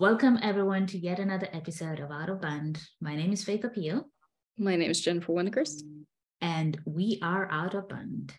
Welcome 0.00 0.38
everyone 0.42 0.86
to 0.86 0.98
yet 0.98 1.18
another 1.18 1.48
episode 1.52 2.00
of 2.00 2.10
Out 2.10 2.30
of 2.30 2.40
Band. 2.40 2.80
My 3.02 3.14
name 3.14 3.34
is 3.34 3.44
Faith 3.44 3.64
Appeal. 3.64 4.08
My 4.56 4.74
name 4.74 4.90
is 4.90 5.02
Jennifer 5.02 5.30
Wennekers. 5.30 5.82
And 6.40 6.80
we 6.86 7.18
are 7.22 7.46
Out 7.50 7.74
of 7.74 7.86
Band. 7.90 8.32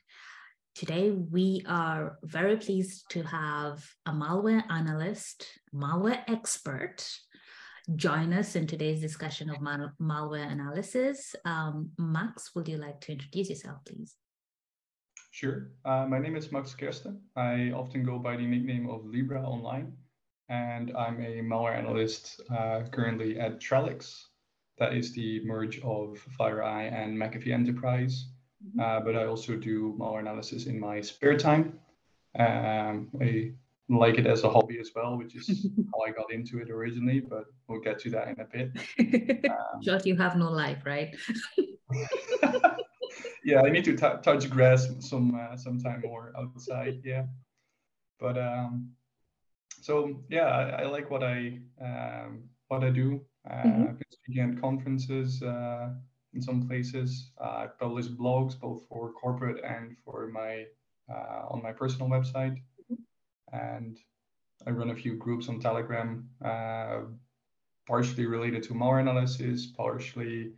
Today 0.74 1.12
we 1.12 1.64
are 1.68 2.18
very 2.24 2.58
pleased 2.58 3.04
to 3.12 3.22
have 3.22 3.88
a 4.08 4.12
malware 4.12 4.64
analyst, 4.72 5.46
malware 5.72 6.24
expert, 6.28 7.08
join 7.96 8.34
us 8.34 8.56
in 8.56 8.66
today's 8.66 9.00
discussion 9.00 9.52
of 9.52 9.62
mal- 9.62 9.94
malware 10.02 10.52
analysis. 10.52 11.36
Um, 11.46 11.92
Max, 12.00 12.56
would 12.56 12.68
you 12.68 12.78
like 12.78 13.02
to 13.02 13.12
introduce 13.12 13.52
yourself, 13.52 13.78
please? 13.86 14.16
Sure. 15.30 15.70
Uh, 15.86 16.08
my 16.08 16.18
name 16.18 16.36
is 16.36 16.52
Max 16.52 16.74
Kersten. 16.74 17.22
I 17.36 17.70
often 17.70 18.04
go 18.04 18.18
by 18.18 18.36
the 18.36 18.48
nickname 18.48 18.90
of 18.90 19.06
Libra 19.06 19.44
online 19.44 19.94
and 20.52 20.92
I'm 20.98 21.22
a 21.22 21.40
malware 21.42 21.78
analyst 21.78 22.42
uh, 22.54 22.82
currently 22.92 23.40
at 23.40 23.62
Trellix. 23.62 24.26
That 24.80 24.94
is 24.94 25.14
the 25.14 25.42
merge 25.46 25.80
of 25.80 26.20
FireEye 26.38 26.92
and 26.92 27.18
McAfee 27.18 27.54
Enterprise. 27.54 28.28
Mm-hmm. 28.68 28.80
Uh, 28.80 29.00
but 29.00 29.16
I 29.16 29.28
also 29.28 29.56
do 29.56 29.96
malware 29.98 30.20
analysis 30.20 30.66
in 30.66 30.78
my 30.78 31.00
spare 31.00 31.38
time. 31.38 31.80
Um, 32.38 33.10
I 33.22 33.54
like 33.88 34.18
it 34.18 34.28
as 34.28 34.44
a 34.44 34.50
hobby 34.50 34.78
as 34.80 34.92
well, 34.94 35.18
which 35.18 35.36
is 35.36 35.68
how 35.94 36.02
I 36.02 36.12
got 36.12 36.34
into 36.34 36.60
it 36.60 36.70
originally, 36.70 37.22
but 37.22 37.46
we'll 37.68 37.80
get 37.80 38.00
to 38.00 38.10
that 38.10 38.28
in 38.28 38.40
a 38.40 38.46
bit. 38.46 39.46
Um, 39.50 39.82
Just 39.82 40.06
you 40.06 40.18
have 40.18 40.36
no 40.36 40.52
life, 40.52 40.86
right? 40.86 41.16
yeah, 43.44 43.62
I 43.62 43.70
need 43.70 43.86
to 43.86 43.96
t- 43.96 44.22
touch 44.22 44.50
grass 44.50 44.88
some 45.00 45.36
uh, 45.36 45.56
sometime 45.56 46.02
more 46.02 46.34
outside. 46.38 47.02
Yeah, 47.04 47.26
but 48.20 48.38
um, 48.38 48.92
so 49.82 50.22
yeah, 50.30 50.46
I, 50.46 50.84
I, 50.84 50.86
like 50.86 51.10
what 51.10 51.24
I 51.24 51.60
um, 51.82 52.44
what 52.68 52.84
I 52.84 52.90
do. 52.90 53.22
Uh, 53.50 53.54
mm-hmm. 53.56 53.82
I've 53.84 54.00
been 54.00 54.12
speaking 54.12 54.44
at 54.44 54.62
conferences 54.62 55.42
uh, 55.42 55.90
in 56.34 56.42
some 56.42 56.68
places. 56.68 57.32
Uh, 57.40 57.66
I 57.66 57.68
publish 57.80 58.08
blogs 58.08 58.60
both 58.60 58.88
for 58.88 59.12
corporate 59.14 59.64
and 59.64 59.98
for 60.06 60.28
my 60.28 60.66
uh, 61.12 61.48
on 61.50 61.62
my 61.64 61.72
personal 61.72 62.08
website, 62.08 62.58
mm-hmm. 62.92 62.96
and 63.52 63.98
I 64.68 64.70
run 64.70 64.92
a 64.92 64.96
few 64.96 65.16
groups 65.16 65.50
on 65.50 65.60
Telegram, 65.60 66.30
uh, 66.46 67.00
partially 67.88 68.28
related 68.28 68.62
to 68.64 68.74
malware 68.74 69.02
analysis, 69.02 69.66
partially 69.66 70.52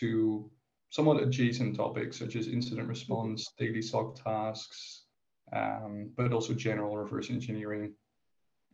to 0.00 0.50
somewhat 0.90 1.22
adjacent 1.22 1.76
topics 1.76 2.18
such 2.18 2.34
as 2.34 2.48
incident 2.48 2.82
mm-hmm. 2.82 2.90
response, 2.90 3.52
daily 3.56 3.82
SOC 3.82 4.16
tasks, 4.22 5.04
um, 5.52 6.10
but 6.16 6.32
also 6.32 6.52
general 6.52 6.96
reverse 6.96 7.30
engineering 7.30 7.94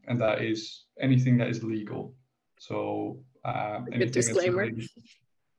and 0.06 0.20
that 0.20 0.43
is 0.43 0.84
anything 1.01 1.37
that 1.39 1.48
is 1.48 1.62
legal. 1.62 2.15
So 2.59 3.19
uh, 3.45 3.81
good 3.81 4.12
disclaimer. 4.12 4.69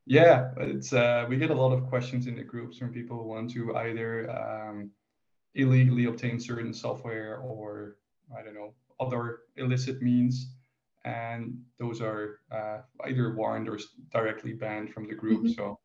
yeah, 0.06 0.50
it's 0.56 0.92
uh, 0.92 1.26
we 1.28 1.36
get 1.36 1.50
a 1.50 1.54
lot 1.54 1.72
of 1.72 1.86
questions 1.88 2.26
in 2.26 2.36
the 2.36 2.42
groups 2.42 2.78
from 2.78 2.92
people 2.92 3.16
who 3.16 3.24
want 3.24 3.50
to 3.52 3.76
either 3.76 4.30
um, 4.30 4.90
illegally 5.54 6.06
obtain 6.06 6.40
certain 6.40 6.72
software 6.72 7.38
or 7.38 7.96
I 8.36 8.42
don't 8.42 8.54
know 8.54 8.74
other 9.00 9.40
illicit 9.56 10.00
means, 10.00 10.54
and 11.04 11.58
those 11.78 12.00
are 12.00 12.40
uh, 12.52 12.78
either 13.04 13.34
warned 13.34 13.68
or 13.68 13.78
directly 14.12 14.52
banned 14.52 14.92
from 14.92 15.08
the 15.08 15.14
group. 15.14 15.40
Mm-hmm. 15.40 15.52
So 15.52 15.78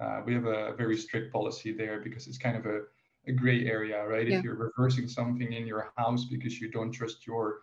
uh, 0.00 0.20
we 0.24 0.34
have 0.34 0.44
a 0.44 0.74
very 0.76 0.96
strict 0.96 1.32
policy 1.32 1.72
there 1.72 2.00
because 2.00 2.26
it's 2.26 2.38
kind 2.38 2.56
of 2.56 2.66
a, 2.66 2.82
a 3.26 3.32
gray 3.32 3.66
area, 3.66 4.06
right? 4.06 4.28
Yeah. 4.28 4.38
If 4.38 4.44
you're 4.44 4.54
reversing 4.54 5.08
something 5.08 5.52
in 5.52 5.66
your 5.66 5.92
house 5.96 6.26
because 6.26 6.60
you 6.60 6.70
don't 6.70 6.92
trust 6.92 7.26
your 7.26 7.62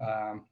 um, 0.00 0.44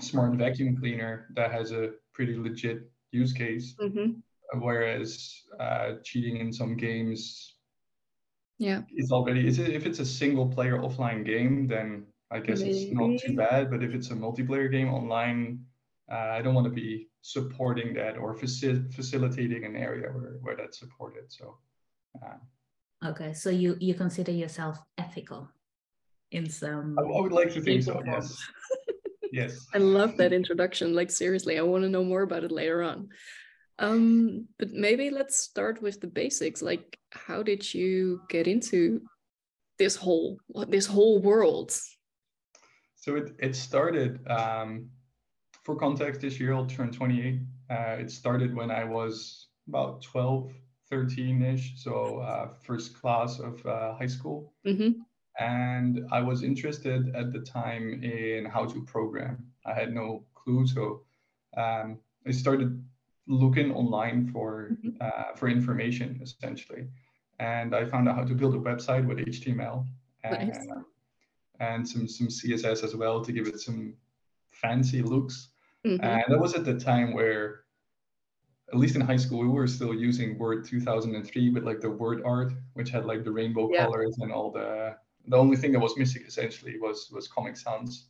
smart 0.00 0.34
vacuum 0.34 0.76
cleaner 0.76 1.28
that 1.34 1.52
has 1.52 1.72
a 1.72 1.90
pretty 2.12 2.36
legit 2.36 2.90
use 3.12 3.32
case. 3.32 3.74
Mm-hmm. 3.80 4.60
Whereas 4.60 5.42
uh, 5.58 5.94
cheating 6.04 6.36
in 6.38 6.52
some 6.52 6.76
games, 6.76 7.54
yeah, 8.58 8.82
it's 8.94 9.12
already 9.12 9.48
if 9.48 9.86
it's 9.86 9.98
a 9.98 10.06
single 10.06 10.48
player 10.48 10.78
offline 10.78 11.26
game, 11.26 11.66
then 11.66 12.06
I 12.30 12.40
guess 12.40 12.60
Maybe. 12.60 12.70
it's 12.70 12.94
not 12.94 13.18
too 13.20 13.36
bad. 13.36 13.70
But 13.70 13.82
if 13.82 13.92
it's 13.92 14.10
a 14.10 14.14
multiplayer 14.14 14.70
game 14.70 14.88
online, 14.88 15.64
uh, 16.10 16.30
I 16.36 16.42
don't 16.42 16.54
want 16.54 16.66
to 16.66 16.72
be 16.72 17.08
supporting 17.22 17.92
that 17.94 18.16
or 18.16 18.34
faci- 18.34 18.92
facilitating 18.94 19.64
an 19.64 19.76
area 19.76 20.08
where, 20.12 20.38
where 20.40 20.56
that's 20.56 20.78
supported. 20.78 21.24
So, 21.28 21.58
uh, 22.24 23.08
okay, 23.10 23.32
so 23.34 23.50
you 23.50 23.76
you 23.80 23.94
consider 23.94 24.32
yourself 24.32 24.78
ethical 24.96 25.50
in 26.30 26.48
some. 26.48 26.96
I, 26.98 27.02
I 27.02 27.20
would 27.20 27.32
like 27.32 27.52
to 27.54 27.60
think 27.60 27.82
so. 27.82 28.02
Yes. 28.04 28.36
yes. 29.32 29.66
I 29.74 29.78
love 29.78 30.16
that 30.16 30.32
introduction. 30.32 30.94
Like 30.94 31.10
seriously, 31.10 31.58
I 31.58 31.62
want 31.62 31.84
to 31.84 31.90
know 31.90 32.04
more 32.04 32.22
about 32.22 32.44
it 32.44 32.52
later 32.52 32.82
on. 32.82 33.08
Um, 33.78 34.48
but 34.58 34.70
maybe 34.72 35.10
let's 35.10 35.36
start 35.36 35.82
with 35.82 36.00
the 36.00 36.06
basics. 36.06 36.62
Like, 36.62 36.98
how 37.10 37.42
did 37.42 37.74
you 37.74 38.20
get 38.28 38.46
into 38.46 39.02
this 39.78 39.96
whole 39.96 40.38
this 40.68 40.86
whole 40.86 41.20
world? 41.20 41.76
So 42.94 43.16
it 43.16 43.32
it 43.38 43.54
started. 43.54 44.26
Um, 44.28 44.88
for 45.64 45.76
context, 45.76 46.20
this 46.20 46.38
year 46.38 46.54
I'll 46.54 46.66
turn 46.66 46.92
28. 46.92 47.40
Uh, 47.68 47.74
it 47.98 48.10
started 48.10 48.54
when 48.54 48.70
I 48.70 48.84
was 48.84 49.48
about 49.68 50.00
12, 50.02 50.52
13 50.88 51.42
ish. 51.42 51.72
So 51.76 52.20
uh, 52.20 52.50
first 52.62 52.94
class 52.94 53.40
of 53.40 53.66
uh, 53.66 53.94
high 53.96 54.06
school. 54.06 54.54
Mm-hmm 54.64 55.02
and 55.38 56.06
I 56.10 56.20
was 56.20 56.42
interested 56.42 57.14
at 57.14 57.32
the 57.32 57.40
time 57.40 58.02
in 58.02 58.44
how 58.46 58.64
to 58.66 58.82
program. 58.84 59.46
I 59.64 59.74
had 59.74 59.92
no 59.92 60.24
clue, 60.34 60.66
so 60.66 61.02
um, 61.56 61.98
I 62.26 62.30
started 62.30 62.82
looking 63.26 63.72
online 63.72 64.28
for 64.28 64.70
mm-hmm. 64.72 64.96
uh, 65.00 65.34
for 65.36 65.48
information 65.48 66.20
essentially, 66.22 66.88
and 67.38 67.74
I 67.74 67.84
found 67.84 68.08
out 68.08 68.16
how 68.16 68.24
to 68.24 68.34
build 68.34 68.54
a 68.54 68.58
website 68.58 69.06
with 69.06 69.18
HTML 69.18 69.86
and, 70.24 70.48
nice. 70.48 70.66
and 71.60 71.88
some 71.88 72.08
some 72.08 72.28
CSS 72.28 72.84
as 72.84 72.94
well 72.94 73.24
to 73.24 73.32
give 73.32 73.46
it 73.46 73.60
some 73.60 73.94
fancy 74.50 75.02
looks. 75.02 75.48
Mm-hmm. 75.84 76.02
And 76.04 76.24
that 76.28 76.40
was 76.40 76.54
at 76.54 76.64
the 76.64 76.78
time 76.78 77.12
where 77.12 77.60
at 78.72 78.78
least 78.78 78.96
in 78.96 79.00
high 79.00 79.16
school, 79.16 79.40
we 79.40 79.48
were 79.48 79.66
still 79.66 79.94
using 79.94 80.38
Word 80.38 80.66
2003 80.66 81.50
with 81.50 81.62
like 81.62 81.80
the 81.80 81.90
word 81.90 82.22
art, 82.24 82.52
which 82.72 82.90
had 82.90 83.04
like 83.04 83.22
the 83.22 83.30
rainbow 83.30 83.70
yeah. 83.70 83.84
colors 83.84 84.16
and 84.18 84.32
all 84.32 84.50
the 84.50 84.96
the 85.28 85.36
only 85.36 85.56
thing 85.56 85.72
that 85.72 85.80
was 85.80 85.96
missing 85.96 86.22
essentially 86.26 86.78
was 86.78 87.10
was 87.12 87.28
Comic 87.28 87.56
Sans 87.56 88.08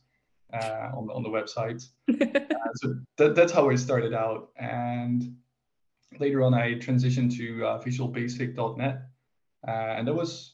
uh, 0.53 0.89
on 0.95 1.07
the 1.07 1.13
on 1.13 1.23
the 1.23 1.29
website. 1.29 1.87
uh, 2.09 2.73
so 2.75 2.95
that, 3.17 3.35
that's 3.35 3.51
how 3.51 3.69
I 3.69 3.75
started 3.75 4.13
out, 4.13 4.49
and 4.57 5.35
later 6.19 6.43
on 6.43 6.53
I 6.53 6.75
transitioned 6.75 7.35
to 7.37 7.65
uh, 7.65 7.83
VisualBasic.net, 7.83 9.01
uh, 9.67 9.71
and 9.71 10.07
that 10.07 10.13
was 10.13 10.53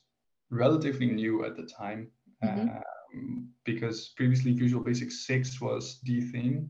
relatively 0.49 1.07
new 1.07 1.45
at 1.45 1.55
the 1.55 1.63
time 1.63 2.09
mm-hmm. 2.43 2.69
um, 2.69 3.49
because 3.65 4.13
previously 4.15 4.53
Visual 4.53 4.83
Basic 4.83 5.11
6 5.11 5.61
was 5.61 5.99
the 6.03 6.21
thing. 6.21 6.69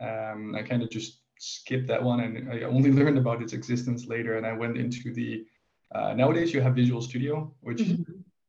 Um, 0.00 0.54
I 0.54 0.62
kind 0.62 0.82
of 0.82 0.90
just 0.90 1.22
skipped 1.38 1.88
that 1.88 2.02
one, 2.02 2.20
and 2.20 2.52
I 2.52 2.62
only 2.62 2.92
learned 2.98 3.18
about 3.18 3.42
its 3.42 3.52
existence 3.52 4.06
later, 4.06 4.36
and 4.36 4.46
I 4.46 4.52
went 4.52 4.78
into 4.78 5.12
the 5.12 5.44
uh, 5.94 6.12
nowadays 6.12 6.52
you 6.52 6.60
have 6.60 6.74
Visual 6.74 7.00
Studio, 7.00 7.54
which 7.60 7.78
mm-hmm 7.78 8.07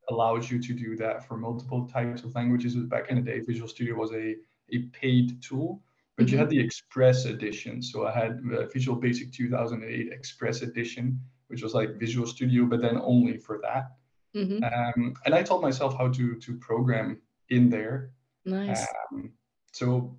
allows 0.10 0.50
you 0.52 0.60
to 0.60 0.74
do 0.74 0.96
that 0.98 1.28
for 1.28 1.38
multiple 1.38 1.88
types 1.88 2.24
of 2.24 2.36
languages. 2.36 2.76
Back 2.76 3.10
in 3.10 3.18
the 3.18 3.22
day, 3.22 3.40
Visual 3.40 3.68
Studio 3.68 3.96
was 3.96 4.12
a, 4.12 4.36
a 4.72 4.80
paid 4.92 5.42
tool, 5.42 5.82
but 6.16 6.26
mm-hmm. 6.26 6.34
you 6.34 6.40
had 6.40 6.50
the 6.50 6.60
Express 6.60 7.26
edition. 7.26 7.82
So 7.82 8.08
I 8.08 8.12
had 8.12 8.42
uh, 8.54 8.66
Visual 8.68 8.98
Basic 9.00 9.32
2008 9.32 10.12
Express 10.12 10.62
edition, 10.62 11.20
which 11.48 11.62
was 11.62 11.74
like 11.74 12.00
Visual 12.00 12.28
Studio, 12.28 12.66
but 12.66 12.82
then 12.82 13.00
only 13.02 13.38
for 13.38 13.60
that. 13.64 13.92
Mm-hmm. 14.36 14.64
Um, 14.64 15.14
and 15.26 15.34
I 15.34 15.44
taught 15.44 15.62
myself 15.62 15.98
how 15.98 16.10
to 16.10 16.36
to 16.36 16.58
program 16.58 17.20
in 17.50 17.70
there. 17.70 18.12
Nice. 18.46 18.86
Um, 19.12 19.32
so 19.72 20.18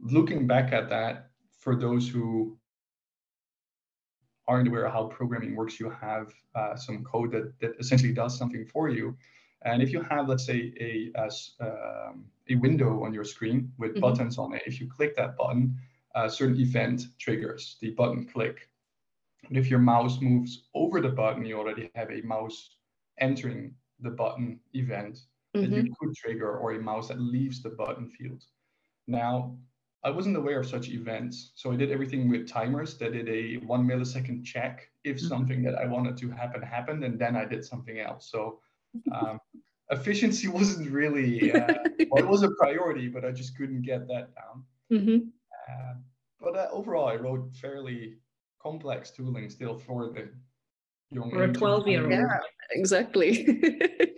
looking 0.00 0.46
back 0.46 0.72
at 0.72 0.88
that, 0.90 1.30
for 1.58 1.76
those 1.76 2.08
who 2.08 2.58
aren't 4.48 4.68
aware 4.68 4.84
of 4.84 4.92
how 4.92 5.04
programming 5.06 5.54
works, 5.54 5.78
you 5.78 5.90
have 5.90 6.32
uh, 6.54 6.76
some 6.76 7.04
code 7.04 7.30
that, 7.32 7.52
that 7.60 7.72
essentially 7.78 8.12
does 8.12 8.36
something 8.36 8.64
for 8.66 8.88
you. 8.88 9.16
And 9.64 9.82
if 9.82 9.92
you 9.92 10.02
have, 10.02 10.28
let's 10.28 10.44
say, 10.44 10.72
a, 10.80 11.12
a, 11.16 11.30
um, 11.64 12.24
a 12.50 12.56
window 12.56 13.04
on 13.04 13.14
your 13.14 13.24
screen 13.24 13.72
with 13.78 13.92
mm-hmm. 13.92 14.00
buttons 14.00 14.38
on 14.38 14.52
it, 14.54 14.62
if 14.66 14.80
you 14.80 14.88
click 14.88 15.14
that 15.16 15.36
button, 15.36 15.76
a 16.14 16.28
certain 16.28 16.60
event 16.60 17.06
triggers 17.18 17.76
the 17.80 17.90
button 17.90 18.26
click. 18.26 18.68
And 19.48 19.56
if 19.56 19.70
your 19.70 19.78
mouse 19.78 20.20
moves 20.20 20.64
over 20.74 21.00
the 21.00 21.08
button, 21.08 21.44
you 21.44 21.58
already 21.58 21.90
have 21.94 22.10
a 22.10 22.22
mouse 22.22 22.70
entering 23.20 23.74
the 24.00 24.10
button 24.10 24.58
event 24.74 25.20
mm-hmm. 25.54 25.60
that 25.60 25.76
you 25.76 25.82
mm-hmm. 25.84 25.92
could 25.98 26.14
trigger 26.16 26.58
or 26.58 26.72
a 26.72 26.80
mouse 26.80 27.08
that 27.08 27.20
leaves 27.20 27.62
the 27.62 27.70
button 27.70 28.08
field. 28.08 28.42
Now, 29.06 29.56
I 30.04 30.10
wasn't 30.10 30.36
aware 30.36 30.58
of 30.58 30.66
such 30.66 30.88
events. 30.88 31.52
So 31.54 31.72
I 31.72 31.76
did 31.76 31.92
everything 31.92 32.28
with 32.28 32.48
timers 32.48 32.98
that 32.98 33.12
did 33.12 33.28
a 33.28 33.64
one 33.64 33.86
millisecond 33.86 34.44
check 34.44 34.88
if 35.04 35.16
mm-hmm. 35.16 35.28
something 35.28 35.62
that 35.62 35.76
I 35.76 35.86
wanted 35.86 36.16
to 36.18 36.30
happen 36.30 36.60
happened, 36.60 37.04
and 37.04 37.18
then 37.18 37.36
I 37.36 37.44
did 37.44 37.64
something 37.64 38.00
else. 38.00 38.28
So 38.30 38.60
um, 39.12 39.38
efficiency 39.90 40.48
wasn't 40.48 40.90
really, 40.90 41.52
uh, 41.52 41.74
well, 42.10 42.24
it 42.24 42.28
was 42.28 42.42
a 42.42 42.50
priority, 42.58 43.08
but 43.08 43.24
I 43.24 43.30
just 43.30 43.56
couldn't 43.56 43.82
get 43.82 44.08
that 44.08 44.30
down. 44.34 44.64
Mm-hmm. 44.92 45.28
Uh, 45.68 45.94
but 46.40 46.56
uh, 46.56 46.68
overall, 46.72 47.08
I 47.08 47.14
wrote 47.14 47.54
fairly 47.54 48.16
complex 48.60 49.10
tooling 49.10 49.48
still 49.50 49.78
for 49.78 50.10
the 50.10 50.28
young. 51.10 51.30
For 51.30 51.44
a 51.44 51.52
12 51.52 51.88
year 51.88 52.02
old. 52.02 52.12
Yeah, 52.12 52.40
exactly. 52.72 53.60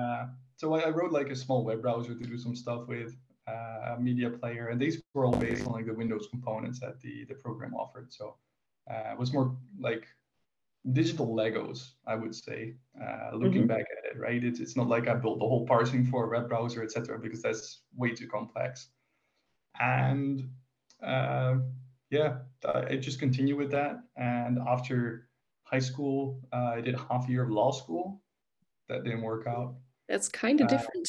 Uh, 0.00 0.26
so 0.54 0.72
I, 0.74 0.82
I 0.82 0.90
wrote 0.90 1.10
like 1.10 1.30
a 1.30 1.34
small 1.34 1.64
web 1.64 1.82
browser 1.82 2.14
to 2.14 2.24
do 2.24 2.38
some 2.38 2.54
stuff 2.54 2.86
with, 2.86 3.16
uh, 3.48 3.94
a 3.94 4.00
media 4.08 4.30
player, 4.40 4.64
and 4.70 4.78
these 4.80 4.96
were 5.14 5.24
all 5.26 5.38
based 5.38 5.66
on 5.66 5.72
like 5.72 5.86
the 5.86 5.94
Windows 6.02 6.26
components 6.30 6.78
that 6.80 6.94
the 7.00 7.14
the 7.30 7.34
program 7.44 7.72
offered. 7.82 8.08
So 8.18 8.24
uh, 8.90 9.12
it 9.12 9.18
was 9.18 9.32
more 9.32 9.48
like 9.88 10.04
digital 10.92 11.28
Legos, 11.40 11.80
I 12.06 12.14
would 12.20 12.34
say, 12.34 12.60
uh, 13.04 13.30
looking 13.42 13.64
Mhm. 13.64 13.68
back 13.74 13.86
at 13.96 14.02
it, 14.10 14.16
right? 14.26 14.42
It's, 14.48 14.60
it's 14.60 14.76
not 14.76 14.88
like 14.94 15.06
I 15.08 15.14
built 15.14 15.38
the 15.40 15.48
whole 15.50 15.66
parsing 15.66 16.04
for 16.10 16.20
a 16.24 16.30
web 16.34 16.48
browser, 16.48 16.82
etc., 16.82 17.18
because 17.18 17.42
that's 17.42 17.82
way 18.00 18.10
too 18.18 18.28
complex. 18.28 18.90
And 19.80 20.36
uh, 21.02 21.54
yeah, 22.10 22.30
I 22.64 22.78
I 22.92 22.96
just 22.96 23.18
continued 23.20 23.58
with 23.58 23.70
that. 23.78 23.94
And 24.16 24.58
after 24.74 25.28
high 25.72 25.84
school, 25.90 26.40
uh, 26.52 26.72
I 26.78 26.80
did 26.80 26.96
half 27.08 27.28
a 27.28 27.30
year 27.32 27.44
of 27.44 27.50
law 27.50 27.70
school. 27.72 28.22
That 28.88 29.04
didn't 29.04 29.22
work 29.22 29.46
out. 29.46 29.70
That's 30.08 30.28
kind 30.28 30.60
of 30.60 30.66
Uh, 30.66 30.70
different. 30.70 31.08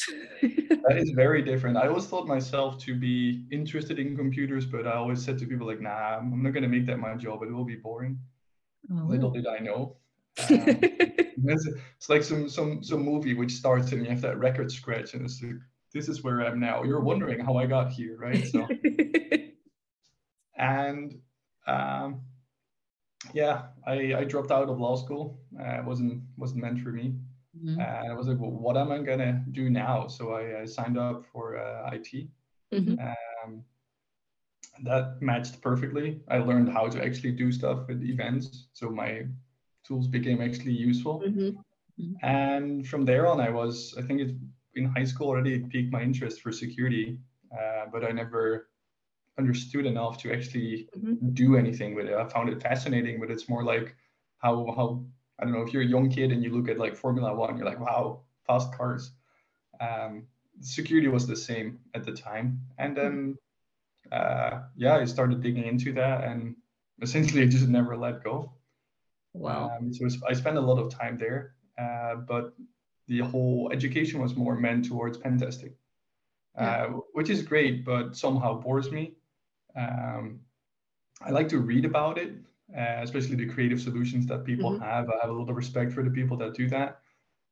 That 0.86 0.98
is 0.98 1.10
very 1.16 1.42
different. 1.42 1.76
I 1.78 1.88
always 1.88 2.06
thought 2.06 2.26
myself 2.26 2.78
to 2.84 2.94
be 2.94 3.46
interested 3.50 3.98
in 3.98 4.14
computers, 4.16 4.66
but 4.66 4.86
I 4.86 4.92
always 4.92 5.24
said 5.24 5.38
to 5.38 5.46
people 5.46 5.66
like, 5.66 5.80
"Nah, 5.80 6.18
I'm 6.18 6.42
not 6.42 6.52
going 6.52 6.62
to 6.62 6.68
make 6.68 6.86
that 6.86 6.98
my 6.98 7.14
job. 7.14 7.42
It 7.42 7.50
will 7.50 7.64
be 7.64 7.76
boring." 7.76 8.18
Little 8.88 9.30
Oh. 9.30 9.34
did 9.34 9.46
I 9.46 9.58
know. 9.58 9.96
Um, 11.42 11.48
it's, 11.52 11.66
it's 11.96 12.08
like 12.10 12.22
some 12.22 12.48
some 12.50 12.82
some 12.82 13.02
movie 13.02 13.32
which 13.32 13.52
starts 13.52 13.92
and 13.92 14.02
you 14.04 14.10
have 14.10 14.20
that 14.20 14.38
record 14.38 14.70
scratch, 14.70 15.14
and 15.14 15.24
it's 15.24 15.42
like, 15.42 15.54
this 15.94 16.06
is 16.08 16.22
where 16.22 16.42
I'm 16.42 16.60
now. 16.60 16.82
You're 16.84 17.00
wondering 17.00 17.40
how 17.40 17.56
I 17.56 17.64
got 17.66 17.90
here, 17.90 18.18
right? 18.18 18.46
So 18.46 18.68
and 20.56 21.14
um, 21.66 22.20
yeah, 23.32 23.62
I, 23.86 24.14
I 24.14 24.24
dropped 24.24 24.50
out 24.50 24.68
of 24.68 24.78
law 24.78 24.96
school. 24.96 25.40
Uh, 25.58 25.78
it 25.78 25.84
wasn't 25.84 26.22
wasn't 26.36 26.60
meant 26.62 26.80
for 26.80 26.90
me. 26.90 27.14
Mhm. 27.56 27.72
And 27.80 28.12
I 28.12 28.14
was 28.14 28.28
like, 28.28 28.38
well, 28.38 28.50
what 28.50 28.76
am 28.76 28.92
I 28.92 28.98
gonna 29.02 29.44
do 29.52 29.70
now? 29.70 30.06
So 30.08 30.32
I, 30.32 30.62
I 30.62 30.64
signed 30.66 30.98
up 30.98 31.24
for 31.32 31.58
uh, 31.58 31.90
IT. 31.92 32.28
Mhm. 32.72 32.98
Um, 33.44 33.64
that 34.82 35.20
matched 35.20 35.60
perfectly. 35.60 36.20
I 36.28 36.38
learned 36.38 36.70
how 36.70 36.88
to 36.88 37.04
actually 37.04 37.32
do 37.32 37.52
stuff 37.52 37.86
with 37.88 38.02
events, 38.02 38.68
so 38.72 38.88
my 38.90 39.26
tools 39.84 40.06
became 40.06 40.40
actually 40.40 40.72
useful. 40.72 41.20
Mhm. 41.26 41.56
And 42.22 42.86
from 42.86 43.04
there 43.04 43.26
on, 43.26 43.40
I 43.40 43.50
was, 43.50 43.94
I 43.98 44.02
think 44.02 44.20
it, 44.20 44.34
in 44.74 44.84
high 44.86 45.04
school 45.04 45.28
already 45.28 45.54
it 45.54 45.68
piqued 45.68 45.92
my 45.92 46.02
interest 46.02 46.40
for 46.40 46.52
security, 46.52 47.18
uh, 47.52 47.86
but 47.92 48.04
I 48.04 48.12
never 48.12 48.70
understood 49.38 49.86
enough 49.86 50.18
to 50.22 50.32
actually 50.32 50.88
Mhm. 50.96 51.34
do 51.34 51.56
anything 51.56 51.94
with 51.94 52.06
it. 52.06 52.14
I 52.14 52.24
found 52.28 52.48
it 52.48 52.62
fascinating, 52.62 53.20
but 53.20 53.30
it's 53.30 53.48
more 53.48 53.64
like 53.64 53.96
how, 54.38 54.54
how 54.76 55.04
I 55.40 55.44
don't 55.44 55.52
know, 55.52 55.62
if 55.62 55.72
you're 55.72 55.82
a 55.82 55.86
young 55.86 56.10
kid 56.10 56.32
and 56.32 56.42
you 56.44 56.50
look 56.54 56.68
at 56.68 56.78
like 56.78 56.94
Formula 56.94 57.34
One, 57.34 57.56
you're 57.56 57.66
like, 57.66 57.80
wow, 57.80 58.20
fast 58.46 58.72
cars. 58.74 59.12
Um, 59.80 60.26
security 60.60 61.08
was 61.08 61.26
the 61.26 61.36
same 61.36 61.80
at 61.94 62.04
the 62.04 62.12
time. 62.12 62.60
And 62.78 62.96
then, 62.96 63.38
uh, 64.12 64.62
yeah, 64.76 64.96
I 64.96 65.04
started 65.06 65.42
digging 65.42 65.64
into 65.64 65.92
that 65.94 66.24
and 66.24 66.56
essentially 67.02 67.42
I 67.42 67.46
just 67.46 67.68
never 67.68 67.96
let 67.96 68.22
go. 68.22 68.52
Wow. 69.32 69.70
Um, 69.78 69.92
so 69.92 70.04
it's- 70.06 70.22
I 70.28 70.34
spent 70.34 70.58
a 70.58 70.60
lot 70.60 70.78
of 70.78 70.90
time 70.92 71.16
there, 71.18 71.54
uh, 71.78 72.16
but 72.16 72.54
the 73.06 73.20
whole 73.20 73.70
education 73.72 74.20
was 74.20 74.36
more 74.36 74.54
meant 74.54 74.84
towards 74.86 75.18
pen 75.18 75.38
testing, 75.38 75.74
uh, 76.56 76.86
which 77.12 77.30
is 77.30 77.42
great, 77.42 77.84
but 77.84 78.16
somehow 78.16 78.60
bores 78.60 78.90
me. 78.90 79.14
Um, 79.76 80.40
I 81.20 81.30
like 81.30 81.48
to 81.50 81.58
read 81.58 81.84
about 81.84 82.18
it, 82.18 82.34
uh, 82.76 83.00
especially 83.02 83.36
the 83.36 83.46
creative 83.46 83.80
solutions 83.80 84.26
that 84.26 84.44
people 84.44 84.72
Mhm. 84.72 84.80
have. 84.80 85.08
I 85.10 85.18
have 85.20 85.30
a 85.30 85.32
lot 85.32 85.48
of 85.50 85.56
respect 85.56 85.92
for 85.92 86.02
the 86.02 86.10
people 86.10 86.36
that 86.38 86.54
do 86.54 86.68
that. 86.68 87.00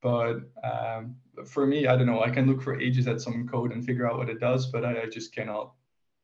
But 0.00 0.42
um, 0.62 1.16
for 1.44 1.66
me, 1.66 1.88
I 1.88 1.96
don't 1.96 2.06
know. 2.06 2.22
I 2.22 2.30
can 2.30 2.46
look 2.46 2.62
for 2.62 2.78
ages 2.80 3.08
at 3.08 3.20
some 3.20 3.48
code 3.48 3.72
and 3.72 3.84
figure 3.84 4.08
out 4.08 4.16
what 4.16 4.30
it 4.30 4.38
does, 4.38 4.66
but 4.66 4.84
I, 4.84 5.02
I 5.02 5.06
just 5.06 5.34
cannot 5.34 5.74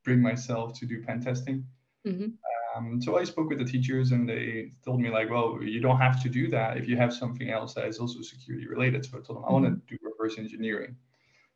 bring 0.05 0.21
myself 0.21 0.79
to 0.79 0.87
do 0.87 1.03
pen 1.03 1.21
testing. 1.21 1.67
Mhm. 2.07 2.35
Um, 2.77 3.01
so 3.01 3.17
I 3.17 3.25
spoke 3.25 3.49
with 3.49 3.59
the 3.59 3.65
teachers 3.65 4.13
and 4.13 4.29
they 4.29 4.73
told 4.85 5.01
me 5.01 5.09
like, 5.11 5.31
well, 5.31 5.61
you 5.63 5.81
don't 5.81 5.99
have 5.99 6.21
to 6.23 6.29
do 6.29 6.49
that 6.51 6.77
if 6.77 6.87
you 6.89 6.97
have 6.97 7.13
something 7.15 7.51
else 7.51 7.75
that 7.75 7.87
is 7.87 7.99
also 7.99 8.21
security 8.21 8.67
related. 8.67 9.05
So 9.05 9.19
I 9.19 9.23
told 9.23 9.39
them 9.39 9.45
I 9.49 9.53
want 9.53 9.65
to 9.67 9.81
do 9.87 9.97
reverse 10.03 10.39
engineering. 10.39 10.97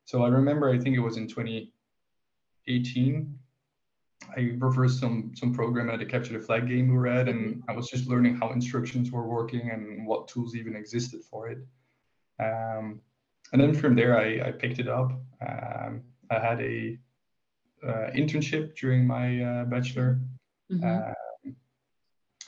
So 0.04 0.22
I 0.24 0.28
remember, 0.28 0.70
I 0.70 0.78
think 0.78 0.96
it 0.96 1.00
was 1.00 1.16
in 1.18 1.26
2018, 1.28 3.38
I 4.36 4.52
reversed 4.58 5.00
some 5.00 5.32
some 5.34 5.54
program 5.54 5.90
at 5.90 6.00
a 6.00 6.06
capture 6.06 6.38
the 6.38 6.44
flag 6.44 6.68
game 6.68 6.88
we 6.88 6.94
were 6.94 7.06
at, 7.06 7.28
and 7.28 7.62
I 7.68 7.72
was 7.72 7.88
just 7.88 8.08
learning 8.08 8.36
how 8.36 8.50
instructions 8.50 9.10
were 9.10 9.26
working 9.26 9.70
and 9.70 10.06
what 10.06 10.28
tools 10.28 10.54
even 10.54 10.76
existed 10.76 11.22
for 11.24 11.48
it. 11.48 11.58
Um, 12.40 13.00
and 13.52 13.60
then 13.60 13.74
from 13.74 13.94
there, 13.94 14.18
I, 14.18 14.48
I 14.48 14.52
picked 14.52 14.78
it 14.78 14.88
up. 14.88 15.12
Um, 15.40 16.02
I 16.30 16.38
had 16.38 16.60
a 16.60 16.98
uh, 17.82 18.10
internship 18.14 18.76
during 18.76 19.06
my 19.06 19.42
uh, 19.42 19.64
bachelor 19.64 20.20
Mhm. 20.70 21.14
um, 21.44 21.56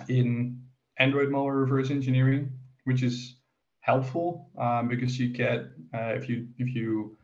in 0.08 0.60
Android 0.98 1.30
malware 1.30 1.60
reverse 1.60 1.90
engineering, 1.90 2.52
which 2.84 3.02
is 3.02 3.36
helpful 3.80 4.50
um, 4.58 4.88
because 4.88 5.18
you 5.18 5.28
get 5.28 5.70
uh, 5.94 6.12
if 6.18 6.28
you 6.28 6.48
if 6.58 6.74
you 6.74 7.16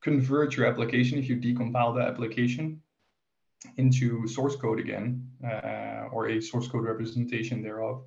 convert 0.00 0.56
your 0.56 0.66
application, 0.66 1.18
if 1.18 1.28
you 1.28 1.36
decompile 1.36 1.94
the 1.94 2.02
application 2.02 2.82
into 3.76 4.26
source 4.26 4.56
code 4.56 4.80
again 4.80 5.26
uh, 5.44 6.08
or 6.12 6.28
a 6.28 6.40
source 6.40 6.68
code 6.68 6.84
representation 6.84 7.62
thereof, 7.62 8.04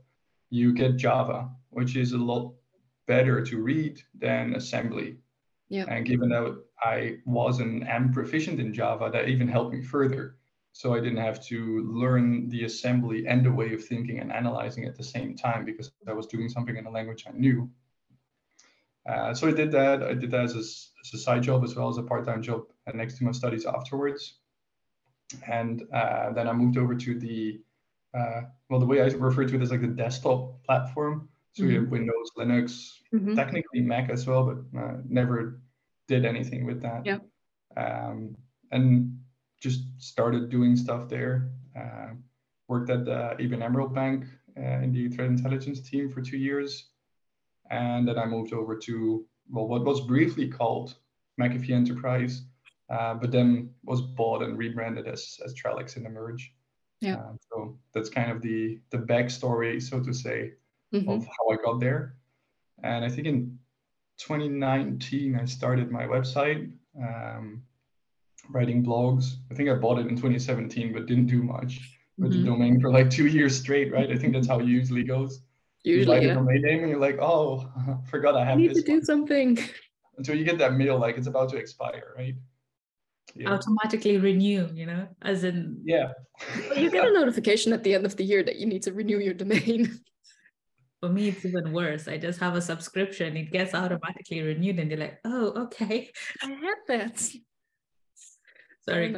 you 0.50 0.74
get 0.74 0.98
Java, 0.98 1.50
which 1.69 1.95
is 1.95 2.13
a 2.13 2.18
lot 2.18 2.53
better 3.07 3.44
to 3.44 3.62
read 3.62 4.01
than 4.18 4.56
assembly. 4.56 5.18
Yeah. 5.69 5.86
And 5.88 6.06
given 6.06 6.30
that 6.30 6.62
I 6.81 7.18
was 7.25 7.59
an 7.59 7.83
am 7.83 8.12
proficient 8.12 8.59
in 8.59 8.74
Java, 8.74 9.09
that 9.12 9.30
even 9.30 9.48
helped 9.48 9.74
me 9.74 9.81
further. 9.81 10.36
So 10.74 10.94
I 10.94 11.00
didn't 11.00 11.18
have 11.18 11.44
to 11.48 11.81
learn 11.83 12.50
the 12.50 12.63
assembly 12.63 13.27
and 13.27 13.45
the 13.45 13.51
way 13.51 13.74
of 13.74 13.83
thinking 13.83 14.19
and 14.19 14.31
analyzing 14.31 14.86
at 14.86 14.95
the 14.98 15.03
same 15.03 15.36
time 15.36 15.65
because 15.65 15.92
I 16.07 16.13
was 16.13 16.27
doing 16.27 16.50
something 16.50 16.77
in 16.77 16.86
a 16.86 16.89
language 16.89 17.25
I 17.27 17.31
knew. 17.31 17.69
Uh, 19.09 19.33
so 19.33 19.48
I 19.48 19.51
did 19.51 19.71
that. 19.71 20.03
I 20.03 20.13
did 20.13 20.31
that 20.31 20.44
as 20.44 20.55
a, 20.55 20.60
as 20.60 21.13
a 21.13 21.17
side 21.17 21.43
job 21.43 21.63
as 21.63 21.75
well 21.75 21.89
as 21.89 21.98
a 21.98 22.03
part-time 22.03 22.41
job 22.41 22.63
uh, 22.88 22.91
next 22.93 23.17
to 23.17 23.24
my 23.24 23.31
studies 23.31 23.65
afterwards. 23.65 24.40
And 25.47 25.83
uh, 25.93 26.31
then 26.33 26.47
I 26.47 26.53
moved 26.53 26.77
over 26.77 26.95
to 26.95 27.19
the, 27.19 27.61
uh, 28.17 28.41
well, 28.69 28.79
the 28.79 28.85
way 28.85 29.01
I 29.01 29.05
refer 29.05 29.45
to 29.45 29.55
it 29.55 29.61
is 29.61 29.71
like 29.71 29.81
the 29.81 29.88
desktop 29.88 30.63
platform. 30.63 31.29
So 31.53 31.65
we 31.65 31.75
have 31.75 31.89
Windows, 31.89 32.31
Linux, 32.38 33.01
Mhm. 33.13 33.35
technically 33.35 33.81
Mac 33.81 34.09
as 34.09 34.25
well, 34.25 34.45
but 34.45 34.79
uh, 34.79 34.97
never 35.05 35.61
did 36.07 36.23
anything 36.25 36.65
with 36.65 36.81
that. 36.81 37.05
Yeah. 37.05 37.19
Um, 37.75 38.38
and 38.71 39.19
just 39.59 39.83
started 40.01 40.50
doing 40.50 40.77
stuff 40.77 41.09
there. 41.09 41.51
Uh, 41.75 42.11
worked 42.69 42.89
at 42.89 43.03
the 43.03 43.35
ABN 43.38 43.61
AMRO 43.63 43.89
Bank 43.89 44.25
uh, 44.57 44.79
in 44.83 44.93
the 44.93 45.09
threat 45.09 45.27
intelligence 45.27 45.81
team 45.81 46.09
for 46.09 46.21
two 46.21 46.38
years. 46.38 46.91
And 47.69 48.07
then 48.07 48.17
I 48.17 48.25
moved 48.25 48.53
over 48.53 48.77
to, 48.77 49.25
well, 49.50 49.67
what 49.67 49.83
was 49.83 50.01
briefly 50.07 50.47
called 50.47 50.95
McAfee 51.39 51.71
Enterprise, 51.71 52.43
uh, 52.91 53.13
but 53.15 53.31
then 53.31 53.69
was 53.83 54.01
bought 54.01 54.41
and 54.43 54.57
rebranded 54.57 55.07
as, 55.07 55.39
as 55.45 55.53
Trellix 55.53 55.95
in 55.98 56.03
the 56.03 56.10
merge. 56.10 56.53
Yeah. 57.00 57.15
Um, 57.15 57.39
so 57.50 57.77
that's 57.93 58.10
kind 58.10 58.29
of 58.31 58.41
the, 58.41 58.79
the 58.91 58.98
backstory, 58.98 59.81
so 59.81 60.00
to 60.01 60.13
say, 60.13 60.53
Mhm. 60.93 61.07
of 61.07 61.25
how 61.25 61.45
I 61.53 61.55
got 61.65 61.79
there. 61.79 62.15
And 62.83 63.05
I 63.05 63.10
think 63.10 63.25
in 63.27 63.57
2019, 64.17 65.36
I 65.36 65.45
started 65.45 65.89
my 65.91 66.03
website, 66.05 66.71
um, 67.01 67.63
writing 68.50 68.83
blogs. 68.83 69.36
I 69.51 69.53
think 69.55 69.69
I 69.69 69.75
bought 69.75 70.00
it 70.00 70.07
in 70.07 70.15
2017, 70.15 70.93
but 70.93 71.05
didn't 71.05 71.27
do 71.27 71.41
much 71.43 71.98
with 72.17 72.31
Mhm. 72.33 72.39
the 72.39 72.43
domain 72.45 72.81
for 72.81 72.91
like 72.91 73.10
two 73.10 73.27
years 73.27 73.57
straight, 73.60 73.91
right? 73.91 74.10
I 74.12 74.17
think 74.17 74.33
that's 74.33 74.48
how 74.48 74.60
it 74.60 74.65
usually 74.67 75.03
goes. 75.03 75.41
You 75.83 76.05
buy 76.05 76.15
Usually, 76.19 76.27
the 76.27 76.33
domain 76.36 76.62
name 76.62 76.79
and 76.81 76.89
you're 76.89 77.00
like, 77.00 77.17
oh, 77.19 77.71
forgot 78.13 78.36
I 78.36 78.41
I 78.41 78.45
have 78.45 78.57
need 78.60 78.69
to 78.69 78.74
this 78.75 78.83
do 78.83 78.93
one. 78.93 79.05
something. 79.05 79.57
Until 80.17 80.36
you 80.36 80.43
get 80.45 80.57
that 80.60 80.74
mail 80.74 80.98
like 81.00 81.17
it's 81.17 81.27
about 81.27 81.50
to 81.51 81.57
expire, 81.57 82.13
right? 82.17 82.36
Yeah. 83.35 83.51
Automatically 83.51 84.17
renew, 84.17 84.69
you 84.73 84.85
know, 84.85 85.07
as 85.21 85.43
in 85.43 85.81
Yeah. 85.85 86.11
Well, 86.69 86.79
you 86.79 86.89
get 86.91 87.07
a 87.07 87.13
notification 87.13 87.73
at 87.73 87.83
the 87.83 87.95
end 87.95 88.05
of 88.05 88.15
the 88.15 88.23
year 88.23 88.43
that 88.43 88.57
you 88.57 88.65
need 88.65 88.83
to 88.83 88.93
renew 88.93 89.19
your 89.19 89.33
domain. 89.33 90.00
for 91.01 91.09
me 91.09 91.29
it's 91.29 91.43
even 91.43 91.73
worse. 91.73 92.07
I 92.07 92.17
just 92.17 92.39
have 92.39 92.55
a 92.55 92.61
subscription, 92.61 93.35
it 93.35 93.51
gets 93.51 93.73
automatically 93.73 94.41
renewed, 94.41 94.79
and 94.79 94.89
they're 94.89 94.97
like, 94.97 95.19
oh, 95.25 95.63
okay. 95.63 96.11
I 96.43 96.47
had 96.47 96.77
that. 96.88 97.19
Sorry. 98.88 99.15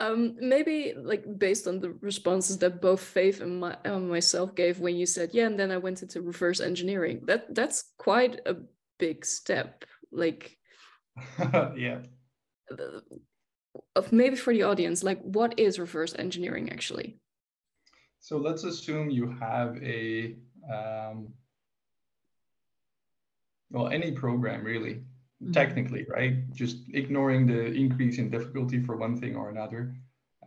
Um, 0.00 0.34
maybe 0.40 0.94
like 0.96 1.24
based 1.38 1.68
on 1.68 1.78
the 1.78 1.92
responses 2.00 2.58
that 2.58 2.82
both 2.82 3.00
Faith 3.00 3.40
and 3.40 3.60
my, 3.60 3.76
uh, 3.84 4.00
myself 4.00 4.52
gave 4.56 4.80
when 4.80 4.96
you 4.96 5.06
said 5.06 5.30
yeah, 5.32 5.46
and 5.46 5.56
then 5.56 5.70
I 5.70 5.76
went 5.76 6.02
into 6.02 6.20
reverse 6.20 6.60
engineering. 6.60 7.20
That 7.26 7.54
that's 7.54 7.84
quite 7.98 8.40
a 8.44 8.56
big 8.98 9.24
step. 9.24 9.84
Like 10.10 10.58
yeah. 11.76 11.98
Of 13.96 14.12
maybe 14.12 14.36
for 14.36 14.52
the 14.52 14.62
audience, 14.62 15.02
like 15.02 15.20
what 15.22 15.58
is 15.58 15.78
reverse 15.78 16.14
engineering 16.18 16.70
actually? 16.70 17.18
So 18.20 18.36
let's 18.36 18.64
assume 18.64 19.10
you 19.10 19.30
have 19.40 19.76
a 19.82 20.36
um, 20.72 21.32
well 23.72 23.88
any 23.88 24.12
program 24.12 24.62
really 24.62 24.94
mm-hmm. 24.94 25.50
technically 25.52 26.06
right 26.08 26.50
just 26.52 26.76
ignoring 26.92 27.46
the 27.46 27.72
increase 27.72 28.18
in 28.18 28.30
difficulty 28.30 28.80
for 28.80 28.96
one 28.96 29.18
thing 29.18 29.34
or 29.34 29.50
another 29.50 29.94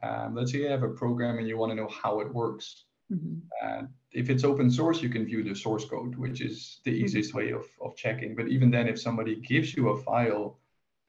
um, 0.03 0.35
let's 0.35 0.51
say 0.51 0.59
you 0.59 0.67
have 0.69 0.83
a 0.83 0.89
program 0.89 1.39
and 1.39 1.47
you 1.47 1.57
want 1.57 1.71
to 1.71 1.75
know 1.75 1.89
how 1.89 2.19
it 2.19 2.33
works 2.33 2.85
mm-hmm. 3.11 3.35
uh, 3.61 3.81
if 4.11 4.29
it's 4.29 4.43
open 4.43 4.69
source 4.69 5.01
you 5.01 5.09
can 5.09 5.25
view 5.25 5.43
the 5.43 5.55
source 5.55 5.85
code 5.85 6.15
which 6.15 6.39
is 6.39 6.79
the 6.85 6.91
mm-hmm. 6.91 7.03
easiest 7.03 7.33
way 7.33 7.51
of, 7.51 7.65
of 7.81 7.95
checking 7.97 8.35
but 8.35 8.47
even 8.47 8.71
then 8.71 8.87
if 8.87 9.01
somebody 9.01 9.35
gives 9.37 9.75
you 9.75 9.89
a 9.89 10.01
file 10.03 10.59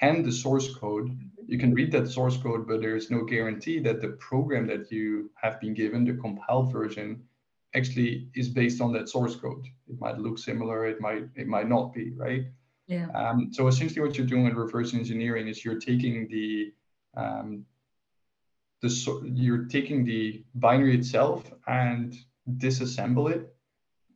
and 0.01 0.25
the 0.25 0.33
source 0.33 0.75
code 0.75 1.09
mm-hmm. 1.09 1.45
you 1.47 1.59
can 1.59 1.75
read 1.75 1.91
that 1.93 2.09
source 2.09 2.37
code 2.37 2.67
but 2.67 2.81
there's 2.81 3.11
no 3.11 3.25
guarantee 3.25 3.79
that 3.79 4.01
the 4.01 4.09
program 4.29 4.67
that 4.67 4.91
you 4.91 5.31
have 5.35 5.61
been 5.61 5.75
given 5.75 6.05
the 6.05 6.15
compiled 6.15 6.73
version 6.73 7.23
actually 7.77 8.29
is 8.35 8.49
based 8.49 8.81
on 8.81 8.93
that 8.95 9.09
source 9.09 9.37
code. 9.37 9.67
It 9.89 10.01
might 10.01 10.19
look 10.19 10.39
similar, 10.39 10.87
it 10.87 11.01
might 11.01 11.25
it 11.37 11.47
might 11.47 11.69
not 11.69 11.93
be, 11.93 12.13
right? 12.17 12.45
Yeah. 12.87 13.09
Um, 13.15 13.53
so 13.53 13.67
essentially, 13.69 14.01
what 14.07 14.17
you're 14.17 14.27
doing 14.27 14.45
with 14.45 14.55
reverse 14.55 14.95
engineering 14.95 15.49
is 15.49 15.65
you're 15.65 15.81
taking 15.81 16.29
the 16.29 16.73
um, 17.17 17.65
the 18.81 18.91
so, 18.91 19.23
you're 19.25 19.65
taking 19.65 20.05
the 20.05 20.45
binary 20.55 20.97
itself 20.97 21.51
and 21.67 22.15
disassemble 22.57 23.31
it 23.31 23.55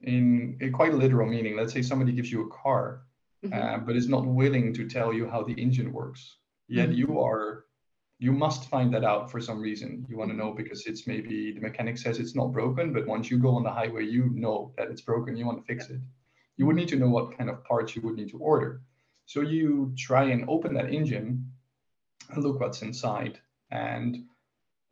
in 0.03 0.57
a 0.61 0.71
quite 0.71 0.95
literal 0.95 1.29
meaning. 1.29 1.57
Let's 1.57 1.73
say 1.73 1.83
somebody 1.83 2.13
gives 2.13 2.31
you 2.31 2.47
a 2.47 2.51
car, 2.51 3.03
mm-hmm. 3.45 3.53
uh, 3.53 3.79
but 3.79 3.97
is 3.97 4.09
not 4.09 4.27
willing 4.27 4.73
to 4.75 4.89
tell 4.89 5.13
you 5.13 5.29
how 5.29 5.43
the 5.43 5.55
engine 5.55 5.93
works. 5.93 6.37
Yet 6.69 6.91
mm-hmm. 6.91 6.99
you 6.99 7.21
are 7.21 7.65
you 8.19 8.33
must 8.33 8.69
find 8.69 8.93
that 8.93 9.03
out 9.03 9.31
for 9.31 9.41
some 9.41 9.59
reason. 9.59 10.07
You 10.09 10.19
want 10.19 10.31
to 10.31 10.37
know 10.37 10.53
because 10.53 10.87
it's 10.87 11.07
maybe 11.07 11.53
the 11.53 11.61
mechanic 11.61 11.97
says 11.97 12.19
it's 12.19 12.35
not 12.35 12.53
broken, 12.53 12.93
but 12.93 13.07
once 13.07 13.31
you 13.31 13.39
go 13.39 13.55
on 13.57 13.63
the 13.63 13.71
highway, 13.71 14.05
you 14.05 14.31
know 14.35 14.75
that 14.77 14.89
it's 14.91 15.01
broken. 15.01 15.39
You 15.39 15.47
want 15.47 15.59
to 15.59 15.65
fix 15.65 15.89
it. 15.89 16.01
You 16.59 16.67
would 16.67 16.77
need 16.77 16.89
to 16.89 16.97
know 16.97 17.09
what 17.09 17.37
kind 17.37 17.49
of 17.49 17.65
parts 17.65 17.97
you 17.97 18.03
would 18.03 18.17
need 18.17 18.29
to 18.31 18.39
order. 18.39 18.83
So 19.25 19.41
you 19.41 19.95
try 19.97 20.25
and 20.25 20.45
open 20.51 20.75
that 20.75 20.93
engine 20.93 21.51
and 22.29 22.45
look 22.45 22.61
what's 22.61 22.83
inside. 22.83 23.41
And 23.71 24.25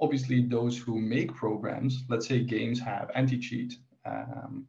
obviously, 0.00 0.46
those 0.46 0.78
who 0.78 0.98
make 0.98 1.34
programs, 1.34 2.04
let's 2.08 2.26
say 2.26 2.42
games 2.42 2.80
have 2.80 3.10
anti 3.14 3.38
cheat. 3.38 3.74
Um, 4.06 4.66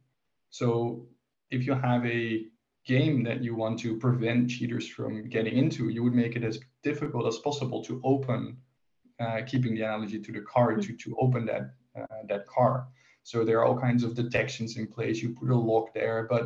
so 0.50 1.06
if 1.50 1.66
you 1.66 1.72
have 1.72 2.04
a 2.04 2.44
game 2.96 3.22
that 3.28 3.40
you 3.46 3.52
want 3.62 3.78
to 3.84 3.96
prevent 4.06 4.50
cheaters 4.50 4.86
from 4.96 5.12
getting 5.28 5.56
into, 5.62 5.82
you 5.94 6.02
would 6.04 6.18
make 6.24 6.34
it 6.38 6.44
as 6.50 6.56
difficult 6.82 7.24
as 7.32 7.38
possible 7.38 7.80
to 7.88 8.00
open, 8.12 8.56
uh, 9.24 9.40
keeping 9.50 9.72
the 9.74 9.82
analogy 9.82 10.18
to 10.26 10.32
the 10.32 10.44
car, 10.52 10.68
to, 10.84 10.92
to 11.04 11.16
open 11.24 11.42
that, 11.46 11.64
uh, 11.98 12.22
that 12.30 12.46
car. 12.46 12.88
So 13.22 13.44
there 13.44 13.58
are 13.58 13.64
all 13.66 13.78
kinds 13.78 14.02
of 14.02 14.14
detections 14.14 14.76
in 14.76 14.86
place. 14.96 15.22
You 15.22 15.28
put 15.40 15.50
a 15.50 15.62
lock 15.70 15.86
there, 15.94 16.26
but 16.34 16.44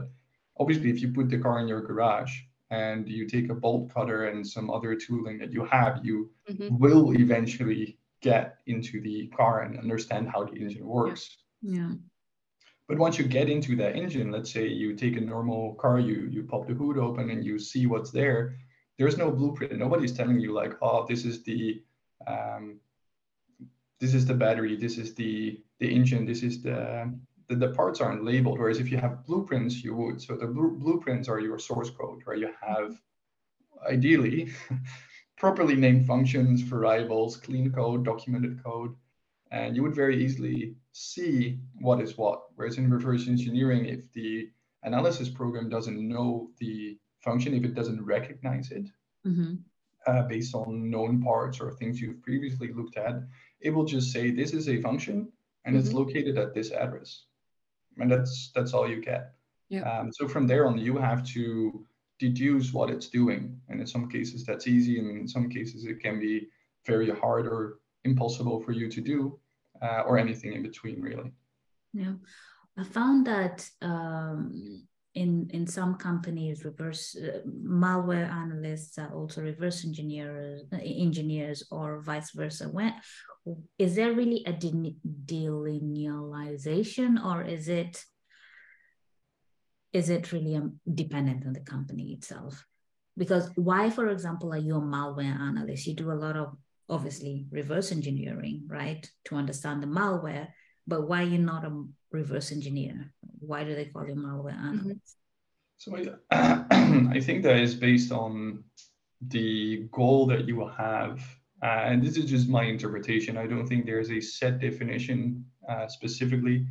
obviously 0.60 0.90
if 0.90 1.00
you 1.00 1.08
put 1.18 1.28
the 1.30 1.38
car 1.38 1.56
in 1.60 1.68
your 1.68 1.82
garage 1.90 2.32
and 2.70 3.08
you 3.08 3.26
take 3.26 3.48
a 3.50 3.54
bolt 3.54 3.84
cutter 3.94 4.20
and 4.30 4.46
some 4.46 4.68
other 4.76 4.94
tooling 4.94 5.38
that 5.38 5.52
you 5.56 5.64
have, 5.64 5.94
you 6.02 6.30
mm-hmm. 6.50 6.76
will 6.82 7.04
eventually 7.24 7.96
get 8.20 8.58
into 8.66 9.00
the 9.00 9.28
car 9.38 9.62
and 9.62 9.78
understand 9.78 10.28
how 10.32 10.44
the 10.44 10.56
engine 10.64 10.86
works. 10.86 11.22
yeah. 11.62 11.78
yeah. 11.78 11.94
But 12.88 12.98
once 12.98 13.18
you 13.18 13.24
get 13.24 13.48
into 13.48 13.76
that 13.76 13.96
engine, 13.96 14.30
let's 14.30 14.52
say 14.52 14.66
you 14.66 14.94
take 14.94 15.16
a 15.16 15.20
normal 15.20 15.74
car, 15.74 15.98
you 15.98 16.28
you 16.30 16.42
pop 16.42 16.66
the 16.66 16.74
hood 16.74 16.98
open 16.98 17.30
and 17.30 17.44
you 17.44 17.58
see 17.58 17.86
what's 17.86 18.10
there. 18.10 18.56
There's 18.98 19.16
no 19.16 19.30
blueprint. 19.30 19.78
Nobody's 19.78 20.12
telling 20.12 20.38
you 20.38 20.52
like, 20.52 20.74
oh, 20.82 21.06
this 21.08 21.24
is 21.24 21.42
the 21.42 21.82
um, 22.26 22.80
this 24.00 24.12
is 24.12 24.26
the 24.26 24.34
battery, 24.34 24.76
this 24.76 24.98
is 24.98 25.14
the 25.14 25.62
the 25.80 25.94
engine, 25.94 26.26
this 26.26 26.42
is 26.42 26.62
the 26.62 27.12
the, 27.48 27.56
the 27.56 27.68
parts 27.70 28.00
aren't 28.00 28.24
labeled. 28.24 28.58
Whereas 28.58 28.80
if 28.80 28.90
you 28.90 28.98
have 28.98 29.24
blueprints, 29.24 29.82
you 29.82 29.94
would. 29.94 30.20
So 30.20 30.36
the 30.36 30.46
bl- 30.46 30.76
blueprints 30.78 31.28
are 31.28 31.40
your 31.40 31.58
source 31.58 31.90
code, 31.90 32.20
where 32.24 32.36
you 32.36 32.50
have 32.60 33.00
ideally 33.88 34.52
properly 35.38 35.74
named 35.74 36.06
functions, 36.06 36.60
variables, 36.60 37.36
clean 37.36 37.72
code, 37.72 38.04
documented 38.04 38.62
code, 38.62 38.94
and 39.50 39.76
you 39.76 39.82
would 39.82 39.94
very 39.94 40.22
easily 40.24 40.74
see 40.92 41.58
what 41.80 42.00
is 42.00 42.16
what. 42.16 42.42
Whereas 42.56 42.78
in 42.78 42.90
reverse 42.90 43.28
engineering, 43.28 43.86
if 43.86 44.12
the 44.12 44.50
analysis 44.82 45.28
program 45.28 45.68
doesn't 45.68 46.08
know 46.08 46.50
the 46.58 46.98
function, 47.20 47.54
if 47.54 47.64
it 47.64 47.74
doesn't 47.74 48.04
recognize 48.04 48.70
it 48.70 48.86
mm-hmm. 49.26 49.54
uh, 50.06 50.22
based 50.22 50.54
on 50.54 50.90
known 50.90 51.22
parts 51.22 51.60
or 51.60 51.72
things 51.72 52.00
you've 52.00 52.22
previously 52.22 52.72
looked 52.72 52.96
at, 52.96 53.22
it 53.60 53.70
will 53.70 53.84
just 53.84 54.12
say 54.12 54.30
this 54.30 54.52
is 54.52 54.68
a 54.68 54.80
function 54.80 55.32
and 55.64 55.76
mm-hmm. 55.76 55.84
it's 55.84 55.94
located 55.94 56.36
at 56.38 56.54
this 56.54 56.70
address, 56.70 57.24
and 57.98 58.10
that's 58.10 58.50
that's 58.54 58.74
all 58.74 58.88
you 58.88 59.00
get. 59.00 59.32
Yeah. 59.68 59.82
Um, 59.90 60.12
so 60.12 60.28
from 60.28 60.46
there 60.46 60.66
on, 60.66 60.78
you 60.78 60.98
have 60.98 61.24
to 61.28 61.86
deduce 62.18 62.72
what 62.72 62.90
it's 62.90 63.08
doing, 63.08 63.58
and 63.68 63.80
in 63.80 63.86
some 63.86 64.08
cases 64.08 64.44
that's 64.44 64.66
easy, 64.66 64.98
and 64.98 65.18
in 65.18 65.26
some 65.26 65.48
cases 65.48 65.86
it 65.86 66.00
can 66.00 66.20
be 66.20 66.48
very 66.86 67.10
hard 67.10 67.46
or 67.46 67.78
impossible 68.04 68.60
for 68.62 68.72
you 68.72 68.88
to 68.90 69.00
do 69.00 69.38
uh, 69.82 70.02
or 70.06 70.18
anything 70.18 70.52
in 70.52 70.62
between, 70.62 71.00
really. 71.00 71.32
Yeah, 71.92 72.14
I 72.76 72.84
found 72.84 73.26
that 73.26 73.68
um, 73.82 74.86
in 75.14 75.48
in 75.52 75.66
some 75.66 75.94
companies, 75.94 76.64
reverse 76.64 77.16
uh, 77.16 77.40
malware 77.46 78.28
analysts 78.28 78.98
are 78.98 79.12
also 79.14 79.42
reverse 79.42 79.84
engineers, 79.84 80.62
engineers, 80.72 81.66
or 81.70 82.00
vice 82.00 82.32
versa. 82.32 82.68
When 82.68 82.94
is 83.78 83.94
there 83.94 84.12
really 84.12 84.42
a 84.46 84.52
de- 84.52 84.96
delinealization, 85.26 87.24
or 87.24 87.42
is 87.42 87.68
it 87.68 88.04
is 89.92 90.10
it 90.10 90.32
really 90.32 90.56
um, 90.56 90.80
dependent 90.92 91.46
on 91.46 91.52
the 91.52 91.60
company 91.60 92.12
itself? 92.12 92.66
Because 93.16 93.48
why, 93.54 93.90
for 93.90 94.08
example, 94.08 94.52
are 94.52 94.58
you 94.58 94.74
a 94.76 94.80
malware 94.80 95.38
analyst? 95.38 95.86
You 95.86 95.94
do 95.94 96.10
a 96.10 96.18
lot 96.18 96.36
of 96.36 96.56
obviously 96.88 97.46
reverse 97.50 97.92
engineering, 97.92 98.64
right, 98.66 99.08
to 99.24 99.36
understand 99.36 99.82
the 99.82 99.86
malware. 99.86 100.48
But 100.86 101.08
why 101.08 101.22
you're 101.22 101.40
not 101.40 101.64
a 101.64 101.84
reverse 102.12 102.52
engineer? 102.52 103.12
Why 103.40 103.64
do 103.64 103.74
they 103.74 103.86
call 103.86 104.06
you 104.06 104.14
malware 104.14 104.54
mm-hmm. 104.54 104.78
analyst? 104.78 105.16
So 105.78 105.92
I 106.30 107.20
think 107.20 107.42
that 107.42 107.56
is 107.56 107.74
based 107.74 108.12
on 108.12 108.64
the 109.28 109.88
goal 109.92 110.26
that 110.26 110.46
you 110.46 110.56
will 110.56 110.70
have. 110.70 111.20
Uh, 111.62 111.84
and 111.86 112.02
this 112.02 112.16
is 112.16 112.26
just 112.26 112.48
my 112.48 112.64
interpretation. 112.64 113.36
I 113.36 113.46
don't 113.46 113.66
think 113.66 113.86
there's 113.86 114.10
a 114.10 114.20
set 114.20 114.60
definition 114.60 115.44
uh, 115.68 115.88
specifically. 115.88 116.66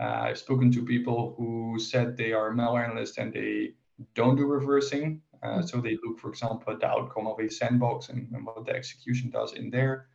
Uh, 0.00 0.26
I've 0.26 0.38
spoken 0.38 0.70
to 0.72 0.84
people 0.84 1.34
who 1.36 1.78
said 1.78 2.16
they 2.16 2.32
are 2.32 2.52
malware 2.52 2.88
analysts 2.88 3.18
and 3.18 3.32
they 3.32 3.74
don't 4.14 4.36
do 4.36 4.46
reversing. 4.46 5.20
Uh, 5.42 5.60
so 5.60 5.80
they 5.80 5.98
look, 6.04 6.18
for 6.20 6.30
example, 6.30 6.72
at 6.72 6.80
the 6.80 6.86
outcome 6.86 7.26
of 7.26 7.38
a 7.40 7.50
sandbox 7.50 8.08
and, 8.10 8.28
and 8.32 8.46
what 8.46 8.64
the 8.64 8.72
execution 8.72 9.30
does 9.30 9.54
in 9.54 9.70
there. 9.70 10.06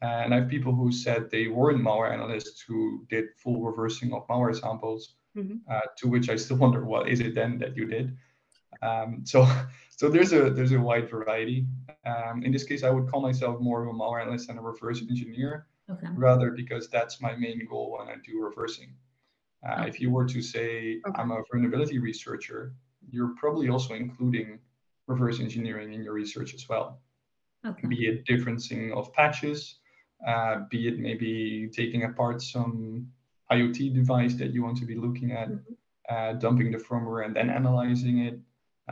And 0.00 0.32
I 0.32 0.40
have 0.40 0.48
people 0.48 0.72
who 0.72 0.92
said 0.92 1.30
they 1.30 1.48
weren't 1.48 1.82
malware 1.82 2.12
analysts 2.12 2.60
who 2.60 3.04
did 3.10 3.26
full 3.36 3.60
reversing 3.62 4.12
of 4.12 4.28
malware 4.28 4.54
samples, 4.54 5.14
mm-hmm. 5.36 5.56
uh, 5.68 5.80
to 5.96 6.08
which 6.08 6.28
I 6.30 6.36
still 6.36 6.56
wonder 6.64 6.84
what 6.84 7.08
is 7.08 7.20
it 7.20 7.34
then 7.34 7.58
that 7.58 7.76
you 7.76 7.86
did. 7.86 8.16
Um, 8.82 9.22
so, 9.24 9.48
so 9.96 10.08
there's 10.08 10.32
a 10.32 10.50
there's 10.50 10.72
a 10.72 10.80
wide 10.80 11.10
variety. 11.10 11.66
Um, 12.06 12.44
in 12.44 12.52
this 12.52 12.62
case, 12.62 12.84
I 12.84 12.90
would 12.90 13.08
call 13.08 13.20
myself 13.20 13.60
more 13.60 13.82
of 13.82 13.88
a 13.88 13.92
malware 13.92 14.22
analyst 14.22 14.46
than 14.46 14.58
a 14.58 14.62
reverse 14.62 15.02
engineer, 15.02 15.66
okay. 15.90 16.06
rather 16.14 16.52
because 16.52 16.88
that's 16.88 17.20
my 17.20 17.34
main 17.34 17.66
goal 17.68 17.96
when 17.98 18.08
I 18.08 18.20
do 18.24 18.40
reversing. 18.40 18.94
Uh, 19.68 19.80
okay. 19.80 19.88
If 19.88 20.00
you 20.00 20.10
were 20.12 20.26
to 20.26 20.40
say 20.40 21.00
okay. 21.04 21.20
I'm 21.20 21.32
a 21.32 21.42
vulnerability 21.50 21.98
researcher, 21.98 22.74
you're 23.10 23.34
probably 23.36 23.68
also 23.68 23.94
including 23.94 24.60
reverse 25.08 25.40
engineering 25.40 25.92
in 25.92 26.02
your 26.04 26.12
research 26.12 26.54
as 26.54 26.68
well. 26.68 27.00
Okay. 27.66 27.88
Be 27.88 28.06
it 28.06 28.24
differencing 28.26 28.92
of 28.92 29.12
patches, 29.12 29.78
uh, 30.26 30.60
be 30.70 30.86
it 30.86 30.98
maybe 30.98 31.68
taking 31.74 32.04
apart 32.04 32.40
some 32.40 33.08
IoT 33.50 33.94
device 33.94 34.34
that 34.34 34.52
you 34.52 34.62
want 34.62 34.76
to 34.78 34.86
be 34.86 34.94
looking 34.94 35.32
at, 35.32 35.48
mm-hmm. 35.48 35.72
uh, 36.08 36.32
dumping 36.34 36.70
the 36.70 36.78
firmware 36.78 37.24
and 37.24 37.34
then 37.34 37.50
analyzing 37.50 38.18
it. 38.18 38.38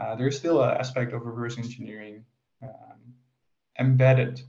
Uh, 0.01 0.17
there's 0.17 0.37
still 0.37 0.63
an 0.63 0.77
aspect 0.77 1.13
of 1.13 1.25
reverse 1.25 1.59
engineering 1.59 2.25
um, 2.63 2.99
embedded 3.79 4.41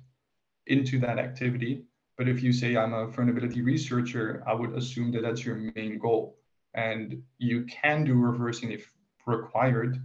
into 0.66 1.00
that 1.00 1.20
activity. 1.20 1.84
But 2.18 2.28
if 2.28 2.42
you 2.42 2.52
say 2.52 2.76
I'm 2.76 2.94
a 2.94 3.08
vulnerability 3.08 3.62
researcher, 3.62 4.44
I 4.48 4.54
would 4.54 4.74
assume 4.74 5.12
that 5.12 5.22
that's 5.22 5.46
your 5.46 5.56
main 5.56 6.00
goal. 6.00 6.38
And 6.74 7.22
you 7.38 7.66
can 7.66 8.04
do 8.04 8.14
reversing 8.16 8.72
if 8.72 8.92
required, 9.26 10.02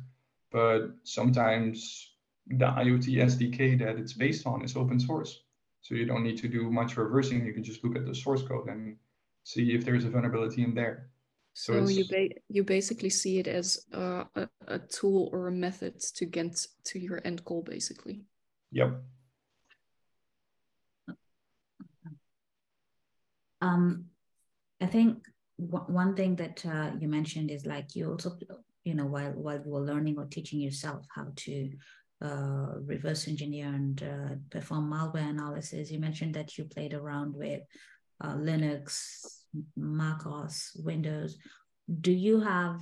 but 0.52 0.90
sometimes 1.04 2.12
the 2.46 2.66
IoT 2.66 3.16
SDK 3.16 3.78
that 3.78 3.96
it's 3.96 4.12
based 4.12 4.46
on 4.46 4.62
is 4.62 4.76
open 4.76 5.00
source. 5.00 5.42
So 5.80 5.94
you 5.94 6.06
don't 6.06 6.22
need 6.22 6.38
to 6.38 6.48
do 6.48 6.70
much 6.70 6.96
reversing. 6.96 7.44
You 7.44 7.52
can 7.52 7.64
just 7.64 7.82
look 7.82 7.96
at 7.96 8.06
the 8.06 8.14
source 8.14 8.42
code 8.42 8.68
and 8.68 8.96
see 9.44 9.74
if 9.74 9.84
there's 9.84 10.04
a 10.04 10.10
vulnerability 10.10 10.62
in 10.62 10.74
there. 10.74 11.08
So, 11.54 11.84
so 11.84 11.90
you 11.90 12.04
ba- 12.08 12.40
you 12.48 12.64
basically 12.64 13.10
see 13.10 13.38
it 13.38 13.46
as 13.46 13.84
uh, 13.92 14.24
a, 14.34 14.48
a 14.68 14.78
tool 14.78 15.28
or 15.32 15.48
a 15.48 15.52
method 15.52 16.00
to 16.16 16.24
get 16.24 16.56
to 16.84 16.98
your 16.98 17.20
end 17.24 17.44
goal, 17.44 17.62
basically. 17.62 18.24
Yep. 18.70 19.02
Um, 23.60 24.06
I 24.80 24.86
think 24.86 25.26
one 25.56 26.16
thing 26.16 26.36
that 26.36 26.64
uh, 26.66 26.90
you 26.98 27.06
mentioned 27.06 27.50
is 27.50 27.66
like 27.66 27.94
you 27.94 28.10
also 28.10 28.36
you 28.84 28.94
know, 28.94 29.06
while 29.06 29.32
while 29.32 29.60
you 29.64 29.70
were 29.70 29.80
learning 29.80 30.16
or 30.18 30.26
teaching 30.26 30.60
yourself 30.60 31.04
how 31.14 31.26
to 31.36 31.70
uh, 32.22 32.74
reverse 32.84 33.28
engineer 33.28 33.66
and 33.66 34.02
uh, 34.02 34.34
perform 34.50 34.90
malware 34.90 35.28
analysis, 35.28 35.90
you 35.90 35.98
mentioned 35.98 36.34
that 36.34 36.56
you 36.58 36.64
played 36.64 36.94
around 36.94 37.34
with 37.34 37.62
uh, 38.20 38.34
Linux, 38.34 39.24
Mac 39.76 40.26
OS, 40.26 40.72
Windows. 40.76 41.36
Do 42.00 42.12
you 42.12 42.40
have 42.40 42.80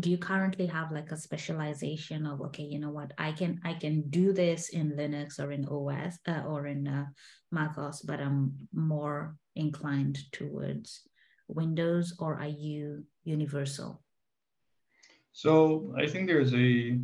do 0.00 0.10
you 0.10 0.18
currently 0.18 0.66
have 0.66 0.92
like 0.92 1.10
a 1.10 1.16
specialization 1.16 2.26
of 2.26 2.40
okay 2.40 2.62
you 2.62 2.78
know 2.78 2.90
what 2.90 3.12
i 3.18 3.32
can 3.32 3.58
i 3.64 3.72
can 3.72 4.08
do 4.10 4.32
this 4.32 4.68
in 4.68 4.92
linux 4.92 5.40
or 5.40 5.50
in 5.50 5.66
os 5.68 6.18
uh, 6.28 6.42
or 6.46 6.66
in 6.66 6.86
uh, 6.86 7.06
mac 7.50 7.76
os 7.78 8.02
but 8.02 8.20
i'm 8.20 8.52
more 8.72 9.34
inclined 9.56 10.18
towards 10.30 11.02
windows 11.48 12.14
or 12.20 12.38
are 12.38 12.46
you 12.46 13.04
universal 13.24 14.00
so 15.32 15.94
i 15.98 16.06
think 16.06 16.26
there's 16.26 16.54
a 16.54 16.98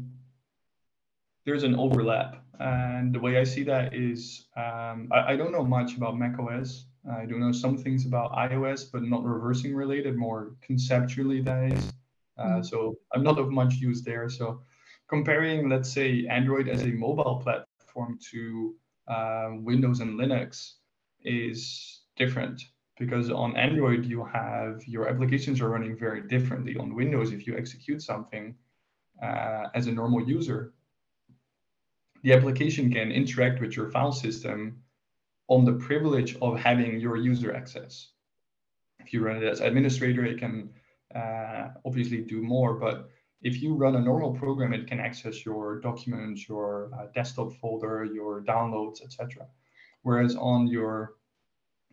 there's 1.45 1.63
an 1.63 1.75
overlap 1.75 2.43
and 2.61 3.15
the 3.15 3.21
way 3.21 3.39
i 3.39 3.45
see 3.45 3.63
that 3.63 3.95
is 3.95 4.47
um, 4.57 5.09
I, 5.13 5.33
I 5.33 5.37
don't 5.37 5.53
know 5.53 5.65
much 5.65 5.97
about 5.97 6.19
mac 6.19 6.39
os 6.39 6.87
i 7.13 7.27
do 7.27 7.39
know 7.39 7.53
some 7.53 7.77
things 7.77 8.07
about 8.07 8.33
ios 8.33 8.91
but 8.91 9.03
not 9.03 9.25
reversing 9.25 9.75
related 9.75 10.17
more 10.17 10.57
conceptually 10.63 11.41
that 11.43 11.73
is 11.73 11.93
uh, 12.39 12.43
mm-hmm. 12.43 12.63
So 12.63 12.99
I'm 13.13 13.23
not 13.23 13.39
of 13.39 13.51
much 13.51 13.75
use 13.75 14.03
there. 14.03 14.29
So 14.29 14.63
comparing, 15.09 15.69
let's 15.69 15.93
say, 15.93 16.27
Android 16.29 16.69
as 16.69 16.83
a 16.83 16.89
mobile 16.89 17.41
platform 17.43 18.19
to 18.33 18.75
uh, 19.09 19.51
Windows 19.53 20.01
and 20.01 20.19
Linux 20.19 20.75
is 21.25 22.03
different 22.17 22.63
because 22.99 23.31
on 23.31 23.57
Android 23.57 24.05
you 24.05 24.25
have 24.25 24.87
your 24.87 25.09
applications 25.09 25.61
are 25.61 25.69
running 25.69 25.97
very 25.97 26.23
differently. 26.23 26.77
On 26.77 26.95
Windows, 26.95 27.33
if 27.33 27.47
you 27.47 27.57
execute 27.57 28.03
something 28.03 28.55
uh, 29.23 29.69
as 29.75 29.87
a 29.87 29.93
normal 29.93 30.23
user, 30.29 30.73
the 32.23 32.33
application 32.33 32.91
can 32.91 33.11
interact 33.11 33.61
with 33.61 33.77
your 33.77 33.91
file 33.91 34.13
system 34.13 34.83
on 35.49 35.65
the 35.65 35.73
privilege 35.73 36.37
of 36.41 36.59
having 36.59 36.99
your 36.99 37.17
user 37.17 37.55
access. 37.55 38.09
If 39.01 39.13
you 39.13 39.23
run 39.23 39.37
it 39.37 39.45
as 39.45 39.61
administrator, 39.61 40.25
it 40.25 40.39
can 40.39 40.71
uh, 41.15 41.69
obviously 41.85 42.23
do 42.23 42.43
more. 42.43 42.75
But 42.75 43.11
if 43.43 43.61
you 43.61 43.75
run 43.75 43.97
a 43.97 44.01
normal 44.01 44.33
program, 44.33 44.73
it 44.73 44.87
can 44.87 45.01
access 45.01 45.45
your 45.45 45.81
documents, 45.81 46.49
your 46.49 46.91
uh, 46.99 47.07
desktop 47.15 47.53
folder, 47.55 48.05
your 48.05 48.43
downloads, 48.43 49.03
etc. 49.05 49.47
Whereas 50.03 50.35
on 50.37 50.67
your 50.67 51.15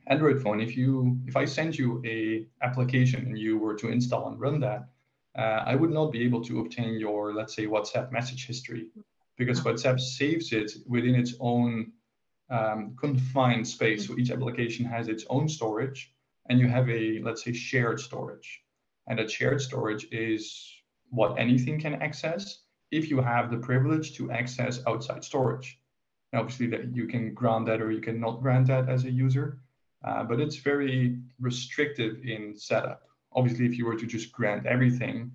Android 0.08 0.41
phone, 0.41 0.60
if 0.60 0.75
you 0.75 1.20
if 1.27 1.36
I 1.36 1.46
send 1.46 1.77
you 1.77 2.01
a 2.05 2.48
application 2.63 3.25
and 3.27 3.38
you 3.38 3.58
were 3.58 3.75
to 3.75 3.89
install 3.89 4.27
and 4.27 4.39
run 4.39 4.60
that, 4.62 4.89
uh, 5.38 5.63
I 5.65 5.75
would 5.75 5.91
not 5.91 6.12
be 6.12 6.24
able 6.24 6.43
to 6.46 6.62
obtain 6.62 7.00
your 7.00 7.34
let's 7.34 7.55
say 7.55 7.65
WhatsApp 7.67 8.12
message 8.12 8.48
history 8.48 8.88
because 9.38 9.62
WhatsApp 9.62 10.00
saves 10.00 10.51
it 10.51 10.72
within 10.88 11.15
its 11.15 11.36
own 11.39 11.91
um, 12.50 12.96
confined 13.00 13.67
space. 13.67 14.08
So 14.08 14.17
each 14.17 14.31
application 14.31 14.86
has 14.86 15.08
its 15.08 15.25
own 15.29 15.48
storage, 15.48 16.13
and 16.50 16.60
you 16.60 16.67
have 16.67 16.89
a 16.89 17.20
let's 17.22 17.43
say 17.43 17.53
shared 17.53 18.00
storage. 18.00 18.63
And 19.08 19.20
that 19.20 19.31
shared 19.31 19.62
storage 19.62 20.08
is 20.12 20.72
what 21.10 21.38
anything 21.38 21.79
can 21.79 21.96
access 22.01 22.60
if 22.91 23.10
you 23.10 23.22
have 23.22 23.50
the 23.50 23.58
privilege 23.58 24.15
to 24.17 24.31
access 24.31 24.81
outside 24.88 25.24
storage. 25.24 25.79
And 26.31 26.39
obviously, 26.39 26.67
that 26.67 26.96
you 26.96 27.07
can 27.07 27.33
grant 27.33 27.66
that 27.68 27.81
or 27.81 27.92
you 27.92 28.01
cannot 28.01 28.42
grant 28.42 28.68
that 28.68 28.90
as 28.90 29.05
a 29.05 29.11
user, 29.11 29.61
uh, 30.03 30.24
but 30.24 30.40
it's 30.40 30.57
very 30.57 31.18
restrictive 31.40 32.18
in 32.24 32.55
setup. 32.55 33.01
Obviously, 33.33 33.66
if 33.66 33.77
you 33.77 33.85
were 33.85 33.96
to 33.96 34.05
just 34.05 34.31
grant 34.31 34.66
everything, 34.66 35.31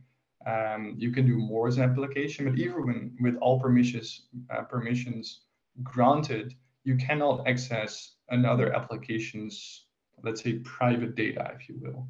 um, 0.46 0.94
you 0.96 1.10
can 1.10 1.26
do 1.26 1.36
more 1.36 1.66
as 1.66 1.76
an 1.78 1.84
application. 1.84 2.44
But 2.44 2.58
even 2.58 3.16
with 3.20 3.36
all 3.36 3.60
permissions 3.60 4.28
uh, 4.50 4.62
permissions 4.62 5.42
granted, 5.82 6.54
you 6.84 6.96
cannot 6.96 7.46
access 7.48 8.16
another 8.30 8.72
application's, 8.72 9.86
let's 10.22 10.42
say, 10.42 10.54
private 10.60 11.14
data, 11.14 11.52
if 11.58 11.68
you 11.68 11.76
will. 11.80 12.08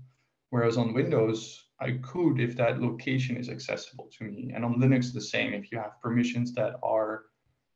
Whereas 0.51 0.77
on 0.77 0.95
Windows, 0.95 1.65
I 1.81 1.99
could 2.03 2.41
if 2.41 2.57
that 2.57 2.81
location 2.81 3.37
is 3.37 3.49
accessible 3.49 4.09
to 4.19 4.25
me. 4.25 4.53
And 4.55 4.65
on 4.65 4.81
Linux, 4.81 5.13
the 5.13 5.21
same. 5.21 5.53
If 5.53 5.71
you 5.71 5.79
have 5.79 6.01
permissions 6.01 6.53
that 6.55 6.77
are 6.83 7.25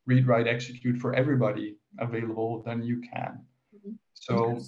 read, 0.05 0.25
write, 0.25 0.47
execute 0.47 0.97
for 0.97 1.13
everybody 1.13 1.77
available, 1.99 2.63
then 2.65 2.81
you 2.81 3.01
can. 3.01 3.45
So 4.13 4.59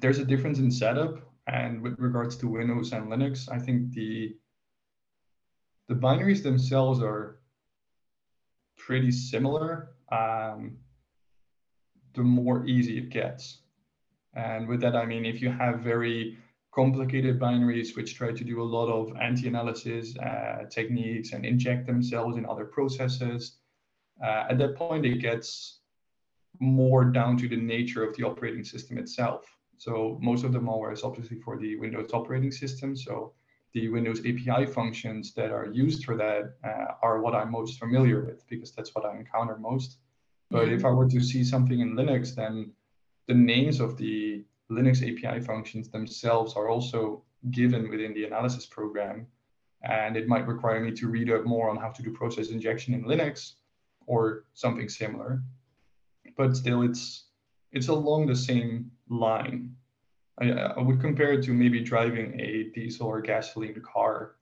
there's 0.00 0.18
a 0.18 0.24
difference 0.24 0.58
in 0.58 0.70
setup. 0.70 1.20
And 1.46 1.82
with 1.82 1.98
regards 1.98 2.36
to 2.36 2.48
Windows 2.48 2.92
and 2.92 3.08
Linux, 3.08 3.50
I 3.50 3.58
think 3.58 3.92
the 3.92 4.36
the 5.88 5.94
binaries 5.96 6.42
themselves 6.42 7.02
are 7.02 7.40
pretty 8.76 9.10
similar. 9.10 9.90
Um, 10.12 10.78
the 12.14 12.22
more 12.22 12.66
easy 12.66 12.98
it 12.98 13.10
gets. 13.10 13.62
And 14.34 14.68
with 14.68 14.80
that, 14.82 14.94
I 14.94 15.04
mean, 15.06 15.24
if 15.24 15.42
you 15.42 15.50
have 15.50 15.80
very 15.80 16.38
complicated 16.72 17.38
binaries 17.38 17.96
which 17.96 18.14
try 18.14 18.32
to 18.32 18.44
do 18.44 18.62
a 18.62 18.68
lot 18.76 18.88
of 18.88 19.16
anti-analysis 19.16 20.16
uh, 20.18 20.64
techniques 20.70 21.32
and 21.32 21.44
inject 21.44 21.86
themselves 21.86 22.36
in 22.36 22.46
other 22.46 22.64
processes. 22.64 23.56
Uh, 24.24 24.44
at 24.50 24.58
that 24.58 24.76
point, 24.76 25.04
it 25.04 25.18
gets 25.18 25.79
more 26.60 27.04
down 27.04 27.36
to 27.38 27.48
the 27.48 27.56
nature 27.56 28.04
of 28.04 28.14
the 28.16 28.22
operating 28.22 28.64
system 28.64 28.98
itself. 28.98 29.44
So 29.78 30.18
most 30.20 30.44
of 30.44 30.52
the 30.52 30.58
malware 30.58 30.92
is 30.92 31.02
obviously 31.02 31.40
for 31.40 31.56
the 31.56 31.76
Windows 31.76 32.10
operating 32.12 32.52
system. 32.52 32.94
So 32.94 33.32
the 33.72 33.88
Windows 33.88 34.20
API 34.20 34.66
functions 34.66 35.32
that 35.34 35.50
are 35.50 35.66
used 35.66 36.04
for 36.04 36.16
that 36.16 36.54
uh, 36.64 36.94
are 37.02 37.20
what 37.20 37.34
I'm 37.34 37.50
most 37.50 37.78
familiar 37.78 38.24
with 38.24 38.46
because 38.48 38.72
that's 38.72 38.94
what 38.94 39.06
I 39.06 39.16
encounter 39.16 39.56
most. 39.56 39.98
But 40.50 40.68
if 40.68 40.84
I 40.84 40.90
were 40.90 41.08
to 41.08 41.20
see 41.20 41.44
something 41.44 41.80
in 41.80 41.94
Linux, 41.94 42.34
then 42.34 42.72
the 43.28 43.34
names 43.34 43.80
of 43.80 43.96
the 43.96 44.44
Linux 44.70 44.98
API 45.02 45.40
functions 45.40 45.88
themselves 45.88 46.54
are 46.54 46.68
also 46.68 47.22
given 47.50 47.88
within 47.88 48.12
the 48.12 48.24
analysis 48.24 48.66
program. 48.66 49.26
And 49.82 50.16
it 50.16 50.28
might 50.28 50.46
require 50.46 50.80
me 50.80 50.90
to 50.92 51.08
read 51.08 51.30
up 51.30 51.46
more 51.46 51.70
on 51.70 51.76
how 51.76 51.90
to 51.90 52.02
do 52.02 52.12
process 52.12 52.50
injection 52.50 52.92
in 52.92 53.04
Linux 53.04 53.54
or 54.06 54.44
something 54.54 54.88
similar. 54.88 55.42
But 56.40 56.56
still, 56.56 56.80
it's 56.80 57.26
it's 57.70 57.88
along 57.88 58.26
the 58.26 58.34
same 58.34 58.90
line. 59.10 59.76
I, 60.40 60.46
I 60.78 60.80
would 60.80 60.98
compare 60.98 61.32
it 61.34 61.44
to 61.44 61.52
maybe 61.52 61.80
driving 61.80 62.40
a 62.40 62.70
diesel 62.74 63.08
or 63.08 63.20
gasoline 63.20 63.82
car, 63.82 64.36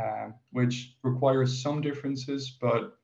uh, 0.00 0.28
which 0.52 0.96
requires 1.02 1.62
some 1.62 1.82
differences, 1.82 2.56
but 2.58 2.96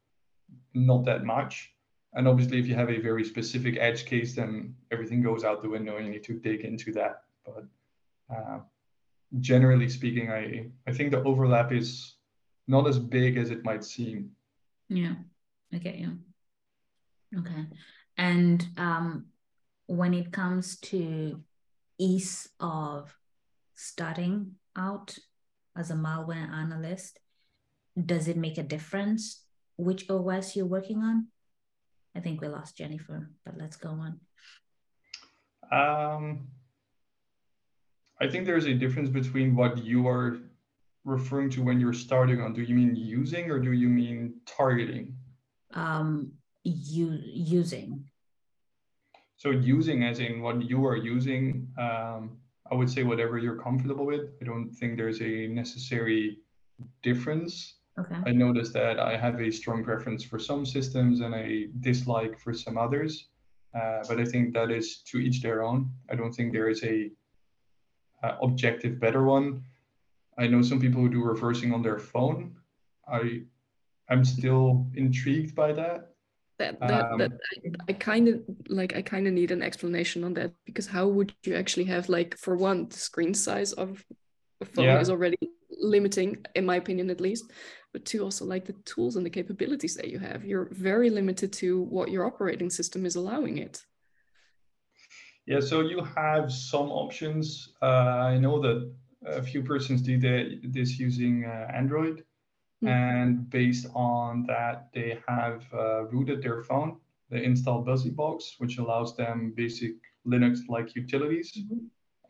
not 0.72 1.04
that 1.04 1.26
much. 1.26 1.74
And 2.14 2.26
obviously, 2.26 2.58
if 2.58 2.66
you 2.66 2.74
have 2.74 2.88
a 2.88 2.98
very 3.08 3.22
specific 3.22 3.76
edge 3.78 4.06
case, 4.06 4.34
then 4.34 4.74
everything 4.90 5.22
goes 5.22 5.44
out 5.44 5.60
the 5.60 5.68
window 5.68 5.98
and 5.98 6.06
you 6.06 6.12
need 6.12 6.24
to 6.24 6.40
dig 6.48 6.62
into 6.62 6.90
that. 6.92 7.24
But 7.44 7.64
uh, 8.34 8.60
generally 9.40 9.90
speaking, 9.90 10.30
I, 10.30 10.70
I 10.86 10.92
think 10.94 11.10
the 11.10 11.22
overlap 11.22 11.70
is 11.70 12.14
not 12.66 12.88
as 12.88 12.98
big 12.98 13.36
as 13.36 13.50
it 13.50 13.62
might 13.62 13.84
seem. 13.84 14.30
Yeah, 14.88 15.16
I 15.70 15.76
get 15.76 15.96
you. 15.96 16.16
Okay. 17.40 17.66
And 18.18 18.66
um, 18.76 19.26
when 19.86 20.12
it 20.12 20.32
comes 20.32 20.78
to 20.80 21.40
ease 21.98 22.48
of 22.60 23.16
starting 23.74 24.56
out 24.76 25.16
as 25.76 25.90
a 25.90 25.94
malware 25.94 26.50
analyst, 26.50 27.20
does 28.04 28.28
it 28.28 28.36
make 28.36 28.58
a 28.58 28.62
difference 28.62 29.44
which 29.76 30.10
OS 30.10 30.56
you're 30.56 30.66
working 30.66 30.98
on? 30.98 31.28
I 32.14 32.20
think 32.20 32.40
we 32.40 32.48
lost 32.48 32.76
Jennifer, 32.76 33.30
but 33.44 33.56
let's 33.56 33.76
go 33.76 33.90
on. 33.90 34.20
Um, 35.70 36.48
I 38.20 38.28
think 38.28 38.46
there's 38.46 38.66
a 38.66 38.74
difference 38.74 39.08
between 39.08 39.54
what 39.54 39.84
you 39.84 40.08
are 40.08 40.38
referring 41.04 41.50
to 41.50 41.62
when 41.62 41.78
you're 41.78 41.92
starting 41.92 42.40
on. 42.40 42.52
Do 42.52 42.62
you 42.62 42.74
mean 42.74 42.96
using 42.96 43.50
or 43.50 43.60
do 43.60 43.72
you 43.72 43.88
mean 43.88 44.34
targeting? 44.46 45.14
Um, 45.74 46.32
you 46.64 47.18
using. 47.22 47.97
So 49.38 49.50
using 49.50 50.04
as 50.04 50.20
in 50.20 50.42
what 50.42 50.68
you 50.68 50.84
are 50.86 50.96
using, 50.96 51.68
um, 51.78 52.38
I 52.70 52.74
would 52.74 52.90
say 52.90 53.02
whatever 53.02 53.38
you're 53.38 53.62
comfortable 53.62 54.04
with. 54.04 54.30
I 54.42 54.44
don't 54.44 54.70
think 54.70 54.98
there's 54.98 55.22
a 55.22 55.46
necessary 55.48 56.38
difference 57.02 57.78
Okay. 57.98 58.14
I 58.26 58.30
noticed 58.30 58.72
that 58.74 59.00
I 59.00 59.16
have 59.16 59.40
a 59.40 59.50
strong 59.50 59.82
preference 59.82 60.22
for 60.22 60.38
some 60.38 60.64
systems 60.64 61.20
and 61.20 61.34
a 61.34 61.68
dislike 61.80 62.38
for 62.38 62.52
some 62.54 62.78
others. 62.78 63.28
Uh, 63.74 64.02
but 64.08 64.20
I 64.20 64.24
think 64.24 64.54
that 64.54 64.70
is 64.70 64.98
to 65.08 65.18
each 65.18 65.42
their 65.42 65.62
own. 65.62 65.90
I 66.08 66.14
don't 66.14 66.32
think 66.32 66.52
there 66.52 66.68
is 66.68 66.82
a 66.84 67.10
uh, 68.22 68.36
objective 68.40 69.00
better 69.00 69.24
one. 69.24 69.64
I 70.38 70.46
know 70.46 70.62
some 70.62 70.80
people 70.80 71.00
who 71.00 71.08
do 71.08 71.22
reversing 71.24 71.74
on 71.74 71.82
their 71.82 71.98
phone. 71.98 72.56
I 73.08 73.42
I'm 74.08 74.24
still 74.24 74.86
intrigued 74.94 75.54
by 75.54 75.72
that. 75.72 76.14
That 76.58 76.78
that, 76.80 77.12
um, 77.12 77.18
that 77.18 77.32
I, 77.32 77.70
I 77.88 77.92
kind 77.94 78.28
of 78.28 78.42
like 78.68 78.94
I 78.96 79.02
kind 79.02 79.26
of 79.26 79.32
need 79.32 79.50
an 79.50 79.62
explanation 79.62 80.24
on 80.24 80.34
that 80.34 80.52
because 80.66 80.86
how 80.86 81.06
would 81.06 81.32
you 81.44 81.54
actually 81.54 81.84
have 81.84 82.08
like 82.08 82.36
for 82.36 82.56
one 82.56 82.88
the 82.88 82.98
screen 82.98 83.34
size 83.34 83.72
of 83.72 84.04
a 84.60 84.64
phone 84.64 84.84
yeah. 84.84 85.00
is 85.00 85.10
already 85.10 85.38
limiting 85.80 86.44
in 86.54 86.66
my 86.66 86.76
opinion 86.76 87.10
at 87.10 87.20
least 87.20 87.52
but 87.92 88.04
two 88.04 88.22
also 88.22 88.44
like 88.44 88.64
the 88.64 88.72
tools 88.84 89.16
and 89.16 89.24
the 89.24 89.30
capabilities 89.30 89.94
that 89.94 90.08
you 90.08 90.18
have 90.18 90.44
you're 90.44 90.68
very 90.72 91.10
limited 91.10 91.52
to 91.52 91.82
what 91.82 92.10
your 92.10 92.26
operating 92.26 92.70
system 92.70 93.06
is 93.06 93.16
allowing 93.16 93.58
it. 93.58 93.82
Yeah 95.46 95.60
so 95.60 95.80
you 95.80 96.02
have 96.16 96.52
some 96.52 96.90
options. 96.90 97.72
Uh, 97.80 98.32
i 98.34 98.36
know 98.36 98.60
that 98.60 98.90
a 99.26 99.42
few 99.42 99.62
persons 99.62 100.00
do 100.00 100.18
this 100.62 100.98
using 100.98 101.44
uh, 101.44 101.66
android 101.74 102.24
Mm-hmm. 102.82 102.88
And 102.88 103.50
based 103.50 103.86
on 103.94 104.44
that, 104.46 104.88
they 104.94 105.18
have 105.26 105.64
uh, 105.72 106.04
rooted 106.04 106.42
their 106.42 106.62
phone. 106.62 106.98
They 107.30 107.44
installed 107.44 107.86
BusyBox, 107.86 108.54
which 108.58 108.78
allows 108.78 109.16
them 109.16 109.52
basic 109.56 109.94
Linux-like 110.26 110.94
utilities. 110.94 111.52
Mm-hmm. 111.52 111.78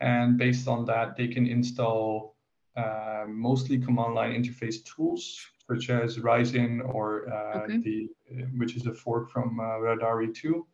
And 0.01 0.37
based 0.37 0.67
on 0.67 0.85
that, 0.85 1.15
they 1.17 1.27
can 1.27 1.45
install 1.45 2.35
uh, 2.75 3.25
mostly 3.27 3.77
command 3.77 4.15
line 4.15 4.43
interface 4.43 4.83
tools, 4.83 5.39
such 5.67 5.89
as 5.89 6.19
Rizin 6.19 6.81
or 6.81 7.31
uh, 7.31 7.63
okay. 7.63 7.77
the 7.77 8.09
which 8.57 8.75
is 8.75 8.85
a 8.85 8.93
fork 8.93 9.29
from 9.31 9.59
uh, 9.59 9.63
Radare 9.79 10.33
2. 10.33 10.65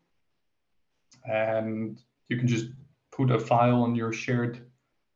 And 1.25 1.99
you 2.29 2.37
can 2.37 2.47
just 2.47 2.67
put 3.11 3.31
a 3.31 3.39
file 3.39 3.81
on 3.81 3.95
your 3.95 4.11
shared 4.11 4.65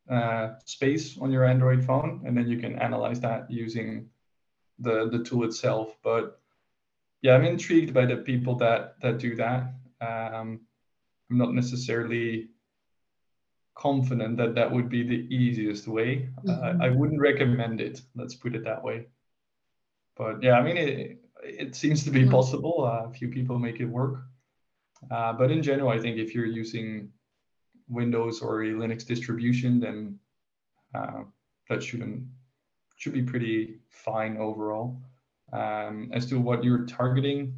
uh, 0.09 0.53
space 0.65 1.17
on 1.19 1.31
your 1.31 1.45
Android 1.45 1.83
phone, 1.83 2.23
and 2.25 2.35
then 2.35 2.47
you 2.47 2.57
can 2.57 2.79
analyze 2.79 3.19
that 3.19 3.49
using 3.51 4.09
the 4.79 5.09
the 5.09 5.23
tool 5.23 5.43
itself. 5.45 5.95
But 6.03 6.39
yeah, 7.21 7.35
I'm 7.35 7.45
intrigued 7.45 7.93
by 7.93 8.05
the 8.05 8.17
people 8.17 8.55
that 8.55 8.99
that 9.01 9.17
do 9.19 9.35
that. 9.35 9.73
Um, 10.01 10.61
I'm 11.29 11.37
not 11.37 11.53
necessarily 11.53 12.49
confident 13.75 14.37
that 14.37 14.55
that 14.55 14.71
would 14.71 14.89
be 14.89 15.03
the 15.03 15.27
easiest 15.33 15.87
way. 15.87 16.29
Uh, 16.37 16.51
mm-hmm. 16.51 16.81
Uh, 16.81 16.85
I 16.85 16.89
wouldn't 16.89 17.21
recommend 17.21 17.81
it. 17.81 18.01
Let's 18.15 18.35
put 18.35 18.55
it 18.55 18.63
that 18.65 18.83
way. 18.83 19.07
But 20.17 20.43
yeah, 20.43 20.53
I 20.53 20.61
mean, 20.61 20.77
it, 20.77 21.17
it 21.43 21.75
seems 21.75 22.03
to 22.03 22.11
be 22.11 22.27
possible. 22.27 22.83
Uh, 22.85 23.07
a 23.07 23.13
few 23.13 23.29
people 23.29 23.57
make 23.57 23.79
it 23.79 23.85
work. 23.85 24.21
Uh, 25.09 25.31
but 25.31 25.49
in 25.49 25.63
general, 25.63 25.89
I 25.89 25.97
think 25.97 26.17
if 26.17 26.35
you're 26.35 26.45
using 26.45 27.09
Windows 27.87 28.41
or 28.41 28.63
a 28.63 28.67
Linux 28.67 29.05
distribution, 29.05 29.79
then 29.79 30.19
uh, 30.93 31.23
that 31.69 31.81
shouldn't 31.81 32.25
should 32.99 33.13
be 33.13 33.23
pretty 33.23 33.79
fine 33.89 34.37
overall. 34.37 35.01
Um, 35.51 36.11
as 36.13 36.27
to 36.27 36.39
what 36.39 36.63
you're 36.63 36.85
targeting, 36.85 37.55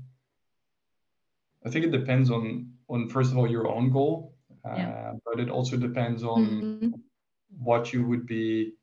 I 1.65 1.69
think 1.69 1.83
it 1.85 1.91
depends 1.91 2.31
on 2.31 2.71
on 2.87 3.09
first 3.09 3.31
of 3.31 3.37
all 3.37 3.49
your 3.49 3.67
own 3.67 3.91
goal, 3.91 4.35
uh, 4.63 4.75
yeah. 4.77 5.13
but 5.25 5.39
it 5.39 5.49
also 5.49 5.75
depends 5.77 6.23
on 6.23 6.45
mm-hmm. 6.45 6.89
what 7.57 7.91
you 7.91 8.05
would 8.05 8.25
be 8.25 8.73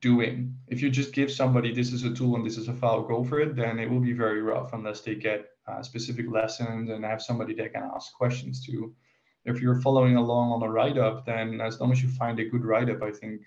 doing. 0.00 0.54
If 0.68 0.80
you 0.80 0.90
just 0.90 1.12
give 1.12 1.30
somebody 1.30 1.74
this 1.74 1.92
is 1.92 2.04
a 2.04 2.14
tool 2.14 2.36
and 2.36 2.46
this 2.46 2.56
is 2.56 2.68
a 2.68 2.74
file, 2.74 3.02
go 3.02 3.24
for 3.24 3.40
it, 3.40 3.56
then 3.56 3.78
it 3.78 3.90
will 3.90 4.00
be 4.00 4.12
very 4.12 4.42
rough 4.42 4.72
unless 4.72 5.00
they 5.00 5.14
get 5.14 5.46
uh, 5.66 5.82
specific 5.82 6.30
lessons 6.30 6.90
and 6.90 7.04
have 7.04 7.22
somebody 7.22 7.54
they 7.54 7.68
can 7.68 7.90
ask 7.94 8.12
questions 8.14 8.64
to. 8.66 8.94
If 9.44 9.60
you're 9.60 9.80
following 9.80 10.16
along 10.16 10.50
on 10.52 10.62
a 10.62 10.70
write 10.70 10.98
up, 10.98 11.24
then 11.24 11.60
as 11.60 11.80
long 11.80 11.92
as 11.92 12.02
you 12.02 12.08
find 12.08 12.38
a 12.38 12.48
good 12.48 12.64
write 12.64 12.90
up, 12.90 13.02
I 13.02 13.10
think 13.10 13.42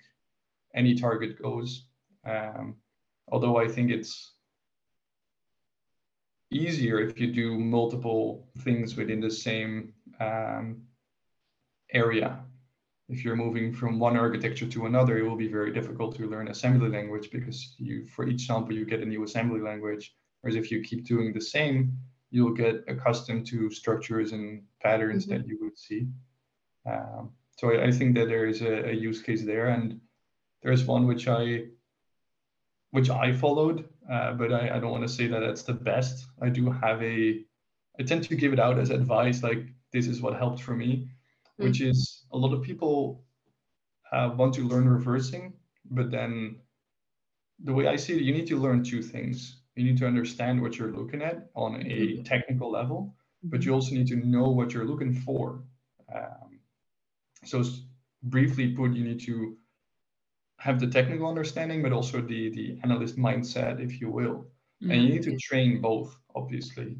any 0.74 0.94
target 0.94 1.40
goes. 1.40 1.86
Um, 2.26 2.76
although 3.30 3.56
I 3.58 3.68
think 3.68 3.90
it's 3.90 4.32
easier 6.50 7.00
if 7.00 7.18
you 7.20 7.32
do 7.32 7.58
multiple 7.58 8.48
things 8.58 8.96
within 8.96 9.20
the 9.20 9.30
same 9.30 9.92
um, 10.20 10.82
area. 11.92 12.40
If 13.08 13.24
you're 13.24 13.36
moving 13.36 13.72
from 13.72 13.98
one 13.98 14.16
architecture 14.16 14.66
to 14.66 14.86
another, 14.86 15.18
it 15.18 15.28
will 15.28 15.36
be 15.36 15.48
very 15.48 15.72
difficult 15.72 16.16
to 16.16 16.28
learn 16.28 16.48
assembly 16.48 16.88
language 16.88 17.30
because 17.32 17.74
you, 17.78 18.06
for 18.06 18.28
each 18.28 18.46
sample, 18.46 18.74
you 18.74 18.84
get 18.84 19.00
a 19.00 19.06
new 19.06 19.24
assembly 19.24 19.60
language. 19.60 20.14
Whereas 20.40 20.56
if 20.56 20.70
you 20.70 20.80
keep 20.80 21.04
doing 21.06 21.32
the 21.32 21.40
same, 21.40 21.98
you'll 22.30 22.54
get 22.54 22.84
accustomed 22.86 23.46
to 23.48 23.70
structures 23.70 24.32
and 24.32 24.62
patterns 24.80 25.26
mm-hmm. 25.26 25.42
that 25.42 25.48
you 25.48 25.58
would 25.60 25.76
see. 25.76 26.06
Um, 26.86 27.30
so 27.58 27.72
I, 27.72 27.86
I, 27.86 27.90
think 27.90 28.14
that 28.14 28.28
there 28.28 28.46
is 28.46 28.62
a, 28.62 28.88
a 28.88 28.92
use 28.92 29.20
case 29.20 29.44
there, 29.44 29.68
and 29.68 30.00
there's 30.62 30.84
one 30.84 31.06
which 31.06 31.28
I 31.28 31.64
which 32.90 33.08
I 33.08 33.32
followed, 33.32 33.88
uh, 34.10 34.32
but 34.32 34.52
I, 34.52 34.76
I 34.76 34.80
don't 34.80 34.90
want 34.90 35.06
to 35.06 35.08
say 35.08 35.26
that 35.28 35.40
that's 35.40 35.62
the 35.62 35.72
best. 35.72 36.26
I 36.42 36.48
do 36.48 36.70
have 36.70 37.00
a, 37.02 37.44
I 37.98 38.02
tend 38.02 38.24
to 38.24 38.34
give 38.34 38.52
it 38.52 38.58
out 38.58 38.78
as 38.78 38.90
advice, 38.90 39.42
like 39.42 39.68
this 39.92 40.06
is 40.06 40.20
what 40.20 40.36
helped 40.36 40.60
for 40.60 40.74
me, 40.74 40.96
mm-hmm. 40.96 41.64
which 41.64 41.80
is 41.80 42.24
a 42.32 42.36
lot 42.36 42.52
of 42.52 42.62
people 42.62 43.22
uh, 44.12 44.30
want 44.36 44.54
to 44.54 44.66
learn 44.66 44.88
reversing, 44.88 45.52
but 45.90 46.10
then 46.10 46.56
the 47.62 47.72
way 47.72 47.86
I 47.86 47.96
see 47.96 48.14
it, 48.14 48.22
you 48.22 48.32
need 48.32 48.48
to 48.48 48.58
learn 48.58 48.82
two 48.82 49.02
things. 49.02 49.60
You 49.76 49.84
need 49.84 49.98
to 49.98 50.06
understand 50.06 50.60
what 50.60 50.76
you're 50.76 50.92
looking 50.92 51.22
at 51.22 51.50
on 51.54 51.76
a 51.76 51.84
mm-hmm. 51.84 52.22
technical 52.24 52.72
level, 52.72 53.14
but 53.44 53.62
you 53.62 53.70
mm-hmm. 53.70 53.74
also 53.76 53.94
need 53.94 54.08
to 54.08 54.16
know 54.16 54.50
what 54.50 54.72
you're 54.74 54.84
looking 54.84 55.14
for. 55.14 55.62
Um, 56.12 56.58
so 57.44 57.62
briefly 58.24 58.72
put, 58.74 58.94
you 58.94 59.04
need 59.04 59.20
to 59.26 59.56
have 60.60 60.78
the 60.78 60.86
technical 60.86 61.26
understanding, 61.26 61.82
but 61.82 61.92
also 61.92 62.20
the 62.20 62.50
the 62.50 62.78
analyst 62.84 63.16
mindset, 63.16 63.80
if 63.80 64.00
you 64.00 64.10
will. 64.10 64.46
Mm-hmm. 64.82 64.90
And 64.90 65.02
you 65.02 65.08
need 65.14 65.22
to 65.24 65.36
train 65.36 65.80
both, 65.80 66.16
obviously. 66.34 66.96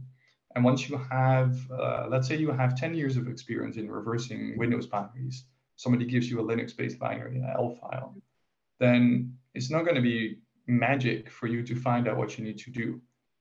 And 0.54 0.64
once 0.64 0.88
you 0.88 0.96
have, 1.10 1.56
uh, 1.70 2.06
let's 2.08 2.26
say 2.26 2.36
you 2.36 2.50
have 2.50 2.74
10 2.74 2.94
years 2.94 3.16
of 3.16 3.28
experience 3.28 3.76
in 3.76 3.90
reversing 3.90 4.58
Windows 4.58 4.86
binaries, 4.86 5.42
somebody 5.76 6.04
gives 6.04 6.28
you 6.28 6.40
a 6.40 6.42
Linux-based 6.42 6.98
binary, 6.98 7.36
an 7.36 7.44
ELF 7.44 7.78
file, 7.78 8.14
then 8.80 9.32
it's 9.54 9.70
not 9.70 9.84
going 9.84 9.94
to 9.94 10.02
be 10.02 10.38
magic 10.66 11.30
for 11.30 11.46
you 11.46 11.62
to 11.62 11.74
find 11.76 12.08
out 12.08 12.16
what 12.16 12.36
you 12.36 12.44
need 12.44 12.58
to 12.58 12.70
do. 12.70 13.00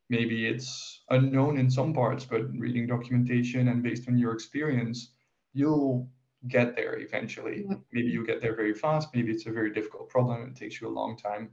Maybe 0.10 0.48
it's 0.48 1.02
unknown 1.10 1.58
in 1.58 1.70
some 1.70 1.94
parts, 1.94 2.26
but 2.26 2.42
reading 2.58 2.88
documentation 2.88 3.70
and 3.70 3.82
based 3.82 4.08
on 4.08 4.18
your 4.18 4.34
experience, 4.34 5.12
you'll 5.54 6.08
get 6.48 6.76
there 6.76 6.98
eventually. 7.00 7.66
Yeah. 7.68 7.76
Maybe 7.92 8.10
you 8.10 8.26
get 8.26 8.42
there 8.42 8.56
very 8.56 8.74
fast. 8.74 9.10
Maybe 9.14 9.32
it's 9.32 9.46
a 9.46 9.52
very 9.52 9.72
difficult 9.72 10.10
problem. 10.10 10.48
It 10.48 10.56
takes 10.56 10.80
you 10.80 10.88
a 10.88 10.98
long 11.00 11.18
time. 11.18 11.50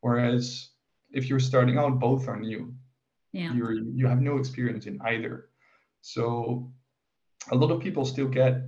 Whereas 0.00 0.70
if 1.10 1.28
you're 1.28 1.40
starting 1.40 1.78
out, 1.78 1.98
both 1.98 2.28
are 2.28 2.38
new. 2.38 2.74
Yeah. 3.32 3.52
You're 3.54 3.72
you 3.72 4.06
have 4.06 4.20
no 4.20 4.38
experience 4.38 4.86
in 4.86 5.00
either. 5.02 5.48
So 6.00 6.70
a 7.50 7.56
lot 7.56 7.70
of 7.70 7.80
people 7.80 8.04
still 8.04 8.28
get 8.28 8.62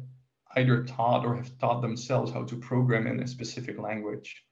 either 0.56 0.84
taught 0.84 1.24
or 1.24 1.36
have 1.36 1.56
taught 1.58 1.80
themselves 1.80 2.32
how 2.32 2.44
to 2.44 2.56
program 2.56 3.06
in 3.06 3.22
a 3.22 3.26
specific 3.26 3.78
language. 3.78 4.44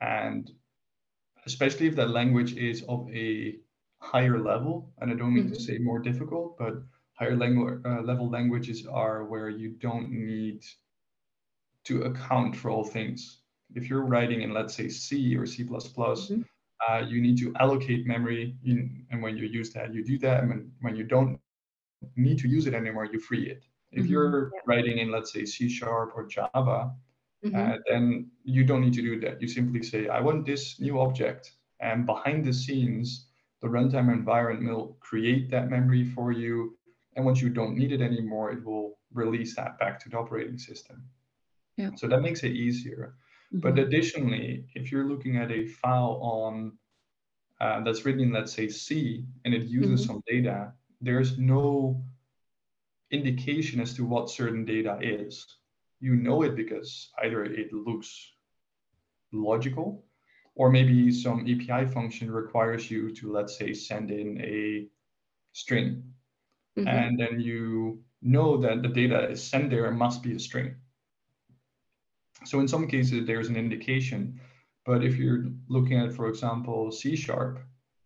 And 0.00 0.50
especially 1.46 1.86
if 1.86 1.96
that 1.96 2.10
language 2.10 2.54
is 2.56 2.82
of 2.88 3.08
a 3.12 3.56
higher 3.98 4.38
level, 4.38 4.92
and 4.98 5.10
I 5.10 5.14
don't 5.14 5.34
mean 5.34 5.44
mm-hmm. 5.44 5.54
to 5.54 5.60
say 5.60 5.78
more 5.78 5.98
difficult, 5.98 6.56
but 6.58 6.74
higher 7.20 7.36
langu- 7.36 7.84
uh, 7.84 8.00
level 8.02 8.28
languages 8.30 8.86
are 8.86 9.24
where 9.24 9.50
you 9.50 9.70
don't 9.78 10.10
need 10.10 10.64
to 11.84 12.02
account 12.04 12.56
for 12.56 12.70
all 12.70 12.84
things. 12.84 13.42
If 13.74 13.88
you're 13.88 14.06
writing 14.06 14.42
in, 14.42 14.52
let's 14.52 14.74
say, 14.74 14.88
C 14.88 15.36
or 15.36 15.46
C++, 15.46 15.64
mm-hmm. 15.64 16.40
uh, 16.88 17.00
you 17.00 17.20
need 17.20 17.38
to 17.38 17.52
allocate 17.60 18.06
memory. 18.06 18.56
In, 18.64 19.04
and 19.10 19.22
when 19.22 19.36
you 19.36 19.46
use 19.46 19.70
that, 19.74 19.92
you 19.94 20.02
do 20.02 20.18
that. 20.18 20.40
And 20.40 20.48
when, 20.48 20.72
when 20.80 20.96
you 20.96 21.04
don't 21.04 21.38
need 22.16 22.38
to 22.38 22.48
use 22.48 22.66
it 22.66 22.74
anymore, 22.74 23.06
you 23.12 23.20
free 23.20 23.48
it. 23.50 23.64
If 23.92 24.04
mm-hmm. 24.04 24.12
you're 24.12 24.50
yeah. 24.54 24.60
writing 24.66 24.98
in, 24.98 25.10
let's 25.10 25.32
say, 25.32 25.44
C 25.44 25.68
sharp 25.68 26.12
or 26.16 26.26
Java, 26.26 26.92
mm-hmm. 27.44 27.54
uh, 27.54 27.76
then 27.88 28.30
you 28.44 28.64
don't 28.64 28.80
need 28.80 28.94
to 28.94 29.02
do 29.02 29.20
that. 29.20 29.42
You 29.42 29.48
simply 29.48 29.82
say, 29.82 30.08
I 30.08 30.20
want 30.20 30.46
this 30.46 30.80
new 30.80 31.00
object. 31.00 31.52
And 31.80 32.06
behind 32.06 32.44
the 32.44 32.52
scenes, 32.52 33.26
the 33.60 33.68
runtime 33.68 34.12
environment 34.12 34.74
will 34.74 34.96
create 35.00 35.50
that 35.50 35.70
memory 35.70 36.04
for 36.04 36.32
you 36.32 36.78
and 37.16 37.24
once 37.24 37.40
you 37.40 37.48
don't 37.48 37.76
need 37.76 37.92
it 37.92 38.00
anymore, 38.00 38.52
it 38.52 38.64
will 38.64 38.98
release 39.12 39.56
that 39.56 39.78
back 39.78 39.98
to 40.00 40.08
the 40.08 40.16
operating 40.16 40.58
system. 40.58 41.02
Yeah. 41.76 41.90
So 41.96 42.06
that 42.08 42.22
makes 42.22 42.42
it 42.42 42.52
easier. 42.52 43.14
Mm-hmm. 43.52 43.60
But 43.60 43.78
additionally, 43.78 44.66
if 44.74 44.92
you're 44.92 45.08
looking 45.08 45.36
at 45.36 45.50
a 45.50 45.66
file 45.66 46.18
on 46.22 46.72
uh, 47.60 47.82
that's 47.82 48.04
written 48.04 48.22
in, 48.22 48.32
let's 48.32 48.52
say, 48.52 48.68
C, 48.68 49.24
and 49.44 49.52
it 49.52 49.64
uses 49.64 50.02
mm-hmm. 50.02 50.12
some 50.12 50.22
data, 50.26 50.72
there's 51.00 51.38
no 51.38 52.02
indication 53.10 53.80
as 53.80 53.92
to 53.94 54.04
what 54.04 54.30
certain 54.30 54.64
data 54.64 54.98
is. 55.02 55.44
You 56.00 56.14
know 56.14 56.42
it 56.42 56.56
because 56.56 57.10
either 57.22 57.44
it 57.44 57.72
looks 57.72 58.32
logical, 59.32 60.04
or 60.54 60.70
maybe 60.70 61.12
some 61.12 61.40
API 61.40 61.86
function 61.86 62.30
requires 62.30 62.90
you 62.90 63.14
to, 63.16 63.32
let's 63.32 63.58
say, 63.58 63.74
send 63.74 64.10
in 64.10 64.40
a 64.40 64.86
string 65.52 66.02
Mm-hmm. 66.80 66.88
And 66.88 67.18
then 67.18 67.40
you 67.40 68.00
know 68.22 68.56
that 68.58 68.82
the 68.82 68.88
data 68.88 69.28
is 69.30 69.42
sent 69.42 69.70
there 69.70 69.90
must 69.90 70.22
be 70.22 70.34
a 70.34 70.38
string. 70.38 70.74
So 72.44 72.60
in 72.60 72.68
some 72.68 72.86
cases, 72.86 73.26
there's 73.26 73.48
an 73.48 73.56
indication. 73.56 74.40
But 74.86 75.04
if 75.04 75.16
you're 75.16 75.46
looking 75.68 75.98
at, 75.98 76.12
for 76.12 76.28
example, 76.28 76.90
C 76.90 77.14
sharp, 77.14 77.60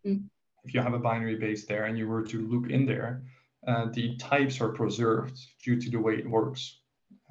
mm. 0.05 0.23
if 0.63 0.73
you 0.73 0.81
have 0.81 0.93
a 0.93 0.99
binary 0.99 1.35
base 1.35 1.65
there 1.65 1.85
and 1.85 1.97
you 1.97 2.07
were 2.07 2.23
to 2.23 2.47
look 2.47 2.69
in 2.69 2.85
there, 2.85 3.23
uh, 3.67 3.87
the 3.93 4.17
types 4.17 4.59
are 4.61 4.69
preserved 4.69 5.39
due 5.63 5.79
to 5.79 5.89
the 5.89 5.99
way 5.99 6.15
it 6.15 6.29
works. 6.29 6.79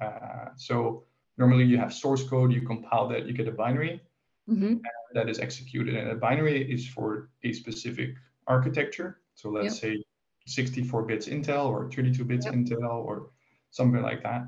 Uh, 0.01 0.49
so 0.57 1.03
normally 1.37 1.63
you 1.63 1.77
have 1.77 1.93
source 1.93 2.23
code, 2.27 2.51
you 2.51 2.61
compile 2.61 3.07
that, 3.07 3.27
you 3.27 3.33
get 3.33 3.47
a 3.47 3.51
binary 3.51 4.01
Mm-hmm. 4.49 4.75
that 5.13 5.27
is 5.27 5.39
executed. 5.39 5.95
And 5.95 6.11
a 6.11 6.15
binary 6.15 6.71
is 6.71 6.87
for 6.87 7.29
a 7.43 7.51
specific 7.51 8.11
architecture. 8.45 9.21
So 9.33 9.49
let's 9.49 9.79
say 9.79 10.03
64 10.45 11.03
bits 11.03 11.27
Intel 11.27 11.67
or 11.67 11.89
32 11.89 12.23
bits 12.23 12.45
Yep. 12.45 12.55
Intel 12.55 13.03
or 13.05 13.31
something 13.71 14.01
like 14.01 14.23
that. 14.23 14.47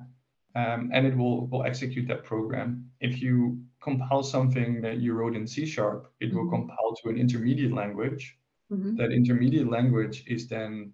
Um, 0.56 0.90
and 0.94 1.06
it 1.06 1.16
will, 1.16 1.48
will 1.48 1.64
execute 1.64 2.08
that 2.08 2.24
program. 2.24 2.90
If 3.00 3.22
you 3.22 3.62
compile 3.82 4.24
something 4.24 4.82
that 4.82 4.98
you 4.98 5.14
wrote 5.14 5.36
in 5.36 5.46
C 5.46 5.66
sharp, 5.66 6.12
it 6.20 6.34
will 6.34 6.46
Mhm. 6.46 6.52
compile 6.52 6.96
to 7.04 7.10
an 7.10 7.18
intermediate 7.18 7.74
language. 7.74 8.40
Mm-hmm. 8.72 8.96
That 8.96 9.12
intermediate 9.12 9.70
language 9.70 10.24
is 10.28 10.48
then 10.48 10.94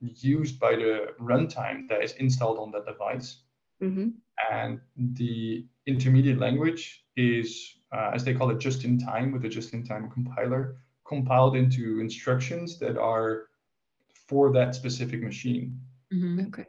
used 0.00 0.58
by 0.58 0.76
the 0.76 1.14
runtime 1.20 1.88
that 1.88 2.02
is 2.02 2.12
installed 2.14 2.58
on 2.58 2.70
that 2.72 2.86
device. 2.86 3.42
Mm-hmm. 3.82 4.08
And 4.50 4.80
the 4.96 5.66
intermediate 5.86 6.38
language 6.38 7.04
is, 7.16 7.78
uh, 7.92 8.10
as 8.14 8.24
they 8.24 8.34
call 8.34 8.50
it, 8.50 8.58
just 8.58 8.84
in 8.84 8.98
time 8.98 9.32
with 9.32 9.44
a 9.44 9.48
just 9.48 9.72
in 9.72 9.84
time 9.84 10.10
compiler, 10.10 10.76
compiled 11.04 11.54
into 11.56 12.00
instructions 12.00 12.78
that 12.78 12.96
are 12.96 13.48
for 14.28 14.52
that 14.52 14.74
specific 14.74 15.22
machine. 15.22 15.80
Mhm. 16.12 16.48
Okay. 16.48 16.66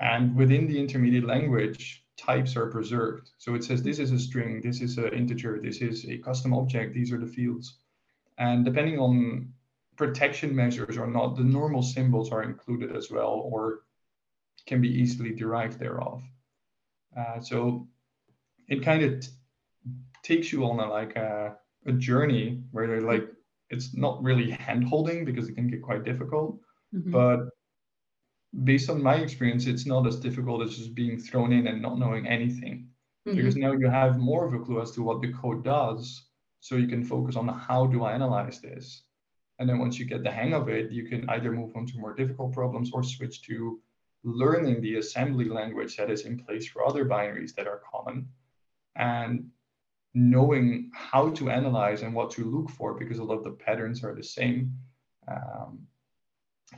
And 0.00 0.34
within 0.34 0.66
the 0.66 0.78
intermediate 0.78 1.24
language, 1.24 2.04
types 2.16 2.56
are 2.56 2.70
preserved. 2.70 3.30
So 3.38 3.54
it 3.54 3.64
says 3.64 3.82
this 3.82 3.98
is 3.98 4.12
a 4.12 4.18
string, 4.18 4.60
this 4.60 4.80
is 4.80 4.98
an 4.98 5.12
integer, 5.12 5.60
this 5.60 5.80
is 5.80 6.04
a 6.08 6.18
custom 6.18 6.52
object, 6.54 6.94
these 6.94 7.12
are 7.12 7.18
the 7.18 7.26
fields. 7.26 7.78
And 8.38 8.64
depending 8.64 8.98
on 8.98 9.52
protection 9.96 10.54
measures 10.54 10.96
or 10.96 11.06
not, 11.06 11.36
the 11.36 11.44
normal 11.44 11.82
symbols 11.82 12.32
are 12.32 12.42
included 12.42 12.94
as 12.96 13.10
well 13.10 13.42
or 13.52 13.84
can 14.66 14.80
be 14.80 14.88
easily 14.88 15.34
derived 15.34 15.78
thereof. 15.78 16.22
Uh, 17.16 17.40
so 17.40 17.88
it 18.68 18.82
kind 18.82 19.02
of 19.02 19.20
t- 19.20 19.28
takes 20.22 20.52
you 20.52 20.64
on 20.64 20.78
a 20.80 20.88
like 20.88 21.16
a, 21.16 21.56
a 21.86 21.92
journey 21.92 22.62
where 22.70 22.86
they're 22.86 23.00
like 23.00 23.28
it's 23.70 23.94
not 23.94 24.22
really 24.22 24.50
hand 24.50 24.84
holding 24.84 25.24
because 25.24 25.48
it 25.48 25.54
can 25.54 25.66
get 25.66 25.82
quite 25.82 26.04
difficult 26.04 26.60
Mhm. 26.92 27.10
but 27.10 27.48
based 28.64 28.90
on 28.90 29.02
my 29.02 29.16
experience 29.16 29.66
it's 29.66 29.86
not 29.86 30.06
as 30.06 30.20
difficult 30.20 30.62
as 30.62 30.76
just 30.76 30.94
being 30.94 31.18
thrown 31.18 31.52
in 31.52 31.66
and 31.66 31.80
not 31.80 31.98
knowing 31.98 32.26
anything. 32.26 32.88
Because 33.36 33.56
now 33.56 33.72
you 33.72 33.88
have 33.88 34.18
more 34.18 34.44
of 34.46 34.52
a 34.54 34.58
clue 34.58 34.80
as 34.82 34.90
to 34.92 35.02
what 35.02 35.20
the 35.22 35.32
code 35.32 35.64
does 35.64 36.28
so 36.60 36.76
you 36.76 36.88
can 36.88 37.04
focus 37.04 37.36
on 37.36 37.48
how 37.48 37.86
do 37.86 38.04
i 38.04 38.12
analyze 38.12 38.60
this. 38.60 39.04
And 39.58 39.68
then 39.68 39.78
once 39.78 39.98
you 39.98 40.06
get 40.06 40.22
the 40.22 40.30
hang 40.30 40.52
of 40.54 40.68
it 40.68 40.90
you 40.90 41.04
can 41.08 41.28
either 41.30 41.52
move 41.52 41.74
on 41.76 41.86
to 41.86 41.98
more 41.98 42.14
difficult 42.14 42.52
problems 42.52 42.90
or 42.92 43.02
switch 43.02 43.42
to 43.42 43.80
learning 44.24 44.80
the 44.82 44.96
assembly 44.96 45.46
language 45.46 45.96
that 45.96 46.10
is 46.10 46.26
in 46.26 46.38
place 46.38 46.68
for 46.68 46.86
other 46.86 47.04
binaries 47.04 47.54
that 47.54 47.66
are 47.66 47.80
common. 47.90 48.28
And 48.96 49.50
knowing 50.14 50.90
how 50.94 51.30
to 51.30 51.50
analyze 51.50 52.02
and 52.02 52.14
what 52.14 52.30
to 52.32 52.44
look 52.44 52.68
for 52.70 52.94
because 52.94 53.18
a 53.18 53.24
lot 53.24 53.38
of 53.38 53.44
the 53.44 53.52
patterns 53.52 54.04
are 54.04 54.14
the 54.14 54.22
same. 54.22 54.72
Um, 55.28 55.86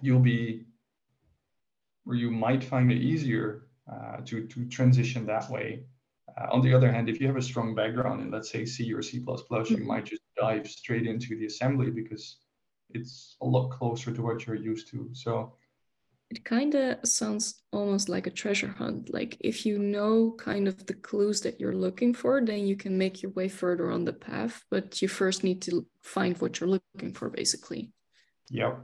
you'll 0.03 0.21
be 0.21 0.67
or 2.07 2.15
you 2.15 2.31
might 2.31 2.63
find 2.63 2.93
it 2.93 2.99
easier 3.01 3.67
uh, 3.91 4.19
to, 4.25 4.47
to 4.47 4.67
transition 4.67 5.27
that 5.27 5.49
way 5.51 5.85
uh, 6.37 6.47
on 6.51 6.63
the 6.63 6.75
other 6.75 6.91
hand, 6.91 7.09
if 7.09 7.21
you 7.21 7.27
have 7.27 7.37
a 7.37 7.43
strong 7.43 7.75
background 7.75 8.21
in, 8.23 8.31
let's 8.31 8.51
say, 8.51 8.65
C 8.65 8.93
or 8.93 9.03
C++, 9.03 9.19
you 9.19 9.25
Mhm. 9.25 9.87
might 9.87 10.05
just 10.05 10.23
dive 10.37 10.67
straight 10.67 11.07
into 11.07 11.37
the 11.39 11.47
assembly 11.47 11.91
because 11.91 12.39
it's 12.91 13.37
a 13.41 13.47
lot 13.47 13.71
closer 13.71 14.13
to 14.13 14.23
what 14.23 14.47
you're 14.47 14.57
used 14.57 14.89
to. 14.89 15.09
So, 15.13 15.55
It 16.31 16.45
kind 16.45 16.75
of 16.75 17.07
sounds 17.07 17.63
almost 17.73 18.09
like 18.09 18.27
a 18.27 18.31
treasure 18.31 18.75
hunt. 18.79 19.13
Like 19.13 19.37
if 19.41 19.65
you 19.65 19.79
know 19.79 20.33
kind 20.39 20.67
of 20.67 20.85
the 20.87 20.95
clues 20.95 21.43
that 21.43 21.61
you're 21.61 21.77
looking 21.77 22.15
for, 22.15 22.41
then 22.41 22.67
you 22.67 22.77
can 22.77 22.99
make 22.99 23.23
your 23.23 23.31
way 23.33 23.49
further 23.49 23.93
on 23.93 24.05
the 24.05 24.13
path. 24.15 24.65
But 24.71 25.01
you 25.03 25.09
first 25.09 25.45
need 25.45 25.63
to 25.63 25.87
find 26.03 26.37
what 26.41 26.59
you're 26.59 26.71
looking 26.71 27.13
for, 27.13 27.29
basically. 27.31 27.93
yeah. 28.51 28.75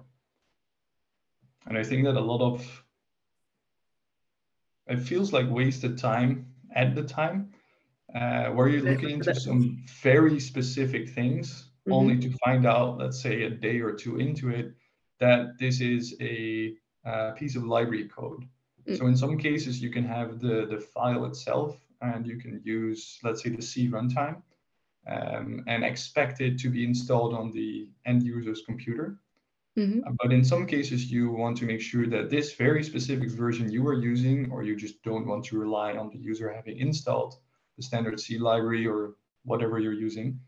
And 1.66 1.78
I 1.78 1.82
think 1.82 2.04
that 2.04 2.16
a 2.16 2.20
lot 2.20 2.40
of 2.40 2.84
it 4.86 4.98
feels 5.00 5.32
like 5.32 5.48
wasted 5.50 5.98
time 5.98 6.46
at 6.74 6.94
the 6.94 7.02
time 7.02 7.50
uh, 8.14 8.50
where 8.50 8.68
you're 8.68 8.82
looking 8.82 9.10
into 9.10 9.34
some 9.34 9.84
very 10.02 10.40
specific 10.40 11.08
things 11.08 11.70
Mhm. 11.86 11.92
only 11.92 12.18
to 12.18 12.30
find 12.44 12.66
out, 12.66 12.98
let's 12.98 13.20
say, 13.20 13.42
a 13.42 13.50
day 13.50 13.80
or 13.80 13.92
two 13.92 14.18
into 14.18 14.50
it, 14.50 14.74
that 15.18 15.58
this 15.58 15.80
is 15.80 16.16
a 16.20 16.74
uh, 17.04 17.32
piece 17.32 17.56
of 17.56 17.64
library 17.64 18.08
code. 18.08 18.44
Mm. 18.86 18.96
So 18.98 19.06
in 19.06 19.16
some 19.16 19.38
cases, 19.38 19.80
you 19.82 19.90
can 19.90 20.04
have 20.04 20.40
the, 20.40 20.66
the 20.66 20.78
file 20.78 21.24
itself 21.24 21.80
and 22.00 22.26
you 22.26 22.36
can 22.38 22.60
use, 22.64 23.18
let's 23.22 23.42
say, 23.42 23.50
the 23.50 23.62
C 23.62 23.88
runtime 23.88 24.42
um, 25.06 25.62
and 25.66 25.84
expect 25.84 26.40
it 26.40 26.58
to 26.58 26.68
be 26.68 26.84
installed 26.84 27.34
on 27.34 27.50
the 27.52 27.88
end 28.06 28.22
user's 28.22 28.62
computer. 28.62 29.18
Mhm. 29.76 30.02
Uh, 30.06 30.12
But 30.22 30.32
in 30.32 30.44
some 30.44 30.66
cases, 30.66 31.10
you 31.12 31.30
want 31.30 31.56
to 31.58 31.66
make 31.66 31.80
sure 31.80 32.06
that 32.06 32.30
this 32.30 32.54
very 32.54 32.82
specific 32.82 33.30
version 33.30 33.70
you 33.70 33.86
are 33.86 33.94
using, 33.94 34.50
or 34.50 34.62
you 34.62 34.76
just 34.76 35.02
don't 35.02 35.26
want 35.26 35.44
to 35.46 35.58
rely 35.58 35.96
on 35.96 36.10
the 36.10 36.18
user 36.18 36.52
having 36.52 36.78
installed 36.78 37.34
the 37.76 37.82
standard 37.82 38.18
C 38.20 38.38
library 38.38 38.86
or 38.86 39.16
whatever 39.44 39.78
you're 39.78 39.92
using. 39.92 40.38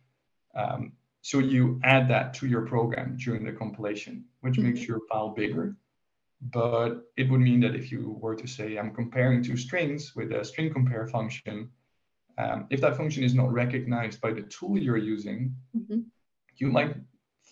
Um, 0.54 0.92
so 1.22 1.38
you 1.38 1.80
add 1.84 2.08
that 2.08 2.34
to 2.34 2.46
your 2.48 2.66
program 2.66 3.16
during 3.16 3.44
the 3.44 3.52
compilation, 3.52 4.24
which 4.40 4.58
makes 4.58 4.86
your 4.86 5.00
file 5.08 5.30
bigger. 5.30 5.76
But 6.52 7.08
it 7.16 7.30
would 7.30 7.40
mean 7.40 7.60
that 7.60 7.76
if 7.76 7.92
you 7.92 8.18
were 8.20 8.34
to 8.34 8.48
say, 8.48 8.76
I'm 8.76 8.92
comparing 8.92 9.42
two 9.42 9.56
strings 9.56 10.16
with 10.16 10.32
a 10.32 10.44
string 10.44 10.72
compare 10.72 11.06
function, 11.06 11.70
um, 12.38 12.66
if 12.70 12.80
that 12.80 12.96
function 12.96 13.22
is 13.22 13.34
not 13.34 13.52
recognized 13.52 14.20
by 14.20 14.32
the 14.32 14.42
tool 14.42 14.76
you're 14.76 14.96
using, 14.96 15.54
Mhm. 15.76 16.06
you 16.56 16.66
might 16.66 16.96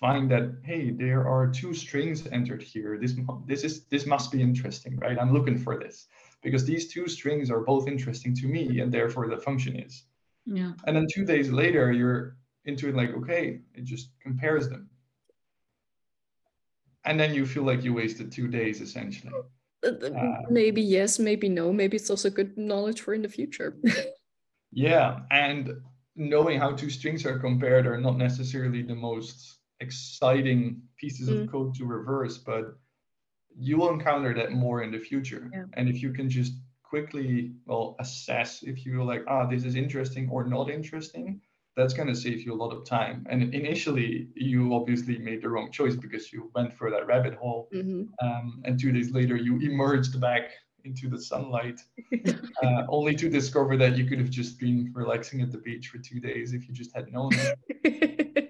find 0.00 0.30
that 0.30 0.44
hey 0.64 0.90
there 0.90 1.28
are 1.28 1.46
two 1.46 1.74
strings 1.74 2.26
entered 2.32 2.62
here 2.62 2.98
this 2.98 3.14
this 3.46 3.64
is 3.64 3.84
this 3.92 4.06
must 4.06 4.32
be 4.32 4.40
interesting 4.40 4.96
right 4.98 5.18
i'm 5.20 5.32
looking 5.32 5.58
for 5.58 5.78
this 5.78 6.06
because 6.42 6.64
these 6.64 6.88
two 6.92 7.06
strings 7.06 7.50
are 7.50 7.60
both 7.60 7.86
interesting 7.86 8.34
to 8.34 8.46
me 8.46 8.80
and 8.80 8.90
therefore 8.92 9.28
the 9.28 9.36
function 9.36 9.76
is 9.76 10.04
Yeah. 10.46 10.72
and 10.86 10.96
then 10.96 11.06
two 11.14 11.24
days 11.24 11.50
later 11.50 11.92
you're 11.92 12.36
into 12.64 12.88
it 12.88 12.94
like 12.96 13.10
okay 13.20 13.60
it 13.74 13.84
just 13.84 14.10
compares 14.22 14.68
them 14.68 14.88
and 17.04 17.18
then 17.20 17.34
you 17.34 17.44
feel 17.46 17.62
like 17.64 17.84
you 17.84 17.92
wasted 17.94 18.32
two 18.32 18.48
days 18.48 18.80
essentially 18.80 19.32
Uh, 19.82 20.44
maybe 20.50 20.82
yes, 20.82 21.18
maybe 21.18 21.48
no. 21.48 21.72
Maybe 21.72 21.96
it's 21.96 22.10
also 22.10 22.28
good 22.28 22.52
knowledge 22.58 23.00
for 23.00 23.14
in 23.14 23.22
the 23.22 23.32
future. 23.32 23.70
Yeah, 24.72 25.20
and 25.30 25.80
knowing 26.14 26.60
how 26.60 26.76
two 26.76 26.90
strings 26.90 27.24
are 27.24 27.38
compared 27.40 27.86
are 27.86 27.96
not 27.98 28.16
necessarily 28.18 28.82
the 28.82 28.94
most 28.94 29.59
exciting 29.80 30.82
pieces 30.96 31.28
Mm. 31.28 31.42
of 31.44 31.50
code 31.50 31.74
to 31.76 31.84
reverse, 31.84 32.38
but 32.38 32.78
you 33.56 33.76
will 33.78 33.90
encounter 33.90 34.32
that 34.34 34.52
more 34.52 34.82
in 34.82 34.90
the 34.92 34.98
future. 34.98 35.50
Yeah. 35.52 35.64
And 35.74 35.88
if 35.88 36.02
you 36.02 36.12
can 36.12 36.28
just 36.30 36.54
quickly, 36.82 37.52
well, 37.66 37.96
assess 38.00 38.62
if 38.62 38.84
you're 38.84 39.04
like, 39.04 39.24
ah, 39.28 39.46
this 39.46 39.64
is 39.64 39.74
interesting 39.76 40.28
or 40.30 40.44
not 40.44 40.70
interesting, 40.70 41.40
that's 41.76 41.94
going 41.94 42.08
to 42.08 42.14
save 42.16 42.40
you 42.44 42.52
a 42.52 42.60
lot 42.62 42.72
of 42.72 42.84
time. 42.84 43.26
And 43.30 43.54
initially, 43.54 44.28
you 44.34 44.74
obviously 44.74 45.18
made 45.18 45.40
the 45.42 45.48
wrong 45.48 45.70
choice 45.70 45.94
because 45.96 46.32
you 46.32 46.50
went 46.54 46.72
for 46.72 46.90
that 46.90 47.06
rabbit 47.06 47.34
hole. 47.34 47.68
Mhm. 47.72 48.08
Um, 48.22 48.60
and 48.64 48.78
two 48.78 48.92
days 48.92 49.12
later, 49.12 49.36
you 49.36 49.56
emerged 49.60 50.20
back 50.20 50.50
into 50.84 51.08
the 51.08 51.20
sunlight, 51.20 51.80
uh, 52.62 52.82
only 52.88 53.14
to 53.14 53.28
discover 53.28 53.76
that 53.76 53.96
you 53.96 54.04
could 54.06 54.18
have 54.18 54.30
just 54.30 54.58
been 54.58 54.90
relaxing 54.94 55.42
at 55.42 55.52
the 55.52 55.58
beach 55.58 55.88
for 55.88 55.98
two 55.98 56.18
days 56.20 56.52
if 56.54 56.66
you 56.68 56.74
just 56.74 56.92
had 56.94 57.12
known 57.12 57.30
it. 57.34 58.46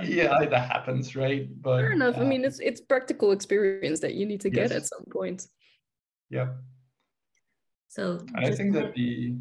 Uh, 0.00 0.04
yeah, 0.06 0.38
that 0.44 0.68
happens, 0.70 1.16
right? 1.16 1.48
But 1.62 1.80
Fair 1.82 1.92
enough. 1.92 2.16
I 2.16 2.20
uh, 2.20 2.24
mean, 2.24 2.44
it's 2.44 2.60
it's 2.60 2.80
practical 2.80 3.32
experience 3.32 4.00
that 4.00 4.14
you 4.14 4.26
need 4.26 4.40
to 4.42 4.50
get 4.50 4.70
Yes. 4.70 4.72
at 4.72 4.86
some 4.86 5.04
point. 5.10 5.46
yeah, 6.30 6.48
So 7.88 8.18
and 8.34 8.46
I 8.46 8.50
think 8.50 8.72
that 8.74 8.94
the 8.94 9.34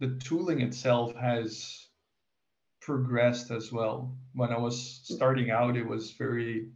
the 0.00 0.10
tooling 0.18 0.60
itself 0.60 1.14
has 1.16 1.88
progressed 2.80 3.50
as 3.50 3.72
well. 3.72 4.16
When 4.34 4.50
I 4.50 4.58
was 4.58 5.00
starting 5.04 5.50
out, 5.50 5.76
it 5.76 5.86
was 5.86 6.12
very 6.12 6.70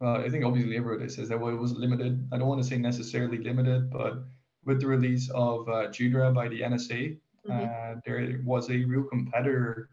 well, 0.00 0.16
I 0.16 0.28
think 0.28 0.44
obviously 0.44 0.76
everybody 0.76 1.08
says 1.08 1.28
that 1.28 1.38
well, 1.38 1.52
it 1.54 1.60
was 1.60 1.74
limited. 1.74 2.26
I 2.32 2.38
don't 2.38 2.48
want 2.48 2.62
to 2.62 2.68
say 2.68 2.76
necessarily 2.78 3.38
limited, 3.38 3.90
but 3.90 4.24
with 4.64 4.80
the 4.80 4.86
release 4.86 5.30
of 5.30 5.68
uh, 5.68 5.88
Ghidra 5.94 6.34
by 6.34 6.48
the 6.48 6.60
NSA, 6.62 7.18
Mhm. 7.48 7.50
uh, 7.96 8.00
there 8.06 8.40
was 8.44 8.70
a 8.70 8.78
real 8.84 9.04
competitor 9.04 9.88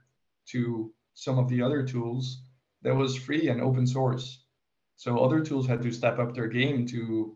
to 0.51 0.93
some 1.19 1.37
of 1.37 1.49
the 1.49 1.61
other 1.61 1.83
tools 1.83 2.43
that 2.81 2.95
was 2.95 3.13
free 3.13 3.49
and 3.49 3.61
open 3.61 3.85
source. 3.85 4.45
So 4.95 5.19
other 5.19 5.41
tools 5.41 5.67
had 5.67 5.81
to 5.81 5.91
step 5.91 6.17
up 6.17 6.33
their 6.33 6.47
game 6.47 6.85
to 6.87 7.35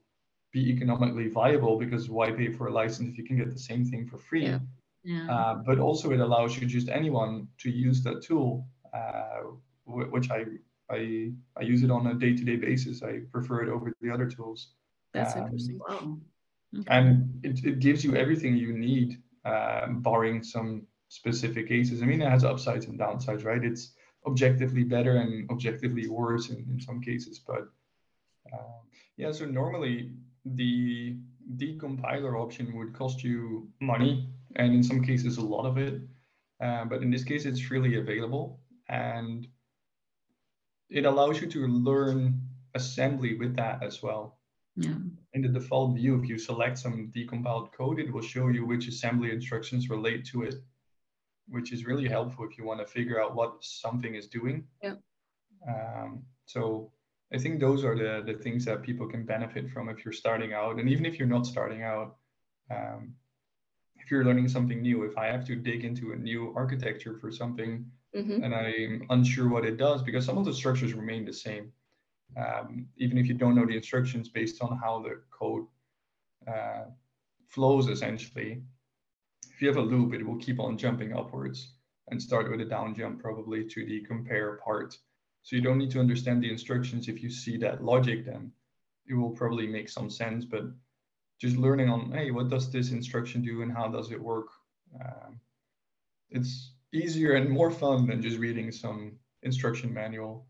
be 0.54 0.70
economically 0.72 1.28
viable 1.28 1.78
because 1.78 2.10
why 2.10 2.32
pay 2.32 2.50
for 2.50 2.68
a 2.68 2.72
license 2.72 3.12
if 3.12 3.18
you 3.18 3.26
can 3.26 3.38
get 3.38 3.52
the 3.52 3.60
same 3.60 3.84
thing 3.84 4.08
for 4.08 4.18
free? 4.18 4.46
Yeah. 4.46 4.60
yeah. 5.04 5.30
Uh, 5.30 5.56
but 5.66 5.80
also 5.80 6.12
it 6.12 6.22
allows 6.22 6.58
you 6.58 6.66
just 6.66 6.88
anyone 6.88 7.48
to 7.58 7.70
use 7.70 8.02
that 8.04 8.22
tool, 8.22 8.66
uh, 8.94 9.42
wh- 9.84 10.12
which 10.14 10.32
I 10.32 10.46
I 10.90 11.32
I 11.60 11.64
use 11.74 11.84
it 11.84 11.92
on 11.92 12.08
a 12.08 12.14
day 12.14 12.34
to 12.40 12.44
day 12.50 12.56
basis. 12.56 13.04
I 13.04 13.22
prefer 13.36 13.64
it 13.64 13.70
over 13.70 13.92
the 14.02 14.12
other 14.16 14.30
tools. 14.30 14.60
That's 15.14 15.36
um, 15.36 15.44
interesting. 15.44 15.80
Wow. 15.80 16.18
Okay. 16.80 16.88
And 16.88 17.40
it, 17.44 17.66
it 17.66 17.80
gives 17.80 18.04
you 18.06 18.16
everything 18.16 18.56
you 18.56 18.72
need, 18.74 19.22
uh, 19.46 19.88
barring 20.08 20.42
some 20.44 20.88
specific 21.14 21.68
cases. 21.68 22.02
I 22.02 22.06
mean, 22.06 22.24
it 22.24 22.30
has 22.30 22.44
upsides 22.44 22.88
and 22.88 23.00
downsides, 23.00 23.46
right? 23.46 23.64
It's 23.64 23.92
objectively 24.26 24.84
better 24.84 25.18
and 25.18 25.48
objectively 25.52 26.08
worse 26.08 26.50
in, 26.50 26.66
in 26.72 26.80
some 26.82 27.02
cases. 27.02 27.38
But 27.38 27.68
uh, 28.52 28.80
yeah, 29.16 29.32
so 29.32 29.46
normally 29.46 30.12
the 30.44 31.16
decompiler 31.58 32.34
option 32.42 32.76
would 32.76 32.94
cost 32.94 33.24
you 33.24 33.70
money 33.80 34.28
and 34.56 34.74
in 34.74 34.84
some 34.84 35.04
cases 35.04 35.38
a 35.38 35.42
lot 35.42 35.66
of 35.68 35.78
it. 35.78 36.02
Uh, 36.60 36.86
but 36.86 37.04
in 37.04 37.12
this 37.12 37.24
case, 37.24 37.46
it's 37.46 37.62
freely 37.62 38.00
available 38.00 38.60
and 38.90 39.48
it 40.90 41.06
allows 41.06 41.40
you 41.42 41.48
to 41.48 41.68
learn 41.68 42.42
assembly 42.74 43.38
with 43.38 43.56
that 43.56 43.84
as 43.84 44.02
well. 44.02 44.40
Yeah. 44.76 44.96
In 45.34 45.44
the 45.44 45.48
default 45.48 45.96
view, 45.96 46.20
if 46.20 46.28
you 46.28 46.40
select 46.40 46.80
some 46.80 47.12
decompiled 47.16 47.72
code, 47.72 48.00
it 48.00 48.12
will 48.12 48.24
show 48.24 48.48
you 48.48 48.66
which 48.66 48.88
assembly 48.88 49.30
instructions 49.32 49.92
relate 49.92 50.26
to 50.26 50.42
it 50.42 50.56
which 51.48 51.72
is 51.72 51.86
really 51.86 52.08
helpful 52.08 52.46
if 52.46 52.58
you 52.58 52.64
want 52.64 52.80
to 52.80 52.86
figure 52.86 53.22
out 53.22 53.36
what 53.36 53.64
something 53.64 54.16
is 54.16 54.28
doing. 54.28 54.66
Yeah. 54.82 54.96
Um, 55.68 56.24
so 56.46 56.92
I 57.34 57.38
think 57.38 57.60
those 57.60 57.84
are 57.84 57.98
the, 57.98 58.24
the 58.26 58.38
things 58.40 58.66
that 58.66 58.84
people 58.84 59.08
can 59.08 59.26
benefit 59.26 59.70
from 59.70 59.90
if 59.90 60.06
you're 60.06 60.14
starting 60.14 60.54
out. 60.54 60.80
And 60.80 60.90
even 60.90 61.06
if 61.06 61.18
you're 61.18 61.28
not 61.28 61.46
starting 61.46 61.84
out, 61.84 62.16
um, 62.70 63.14
if 63.98 64.12
you're 64.12 64.26
learning 64.26 64.50
something 64.50 64.82
new, 64.82 65.04
if 65.04 65.18
I 65.18 65.28
have 65.28 65.46
to 65.46 65.56
dig 65.56 65.84
into 65.86 66.12
a 66.12 66.16
new 66.16 66.54
architecture 66.56 67.18
for 67.20 67.32
something 67.32 67.86
mm-hmm. 68.16 68.44
and 68.44 68.54
I'm 68.54 69.06
unsure 69.10 69.50
what 69.50 69.66
it 69.66 69.78
does, 69.78 70.04
because 70.04 70.26
some 70.26 70.38
of 70.38 70.46
the 70.46 70.54
structures 70.54 70.94
remain 70.94 71.26
the 71.26 71.34
same, 71.34 71.72
um, 72.38 72.88
even 72.98 73.18
if 73.18 73.28
you 73.28 73.34
don't 73.34 73.56
know 73.56 73.66
the 73.66 73.78
instructions 73.78 74.30
based 74.30 74.62
on 74.62 74.78
how 74.78 75.02
the 75.02 75.22
code 75.32 75.66
uh, 76.48 76.86
flows 77.48 77.88
essentially, 77.88 78.62
you 79.64 79.70
have 79.70 79.78
a 79.78 79.82
loop, 79.82 80.14
it 80.14 80.26
will 80.26 80.38
keep 80.38 80.60
on 80.60 80.78
jumping 80.78 81.14
upwards 81.14 81.74
and 82.10 82.22
start 82.22 82.52
with 82.52 82.62
a 82.62 82.66
down 82.66 82.94
jump 82.94 83.22
probably 83.22 83.64
to 83.66 83.86
the 83.86 84.02
compare 84.02 84.58
part. 84.58 84.98
So 85.42 85.56
you 85.56 85.62
don't 85.62 85.78
need 85.78 85.92
to 85.92 86.00
understand 86.00 86.44
the 86.44 86.52
instructions. 86.52 87.08
If 87.08 87.24
you 87.24 87.30
see 87.30 87.58
that 87.58 87.84
logic, 87.84 88.26
then 88.26 88.52
it 89.08 89.14
will 89.14 89.32
probably 89.32 89.68
make 89.68 89.90
some 89.90 90.10
sense. 90.10 90.46
But 90.46 90.66
just 91.40 91.58
learning 91.58 91.90
on, 91.90 92.12
hey, 92.12 92.32
what 92.32 92.50
does 92.50 92.70
this 92.72 92.92
instruction 92.92 93.42
do 93.42 93.62
and 93.62 93.72
how 93.72 93.88
does 93.88 94.12
it 94.12 94.22
work? 94.22 94.48
Um, 95.04 95.40
it's 96.30 96.74
easier 96.94 97.34
and 97.34 97.50
more 97.50 97.72
fun 97.72 98.08
than 98.08 98.22
just 98.22 98.38
reading 98.38 98.72
some 98.72 99.18
instruction 99.44 99.94
manual. 99.94 100.46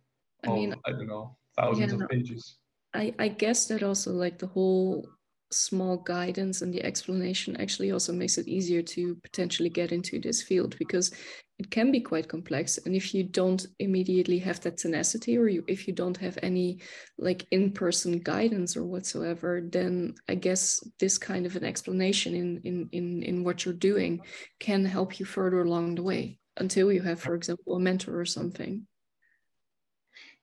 I 0.46 0.50
mean, 0.50 0.76
I 0.86 0.92
don't 0.92 1.08
know, 1.08 1.38
thousands 1.56 1.94
yeah, 1.94 2.04
of 2.04 2.10
pages. 2.10 2.58
I, 2.94 3.14
I 3.18 3.28
guess 3.30 3.68
that 3.68 3.82
also 3.82 4.12
like 4.12 4.38
the 4.40 4.48
whole 4.48 5.08
small 5.54 5.98
guidance 5.98 6.62
and 6.62 6.74
the 6.74 6.84
explanation 6.84 7.56
actually 7.58 7.92
also 7.92 8.14
makes 8.14 8.38
it 8.38 8.48
easier 8.48 8.82
to 8.82 9.16
potentially 9.24 9.70
get 9.70 9.92
into 9.92 10.20
this 10.20 10.42
field 10.42 10.76
because 10.78 11.12
it 11.60 11.70
can 11.70 11.92
be 11.92 12.02
quite 12.02 12.28
complex. 12.28 12.80
And 12.86 12.96
if 12.96 13.14
you 13.14 13.24
don't 13.24 13.66
immediately 13.80 14.40
have 14.40 14.60
that 14.62 14.78
tenacity 14.78 15.38
or 15.38 15.48
you, 15.48 15.64
if 15.68 15.88
you 15.88 15.94
don't 15.94 16.18
have 16.18 16.38
any 16.42 16.80
like 17.18 17.46
in-person 17.52 18.20
guidance 18.20 18.76
or 18.76 18.84
whatsoever 18.84 19.62
then 19.64 20.16
i 20.28 20.36
guess 20.36 20.84
this 21.00 21.18
kind 21.18 21.46
of 21.46 21.56
an 21.56 21.64
explanation 21.64 22.34
in 22.36 22.62
in 22.64 22.90
in, 22.92 23.24
in 23.24 23.44
what 23.44 23.64
you're 23.64 23.74
doing 23.74 24.22
can 24.60 24.84
help 24.84 25.20
you 25.20 25.26
further 25.26 25.62
along 25.62 25.96
the 25.96 26.04
way 26.04 26.40
until 26.58 26.92
you 26.92 27.02
have 27.02 27.20
for 27.20 27.36
example 27.36 27.76
a 27.76 27.80
mentor 27.80 28.20
or 28.20 28.26
something. 28.26 28.86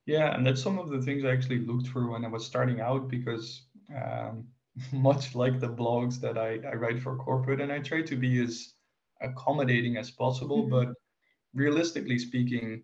Yeah 0.06 0.34
and 0.34 0.46
that's 0.46 0.62
some 0.62 0.78
of 0.78 0.88
the 0.88 1.00
things 1.02 1.24
i 1.24 1.30
actually 1.30 1.60
looked 1.60 1.88
for 1.88 2.10
when 2.10 2.24
i 2.24 2.28
was 2.28 2.44
starting 2.44 2.80
out 2.80 3.08
because 3.08 3.66
um, 3.94 4.44
much 4.92 5.34
like 5.34 5.60
the 5.60 5.68
blogs 5.68 6.20
that 6.20 6.38
I, 6.38 6.58
I 6.68 6.74
write 6.74 7.00
for 7.02 7.16
corporate, 7.16 7.60
and 7.60 7.72
I 7.72 7.78
try 7.78 8.02
to 8.02 8.16
be 8.16 8.42
as 8.42 8.74
accommodating 9.20 9.96
as 9.96 10.10
possible. 10.10 10.62
Mm-hmm. 10.62 10.70
But 10.70 10.88
realistically 11.54 12.18
speaking, 12.18 12.82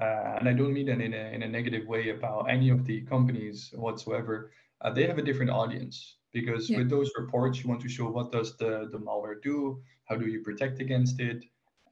uh, 0.00 0.36
and 0.38 0.48
I 0.48 0.52
don't 0.52 0.72
mean 0.72 0.86
that 0.86 1.00
in 1.00 1.14
a, 1.14 1.34
in 1.34 1.42
a 1.42 1.48
negative 1.48 1.86
way 1.86 2.10
about 2.10 2.50
any 2.50 2.70
of 2.70 2.84
the 2.84 3.02
companies 3.02 3.70
whatsoever, 3.74 4.52
uh, 4.82 4.90
they 4.90 5.06
have 5.06 5.18
a 5.18 5.22
different 5.22 5.50
audience 5.50 6.16
because 6.32 6.68
yeah. 6.68 6.78
with 6.78 6.90
those 6.90 7.10
reports, 7.18 7.62
you 7.62 7.68
want 7.68 7.80
to 7.80 7.88
show 7.88 8.08
what 8.08 8.32
does 8.32 8.56
the, 8.56 8.88
the 8.92 8.98
malware 8.98 9.40
do, 9.42 9.80
how 10.04 10.16
do 10.16 10.26
you 10.26 10.40
protect 10.40 10.80
against 10.80 11.20
it, 11.20 11.44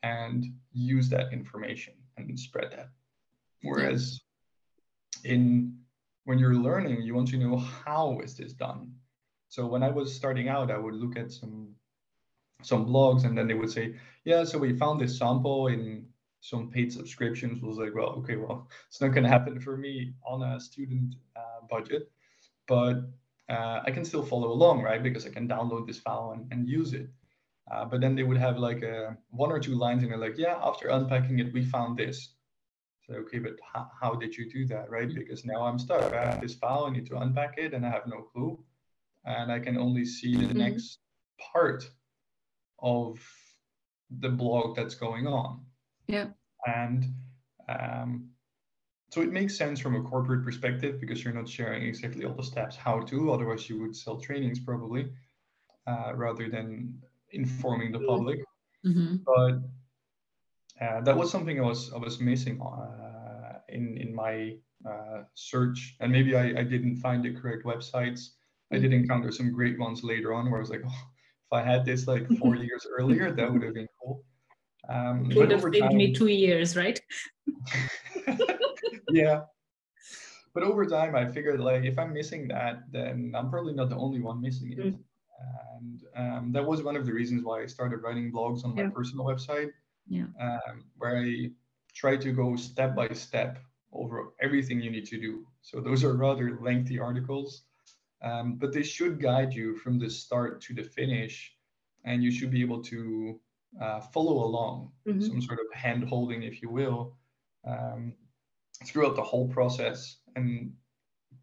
and 0.02 0.44
use 0.72 1.08
that 1.08 1.32
information 1.32 1.94
and 2.18 2.38
spread 2.38 2.70
that. 2.72 2.90
Whereas 3.62 4.20
yeah. 5.22 5.32
in 5.32 5.78
when 6.24 6.38
you're 6.38 6.54
learning, 6.54 7.02
you 7.02 7.14
want 7.14 7.28
to 7.28 7.36
know 7.36 7.56
how 7.56 8.20
is 8.20 8.36
this 8.36 8.52
done. 8.52 8.92
So 9.48 9.66
when 9.66 9.82
I 9.82 9.90
was 9.90 10.14
starting 10.14 10.48
out, 10.48 10.70
I 10.70 10.78
would 10.78 10.94
look 10.94 11.16
at 11.16 11.30
some 11.30 11.74
some 12.62 12.86
blogs, 12.86 13.24
and 13.24 13.36
then 13.36 13.46
they 13.46 13.54
would 13.54 13.70
say, 13.70 13.96
"Yeah, 14.24 14.44
so 14.44 14.58
we 14.58 14.76
found 14.76 15.00
this 15.00 15.18
sample 15.18 15.68
in 15.68 16.06
some 16.40 16.70
paid 16.70 16.92
subscriptions." 16.92 17.62
Was 17.62 17.78
like, 17.78 17.94
well, 17.94 18.10
okay, 18.20 18.36
well, 18.36 18.68
it's 18.88 19.00
not 19.00 19.08
going 19.08 19.24
to 19.24 19.28
happen 19.28 19.60
for 19.60 19.76
me 19.76 20.14
on 20.26 20.42
a 20.42 20.58
student 20.58 21.14
uh, 21.36 21.60
budget, 21.70 22.10
but 22.66 22.96
uh, 23.48 23.80
I 23.84 23.90
can 23.90 24.04
still 24.04 24.24
follow 24.24 24.50
along, 24.50 24.82
right? 24.82 25.02
Because 25.02 25.26
I 25.26 25.30
can 25.30 25.46
download 25.46 25.86
this 25.86 26.00
file 26.00 26.32
and, 26.34 26.50
and 26.50 26.68
use 26.68 26.94
it. 26.94 27.08
Uh, 27.70 27.84
but 27.84 28.00
then 28.00 28.14
they 28.14 28.22
would 28.22 28.36
have 28.36 28.58
like 28.58 28.82
a 28.82 29.16
one 29.30 29.52
or 29.52 29.60
two 29.60 29.74
lines, 29.74 30.02
and 30.02 30.10
they're 30.10 30.18
like, 30.18 30.38
"Yeah, 30.38 30.58
after 30.62 30.88
unpacking 30.88 31.38
it, 31.38 31.52
we 31.52 31.64
found 31.64 31.98
this." 31.98 32.33
So, 33.06 33.14
okay, 33.16 33.38
but 33.38 33.56
how, 33.72 33.90
how 34.00 34.14
did 34.14 34.36
you 34.36 34.50
do 34.50 34.66
that, 34.66 34.90
right? 34.90 35.12
Because 35.14 35.44
now 35.44 35.62
I'm 35.62 35.78
stuck. 35.78 36.12
I 36.14 36.24
have 36.24 36.40
this 36.40 36.54
file, 36.54 36.86
I 36.86 36.90
need 36.90 37.06
to 37.06 37.18
unpack 37.18 37.58
it, 37.58 37.74
and 37.74 37.84
I 37.84 37.90
have 37.90 38.06
no 38.06 38.22
clue. 38.22 38.58
And 39.26 39.52
I 39.52 39.58
can 39.58 39.76
only 39.76 40.04
see 40.04 40.36
the 40.36 40.46
mm-hmm. 40.46 40.58
next 40.58 40.98
part 41.52 41.88
of 42.80 43.18
the 44.20 44.28
blog 44.28 44.76
that's 44.76 44.94
going 44.94 45.26
on. 45.26 45.60
Yeah. 46.06 46.28
And 46.66 47.12
um, 47.68 48.30
so 49.10 49.20
it 49.20 49.32
makes 49.32 49.56
sense 49.56 49.80
from 49.80 49.96
a 49.96 50.02
corporate 50.02 50.44
perspective 50.44 51.00
because 51.00 51.22
you're 51.22 51.34
not 51.34 51.48
sharing 51.48 51.82
exactly 51.82 52.24
all 52.24 52.34
the 52.34 52.42
steps 52.42 52.74
how 52.74 53.00
to, 53.00 53.32
otherwise, 53.32 53.68
you 53.68 53.80
would 53.80 53.94
sell 53.94 54.18
trainings 54.18 54.60
probably 54.60 55.12
uh, 55.86 56.12
rather 56.14 56.48
than 56.48 57.00
informing 57.32 57.92
the 57.92 58.00
public. 58.00 58.40
Mm-hmm. 58.84 59.16
But 59.24 59.60
uh, 60.80 61.00
that 61.02 61.16
was 61.16 61.30
something 61.30 61.60
I 61.60 61.62
was 61.62 61.92
I 61.92 61.98
was 61.98 62.20
missing 62.20 62.60
uh, 62.60 63.58
in 63.68 63.96
in 63.96 64.14
my 64.14 64.56
uh, 64.88 65.22
search, 65.34 65.96
and 66.00 66.10
maybe 66.10 66.36
I, 66.36 66.60
I 66.60 66.64
didn't 66.64 66.96
find 66.96 67.24
the 67.24 67.32
correct 67.32 67.64
websites. 67.64 68.30
I 68.72 68.78
did 68.78 68.92
encounter 68.92 69.30
some 69.30 69.52
great 69.52 69.78
ones 69.78 70.02
later 70.02 70.34
on 70.34 70.50
where 70.50 70.58
I 70.58 70.60
was 70.60 70.70
like, 70.70 70.82
oh, 70.86 70.88
if 70.88 71.52
I 71.52 71.62
had 71.62 71.84
this 71.84 72.08
like 72.08 72.26
four 72.40 72.56
years 72.56 72.86
earlier, 72.98 73.30
that 73.30 73.52
would 73.52 73.62
have 73.62 73.74
been 73.74 73.88
cool. 74.02 74.24
Um, 74.88 75.30
it 75.30 75.36
would 75.36 75.50
have 75.50 75.62
saved 75.62 75.78
time, 75.78 75.96
me 75.96 76.12
two 76.12 76.26
years, 76.26 76.76
right? 76.76 77.00
yeah. 79.10 79.42
But 80.52 80.62
over 80.62 80.86
time, 80.86 81.14
I 81.14 81.26
figured 81.26 81.60
like 81.60 81.84
if 81.84 81.98
I'm 81.98 82.12
missing 82.12 82.48
that, 82.48 82.82
then 82.90 83.32
I'm 83.36 83.48
probably 83.48 83.74
not 83.74 83.90
the 83.90 83.96
only 83.96 84.20
one 84.20 84.40
missing 84.40 84.72
it. 84.72 84.78
Mm. 84.78 84.98
And 85.76 86.00
um, 86.16 86.52
that 86.52 86.64
was 86.64 86.82
one 86.82 86.96
of 86.96 87.06
the 87.06 87.12
reasons 87.12 87.44
why 87.44 87.62
I 87.62 87.66
started 87.66 87.98
writing 88.02 88.32
blogs 88.32 88.64
on 88.64 88.74
my 88.74 88.88
personal 88.88 89.24
website 89.24 89.70
yeah. 90.08 90.26
um, 90.40 90.84
where 90.96 91.18
I 91.18 91.50
try 91.94 92.16
to 92.16 92.32
go 92.32 92.56
step 92.56 92.94
by 92.94 93.08
step 93.08 93.58
over 93.92 94.34
everything 94.40 94.80
you 94.80 94.90
need 94.90 95.06
to 95.06 95.20
do. 95.20 95.46
So 95.62 95.80
those 95.80 96.04
are 96.04 96.14
rather 96.14 96.58
lengthy 96.60 96.98
articles, 96.98 97.62
um, 98.22 98.56
but 98.56 98.72
they 98.72 98.82
should 98.82 99.20
guide 99.20 99.54
you 99.54 99.76
from 99.76 99.98
the 99.98 100.10
start 100.10 100.60
to 100.62 100.74
the 100.74 100.82
finish, 100.82 101.54
and 102.04 102.22
you 102.22 102.30
should 102.30 102.50
be 102.50 102.60
able 102.60 102.82
to 102.82 103.40
uh, 103.80 104.00
follow 104.00 104.44
along, 104.44 104.90
mm-hmm. 105.06 105.20
some 105.20 105.40
sort 105.40 105.60
of 105.60 105.66
hand 105.78 106.04
holding, 106.04 106.42
if 106.42 106.60
you 106.62 106.70
will, 106.70 107.16
um, 107.66 108.12
throughout 108.84 109.16
the 109.16 109.22
whole 109.22 109.48
process 109.48 110.18
and 110.36 110.72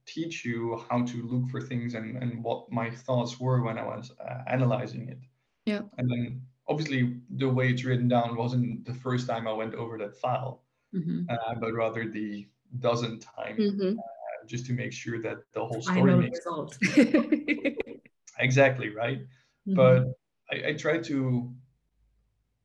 teach 0.05 0.43
you 0.43 0.81
how 0.89 1.03
to 1.05 1.23
look 1.23 1.49
for 1.49 1.61
things 1.61 1.93
and, 1.93 2.17
and 2.21 2.43
what 2.43 2.71
my 2.71 2.89
thoughts 2.89 3.39
were 3.39 3.61
when 3.61 3.77
I 3.77 3.83
was 3.83 4.11
uh, 4.19 4.41
analyzing 4.47 5.09
it. 5.09 5.19
Yeah. 5.65 5.81
And 5.97 6.09
then 6.09 6.41
obviously 6.71 7.17
the 7.37 7.49
way 7.49 7.69
it's 7.69 7.83
written 7.83 8.07
down 8.07 8.35
wasn't 8.37 8.85
the 8.85 8.93
first 8.93 9.27
time 9.27 9.47
I 9.47 9.53
went 9.53 9.75
over 9.75 9.97
that 9.97 10.15
file, 10.17 10.63
mm-hmm. 10.95 11.23
uh, 11.29 11.55
but 11.59 11.73
rather 11.73 12.09
the 12.09 12.47
dozen 12.79 13.19
time 13.19 13.57
mm-hmm. 13.57 13.99
uh, 13.99 14.47
just 14.47 14.65
to 14.67 14.73
make 14.73 14.93
sure 14.93 15.21
that 15.21 15.37
the 15.53 15.65
whole 15.65 15.81
story 15.81 16.15
makes 16.15 16.39
sense. 16.43 16.77
exactly 18.39 18.89
right. 18.89 19.19
Mm-hmm. 19.67 19.75
But 19.75 20.05
I, 20.51 20.69
I 20.69 20.73
try 20.73 20.97
to 20.99 21.53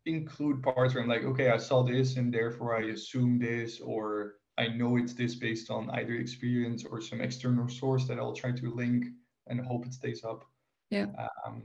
include 0.07 0.63
parts 0.63 0.95
where 0.95 1.03
I'm 1.03 1.09
like, 1.09 1.25
okay, 1.25 1.51
I 1.51 1.57
saw 1.57 1.83
this 1.83 2.17
and 2.17 2.33
therefore 2.33 2.77
I 2.77 2.91
assume 2.91 3.41
this, 3.41 3.81
or 3.81 4.35
I 4.57 4.69
know 4.69 4.97
it's 4.97 5.15
this 5.15 5.35
based 5.35 5.69
on 5.69 5.91
either 5.91 6.15
experience 6.15 6.85
or 6.85 7.01
some 7.01 7.21
external 7.21 7.69
source 7.69 8.07
that 8.07 8.19
I'll 8.19 8.33
try 8.33 8.53
to 8.53 8.75
link 8.75 9.07
and 9.49 9.61
hope 9.61 9.85
it 9.85 9.93
stays 9.93 10.23
up. 10.25 10.45
Yeah. 10.91 11.07
Um, 11.45 11.65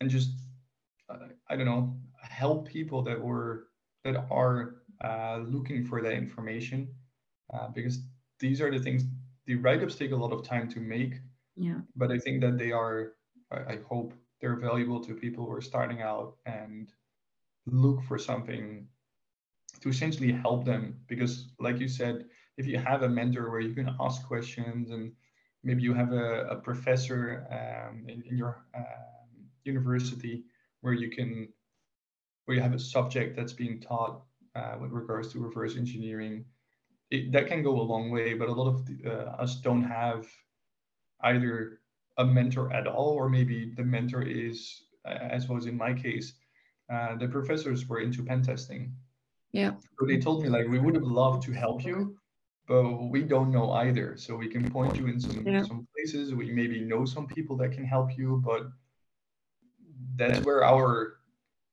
and 0.00 0.10
just 0.10 0.32
I 1.48 1.56
don't 1.56 1.66
know, 1.66 1.96
help 2.22 2.68
people 2.68 3.02
that 3.02 3.20
were 3.20 3.68
that 4.04 4.26
are 4.30 4.76
uh, 5.04 5.38
looking 5.46 5.84
for 5.84 6.02
that 6.02 6.12
information 6.12 6.88
uh, 7.52 7.68
because 7.68 8.00
these 8.40 8.60
are 8.60 8.70
the 8.70 8.78
things 8.78 9.04
the 9.46 9.56
write-ups 9.56 9.96
take 9.96 10.12
a 10.12 10.16
lot 10.16 10.32
of 10.32 10.42
time 10.44 10.68
to 10.70 10.80
make. 10.80 11.14
Yeah. 11.56 11.80
But 11.96 12.10
i 12.10 12.18
think 12.18 12.40
that 12.40 12.58
they 12.58 12.72
are 12.72 13.12
I, 13.52 13.78
hope 13.86 14.14
they're 14.40 14.56
valuable 14.56 15.00
to 15.04 15.14
people 15.14 15.44
who 15.44 15.52
are 15.52 15.60
starting 15.60 16.00
out 16.00 16.36
and 16.46 16.90
look 17.66 18.02
for 18.04 18.18
something 18.18 18.86
to 19.80 19.88
essentially 19.90 20.32
help 20.32 20.64
them. 20.64 20.96
Because 21.06 21.52
like 21.60 21.78
you 21.78 21.88
said 21.88 22.24
if 22.56 22.66
you 22.66 22.78
have 22.78 23.02
a 23.02 23.08
mentor 23.08 23.50
where 23.50 23.60
you 23.60 23.74
can 23.74 23.94
ask 24.00 24.26
questions 24.26 24.90
and 24.90 25.12
maybe 25.62 25.82
you 25.82 25.94
have 25.94 26.12
a, 26.12 26.46
a 26.50 26.56
professor 26.56 27.46
um, 27.50 28.04
in, 28.08 28.22
in, 28.28 28.36
your 28.36 28.64
uh, 28.74 29.24
university 29.64 30.44
where 30.82 30.92
you 30.92 31.10
can 31.10 31.48
where 32.44 32.56
you 32.56 32.62
have 32.62 32.74
a 32.74 32.78
subject 32.78 33.36
that's 33.36 33.52
being 33.52 33.80
taught 33.80 34.22
uh, 34.54 34.74
with 34.80 34.92
regards 34.92 35.32
to 35.32 35.38
reverse 35.38 35.76
engineering 35.76 36.44
it, 37.10 37.32
that 37.32 37.46
can 37.46 37.62
go 37.62 37.80
a 37.80 37.88
long 37.92 38.10
way 38.10 38.34
but 38.34 38.48
a 38.48 38.52
lot 38.52 38.68
of 38.68 38.86
the, 38.86 38.96
uh, 39.06 39.42
us 39.42 39.56
don't 39.56 39.84
have 39.84 40.26
either 41.22 41.80
a 42.18 42.24
mentor 42.24 42.72
at 42.72 42.86
all 42.86 43.10
or 43.10 43.28
maybe 43.28 43.72
the 43.76 43.84
mentor 43.84 44.22
is 44.22 44.82
as 45.06 45.48
was 45.48 45.66
in 45.66 45.76
my 45.76 45.92
case 45.92 46.34
uh, 46.92 47.16
the 47.16 47.28
professors 47.28 47.88
were 47.88 48.00
into 48.00 48.22
pen 48.22 48.42
testing. 48.42 48.92
Yeah. 49.52 49.72
So 49.98 50.06
they 50.06 50.18
told 50.18 50.42
me 50.42 50.48
like 50.48 50.66
we 50.68 50.78
would 50.78 50.94
have 50.94 51.04
loved 51.04 51.42
to 51.44 51.52
help 51.52 51.84
you 51.84 52.16
but 52.68 53.10
we 53.10 53.22
don't 53.22 53.50
know 53.50 53.72
either. 53.72 54.16
So 54.16 54.36
we 54.36 54.48
can 54.48 54.70
point 54.70 54.96
you 54.96 55.06
in 55.06 55.20
some 55.20 55.46
yeah. 55.46 55.62
some 55.62 55.86
places. 55.94 56.32
We 56.34 56.50
maybe 56.52 56.80
know 56.80 57.04
some 57.04 57.26
people 57.26 57.56
that 57.56 57.72
can 57.72 57.84
help 57.84 58.16
you 58.16 58.42
but 58.44 58.68
that's 60.16 60.44
where 60.44 60.64
our 60.64 61.18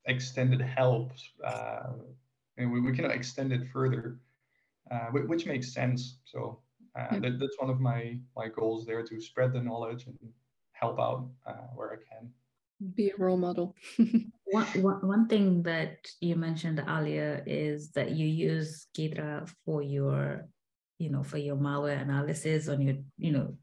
extended 0.05 0.61
help 0.61 1.11
uh, 1.45 1.91
and 2.57 2.71
we, 2.71 2.79
we 2.79 2.91
cannot 2.91 3.11
extend 3.11 3.53
it 3.53 3.67
further 3.71 4.19
uh, 4.91 5.07
which 5.11 5.45
makes 5.45 5.71
sense. 5.71 6.17
So 6.25 6.59
uh, 6.97 7.19
that, 7.19 7.39
that's 7.39 7.57
one 7.59 7.69
of 7.69 7.79
my 7.79 8.17
my 8.35 8.47
goals 8.47 8.85
there 8.85 9.03
to 9.03 9.21
spread 9.21 9.53
the 9.53 9.61
knowledge 9.61 10.07
and 10.07 10.17
help 10.71 10.99
out 10.99 11.29
uh, 11.45 11.67
where 11.75 11.91
i 11.93 11.95
can. 11.95 12.31
Be 12.95 13.09
a 13.09 13.17
role 13.17 13.37
model. 13.37 13.75
One, 14.51 14.65
one, 14.81 15.07
one 15.07 15.27
thing 15.27 15.61
that 15.61 16.07
you 16.21 16.35
mentioned 16.35 16.83
earlier 16.87 17.43
is 17.45 17.91
that 17.91 18.09
you 18.13 18.25
use 18.25 18.87
Ghidra 18.97 19.47
for 19.63 19.83
your 19.83 20.47
you 20.97 21.11
know 21.11 21.21
for 21.21 21.37
your 21.37 21.55
malware 21.55 22.01
analysis 22.01 22.67
on 22.67 22.81
your 22.81 22.95
you 23.19 23.31
know 23.31 23.57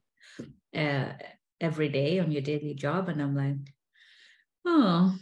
uh, 0.81 1.13
every 1.61 1.89
day 1.89 2.21
on 2.21 2.31
your 2.31 2.43
daily 2.43 2.75
job 2.75 3.09
and 3.09 3.21
i'm 3.21 3.35
like 3.35 3.57
oh 4.67 5.15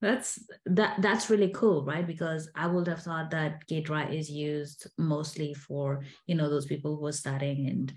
that's 0.00 0.38
that 0.66 1.00
that's 1.00 1.30
really 1.30 1.50
cool 1.54 1.84
right? 1.84 2.06
Because 2.06 2.50
i 2.54 2.66
would 2.66 2.86
have 2.86 3.02
thought 3.02 3.30
that 3.30 3.66
Ghidra 3.68 4.12
is 4.12 4.30
used 4.30 4.86
mostly 4.96 5.54
for 5.54 6.04
you 6.26 6.34
know 6.34 6.48
those 6.48 6.66
people 6.66 6.96
who 6.96 7.06
are 7.06 7.12
starting 7.12 7.66
and 7.68 7.92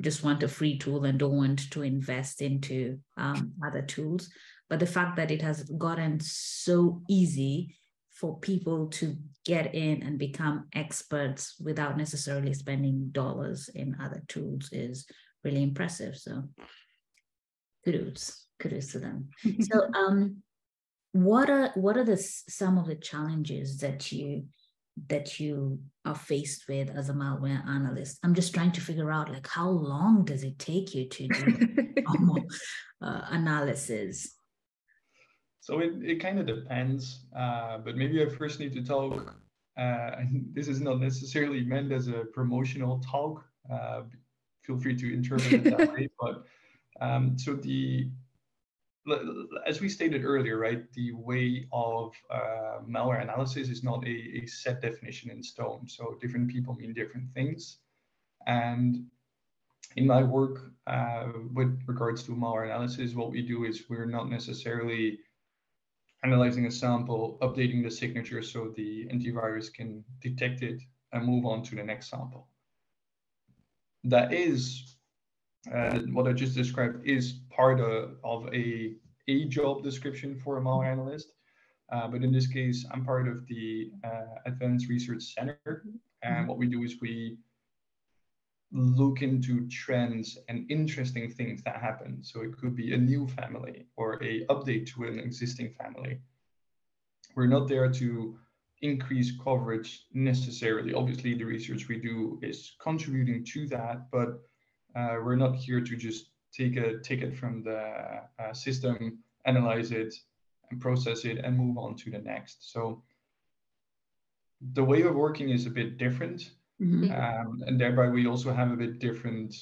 just 0.00 0.22
want 0.22 0.42
a 0.42 0.48
free 0.48 0.78
tool 0.78 1.04
and 1.04 1.18
don't 1.18 1.36
want 1.36 1.70
to 1.70 1.82
invest 1.82 2.40
into 2.40 2.98
um, 3.16 3.52
other 3.66 3.82
tools. 3.82 4.30
But 4.68 4.80
the 4.80 4.86
fact 4.86 5.16
that 5.16 5.30
it 5.30 5.42
has 5.42 5.64
gotten 5.64 6.20
so 6.20 7.02
easy 7.08 7.76
for 8.10 8.38
people 8.40 8.88
to 8.88 9.16
get 9.44 9.74
in 9.74 10.02
and 10.02 10.18
become 10.18 10.66
experts 10.74 11.54
without 11.64 11.96
necessarily 11.96 12.52
spending 12.52 13.08
dollars 13.12 13.68
in 13.74 13.96
other 14.02 14.22
tools 14.28 14.68
is 14.72 15.06
really 15.44 15.62
impressive. 15.62 16.16
So 16.16 16.44
kudos, 17.84 18.47
kudos 18.58 18.92
to 18.92 18.98
them. 18.98 19.28
so 19.60 19.88
um 19.94 20.36
what 21.12 21.48
are 21.50 21.70
what 21.74 21.96
are 21.96 22.04
the 22.04 22.16
some 22.16 22.78
of 22.78 22.86
the 22.86 22.94
challenges 22.96 23.78
that 23.78 24.12
you 24.12 24.44
that 25.08 25.38
you 25.38 25.78
are 26.04 26.14
faced 26.14 26.64
with 26.68 26.90
as 26.90 27.08
a 27.08 27.12
malware 27.12 27.64
analyst 27.68 28.18
i'm 28.24 28.34
just 28.34 28.52
trying 28.52 28.72
to 28.72 28.80
figure 28.80 29.12
out 29.12 29.30
like 29.30 29.46
how 29.46 29.68
long 29.68 30.24
does 30.24 30.42
it 30.42 30.58
take 30.58 30.94
you 30.94 31.08
to 31.08 31.28
do 31.28 31.94
normal 32.02 32.44
uh, 33.00 33.22
analysis 33.30 34.38
so 35.68 35.80
it, 35.80 35.92
it 36.02 36.18
kind 36.18 36.38
of 36.38 36.46
depends, 36.46 37.26
uh, 37.36 37.76
but 37.76 37.94
maybe 37.94 38.22
I 38.22 38.28
first 38.30 38.58
need 38.58 38.72
to 38.72 38.82
talk. 38.82 39.34
Uh, 39.76 40.12
this 40.54 40.66
is 40.66 40.80
not 40.80 40.98
necessarily 40.98 41.60
meant 41.62 41.92
as 41.92 42.08
a 42.08 42.24
promotional 42.32 43.00
talk. 43.00 43.44
Uh, 43.70 44.04
feel 44.64 44.78
free 44.78 44.96
to 44.96 45.12
interpret 45.12 45.52
it 45.52 45.64
that 45.64 45.92
way. 45.92 46.08
But 46.18 46.44
um, 47.02 47.38
so 47.38 47.52
the 47.52 48.08
as 49.66 49.80
we 49.80 49.88
stated 49.88 50.24
earlier, 50.24 50.58
right, 50.58 50.90
the 50.92 51.12
way 51.12 51.66
of 51.72 52.12
uh, 52.30 52.80
malware 52.88 53.22
analysis 53.22 53.68
is 53.68 53.82
not 53.82 54.06
a, 54.06 54.42
a, 54.42 54.46
set 54.46 54.82
definition 54.82 55.30
in 55.30 55.42
stone. 55.42 55.88
So 55.88 56.18
different 56.20 56.50
people 56.50 56.74
mean 56.74 56.92
different 56.92 57.32
things. 57.32 57.78
And 58.46 59.06
in 59.96 60.06
my 60.06 60.22
work 60.22 60.72
uh, 60.86 61.28
with 61.54 61.80
regards 61.86 62.22
to 62.24 62.32
malware 62.32 62.64
analysis, 62.64 63.14
what 63.14 63.30
we 63.30 63.42
do 63.42 63.64
is 63.64 63.84
we're 63.88 64.06
not 64.06 64.28
necessarily 64.28 65.18
analyzing 66.24 66.66
a 66.66 66.70
sample, 66.70 67.38
updating 67.42 67.82
the 67.82 67.90
signature 67.90 68.42
so 68.42 68.72
the 68.76 69.06
antivirus 69.12 69.72
can 69.72 70.04
detect 70.20 70.62
it 70.62 70.82
and 71.12 71.24
move 71.24 71.46
on 71.46 71.62
to 71.62 71.76
the 71.76 71.82
next 71.82 72.10
sample. 72.10 72.48
That 74.04 74.32
is 74.32 74.96
uh, 75.74 75.98
what 76.12 76.26
I 76.26 76.32
just 76.32 76.54
described 76.54 77.06
is 77.06 77.40
part 77.50 77.80
of, 77.80 78.16
of 78.24 78.48
a, 78.54 78.94
a 79.28 79.44
job 79.46 79.82
description 79.82 80.40
for 80.42 80.58
a 80.58 80.60
malware 80.60 80.90
analyst. 80.90 81.32
Uh, 81.90 82.06
but 82.06 82.22
in 82.22 82.32
this 82.32 82.46
case, 82.46 82.84
I'm 82.92 83.04
part 83.04 83.28
of 83.28 83.46
the 83.46 83.90
uh, 84.04 84.34
Advanced 84.46 84.88
Research 84.88 85.22
Center. 85.34 85.84
And 86.22 86.34
mm-hmm. 86.34 86.46
what 86.46 86.58
we 86.58 86.66
do 86.66 86.82
is 86.82 87.00
we 87.00 87.38
look 88.72 89.22
into 89.22 89.66
trends 89.68 90.36
and 90.48 90.70
interesting 90.70 91.30
things 91.30 91.62
that 91.62 91.76
happen. 91.76 92.22
So 92.22 92.42
it 92.42 92.56
could 92.58 92.76
be 92.76 92.92
a 92.92 92.98
new 92.98 93.26
family 93.26 93.86
or 93.96 94.22
a 94.22 94.44
update 94.46 94.86
to 94.94 95.04
an 95.04 95.18
existing 95.18 95.74
family. 95.80 96.20
We're 97.34 97.46
not 97.46 97.68
there 97.68 97.90
to 97.90 98.38
increase 98.82 99.32
coverage 99.42 100.06
necessarily. 100.12 100.92
Obviously, 100.92 101.34
the 101.34 101.44
research 101.44 101.88
we 101.88 101.98
do 101.98 102.38
is 102.42 102.74
contributing 102.80 103.44
to 103.52 103.66
that, 103.68 104.10
but 104.10 104.40
we're 105.24 105.36
not 105.36 105.54
here 105.54 105.80
to 105.80 105.96
just 105.96 106.30
take 106.52 106.76
a 106.76 106.98
ticket 106.98 107.36
from 107.36 107.62
the 107.62 108.22
uh, 108.38 108.52
system, 108.52 109.18
analyze 109.44 109.90
it, 109.92 110.14
and 110.70 110.80
process 110.80 111.24
it, 111.24 111.38
and 111.38 111.56
move 111.56 111.76
on 111.78 111.94
to 111.96 112.10
the 112.10 112.18
next. 112.18 112.72
So 112.72 113.02
the 114.74 114.84
way 114.84 115.02
of 115.02 115.14
working 115.14 115.50
is 115.50 115.66
a 115.66 115.70
bit 115.70 115.98
different. 115.98 116.50
Mm-hmm. 116.80 117.12
Um, 117.12 117.62
and 117.66 117.80
thereby 117.80 118.08
we 118.08 118.26
also 118.26 118.52
have 118.52 118.70
a 118.70 118.76
bit 118.76 118.98
different 118.98 119.54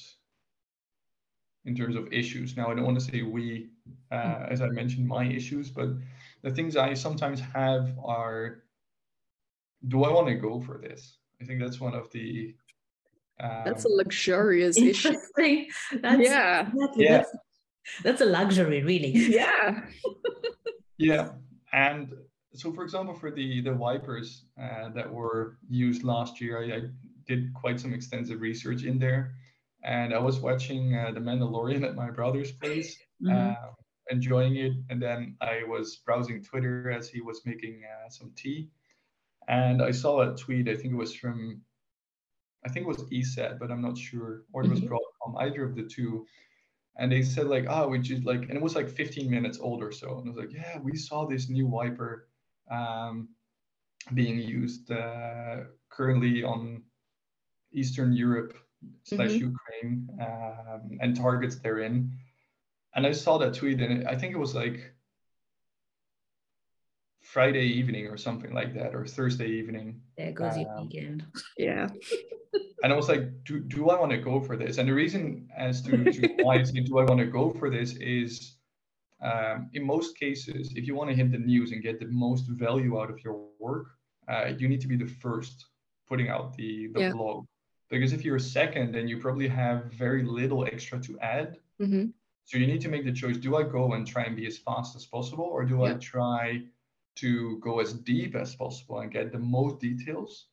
in 1.65 1.75
terms 1.75 1.97
of 1.97 2.13
issues. 2.13 2.57
Now, 2.57 2.71
I 2.71 2.75
don't 2.75 2.85
want 2.85 2.99
to 2.99 3.05
say 3.05 3.23
we, 3.23 3.71
uh, 4.13 4.17
mm-hmm. 4.17 4.53
as 4.53 4.61
I 4.61 4.69
mentioned, 4.69 5.07
my 5.07 5.25
issues, 5.25 5.71
but 5.71 5.89
the 6.43 6.51
things 6.51 6.77
I 6.77 6.95
sometimes 6.95 7.41
have 7.41 7.93
are 8.05 8.63
do 9.89 10.05
I 10.05 10.13
want 10.13 10.29
to 10.29 10.35
go 10.35 10.61
for 10.61 10.79
this? 10.79 11.19
I 11.41 11.45
think 11.45 11.61
that's 11.61 11.81
one 11.81 11.95
of 11.95 12.11
the. 12.11 12.55
Um, 13.41 13.63
that's 13.65 13.85
a 13.85 13.89
luxurious 13.89 14.77
issue. 14.93 15.17
That's, 16.03 16.21
yeah. 16.21 16.69
Exactly. 16.69 17.05
Yeah. 17.05 17.17
That's, 17.19 17.37
that's 18.03 18.21
a 18.21 18.27
luxury, 18.27 18.83
really. 18.83 19.11
Yeah. 19.11 19.83
yeah. 20.99 21.31
And 21.73 22.13
so 22.57 22.73
for 22.73 22.83
example, 22.83 23.15
for 23.15 23.31
the 23.31 23.61
the 23.61 23.75
wipers 23.75 24.45
uh, 24.61 24.89
that 24.91 25.13
were 25.13 25.59
used 25.69 26.03
last 26.03 26.41
year, 26.41 26.63
I, 26.63 26.77
I, 26.77 26.81
did 27.27 27.53
quite 27.55 27.81
some 27.81 27.93
extensive 27.93 28.41
research 28.41 28.85
in 28.85 29.01
there, 29.01 29.35
and 29.83 30.15
I 30.15 30.19
was 30.19 30.39
watching 30.39 30.95
uh, 30.95 31.11
The 31.11 31.19
Mandalorian 31.19 31.83
at 31.83 31.97
my 31.97 32.09
brother's 32.09 32.53
place, 32.53 32.97
mm-hmm. 33.21 33.51
uh, 33.51 33.73
enjoying 34.11 34.55
it, 34.55 34.75
and 34.91 35.03
then 35.03 35.37
I 35.41 35.65
was 35.67 35.97
browsing 36.07 36.45
Twitter 36.45 36.89
as 36.89 37.09
he 37.09 37.21
was 37.21 37.45
making 37.45 37.83
uh, 37.83 38.09
some 38.11 38.31
tea, 38.37 38.71
and 39.49 39.83
I 39.83 39.91
saw 39.91 40.21
a 40.21 40.37
tweet. 40.37 40.69
I 40.69 40.77
think 40.77 40.93
it 40.93 40.97
was 40.97 41.17
from, 41.17 41.61
I 42.67 42.69
think 42.69 42.85
it 42.85 42.89
was 42.89 43.05
ESET, 43.11 43.61
but 43.61 43.71
I'm 43.71 43.81
not 43.81 43.97
sure, 43.97 44.43
or 44.53 44.65
it 44.65 44.71
was 44.71 44.81
mm-hmm. 44.81 44.93
Broadcom, 44.93 45.41
either 45.41 45.65
of 45.65 45.77
the 45.77 45.85
two. 45.85 46.27
And 46.97 47.13
they 47.13 47.23
said 47.23 47.47
like, 47.47 47.67
oh, 47.69 47.87
we 47.87 48.01
just 48.01 48.25
like, 48.25 48.43
and 48.43 48.55
it 48.55 48.61
was 48.61 48.75
like 48.75 48.89
15 48.89 49.31
minutes 49.31 49.59
old 49.61 49.85
or 49.85 49.93
so. 49.93 50.19
And 50.19 50.27
I 50.27 50.31
was 50.31 50.37
like, 50.37 50.53
yeah, 50.53 50.79
we 50.83 50.97
saw 50.97 51.27
this 51.27 51.49
new 51.49 51.67
wiper 51.67 52.29
um, 52.69 53.29
being 54.15 54.41
used 54.41 54.91
uh, 54.91 55.59
currently 55.91 56.43
on 56.43 56.83
Eastern 57.73 58.13
Europe 58.13 58.55
slash 59.05 59.31
mm-hmm. 59.31 59.53
Ukraine 59.53 60.09
um, 60.21 60.99
and 61.01 61.15
targets 61.15 61.57
therein. 61.57 62.11
And 62.97 63.07
I 63.07 63.13
saw 63.13 63.39
that 63.39 63.55
tweet, 63.55 63.81
and 63.81 64.09
I 64.09 64.17
think 64.17 64.35
it 64.35 64.39
was 64.39 64.57
like 64.57 64.93
Friday 67.37 67.67
evening 67.67 68.07
or 68.07 68.17
something 68.17 68.55
like 68.55 68.73
that, 68.73 68.95
or 68.95 69.05
Thursday 69.05 69.51
evening. 69.51 70.01
There 70.17 70.33
goes 70.33 70.55
um, 70.55 70.61
your 70.61 70.81
weekend. 70.81 71.23
Yeah. 71.59 71.87
and 72.83 72.91
I 72.91 72.97
was 72.97 73.11
like, 73.11 73.45
do, 73.45 73.61
do 73.61 73.91
I 73.91 74.01
want 74.01 74.11
to 74.13 74.17
go 74.17 74.41
for 74.41 74.57
this? 74.57 74.79
And 74.79 74.89
the 74.89 74.95
reason 74.95 75.47
as 75.55 75.83
to, 75.83 75.91
to 76.13 76.29
why 76.45 76.55
I 76.55 76.63
say, 76.63 76.81
do 76.81 76.97
I 76.99 77.05
want 77.05 77.21
to 77.21 77.27
go 77.27 77.51
for 77.59 77.69
this 77.69 77.93
is 77.97 78.57
um, 79.23 79.69
in 79.75 79.85
most 79.85 80.19
cases, 80.19 80.73
if 80.77 80.87
you 80.87 80.95
want 80.95 81.11
to 81.11 81.15
hit 81.15 81.31
the 81.31 81.37
news 81.37 81.73
and 81.73 81.83
get 81.83 82.01
the 82.01 82.07
most 82.07 82.47
value 82.49 82.99
out 82.99 83.11
of 83.11 83.23
your 83.23 83.39
work, 83.61 83.89
uh, 84.29 84.53
you 84.57 84.67
need 84.67 84.81
to 84.81 84.89
be 84.89 84.97
the 84.97 85.13
first 85.25 85.67
putting 86.09 86.31
out 86.31 86.57
the, 86.57 86.87
the 86.95 87.01
yeah. 87.01 87.13
blog. 87.13 87.45
because 87.91 88.15
if 88.15 88.25
you're 88.25 88.39
second, 88.39 88.95
then 88.95 89.09
you 89.09 89.19
probably 89.19 89.47
have 89.47 89.93
very 89.93 90.23
little 90.23 90.65
extra 90.65 90.99
to 91.01 91.19
add. 91.21 91.59
Mm-hmm. 91.83 92.07
So 92.47 92.57
you 92.57 92.67
need 92.67 92.81
to 92.81 92.89
make 92.89 93.05
the 93.05 93.13
choice: 93.13 93.37
do 93.37 93.57
I 93.57 93.65
go 93.65 93.93
and 93.93 94.07
try 94.07 94.23
and 94.23 94.35
be 94.35 94.47
as 94.47 94.57
fast 94.57 94.97
as 94.97 95.05
possible, 95.05 95.45
or 95.45 95.65
do 95.67 95.85
I 95.85 95.95
try 95.95 96.63
to 97.17 97.59
go 97.59 97.81
as 97.81 97.93
deep 97.93 98.35
as 98.37 98.55
possible 98.55 99.01
and 99.01 99.11
get 99.11 99.33
the 99.33 99.39
most 99.39 99.81
details? 99.81 100.47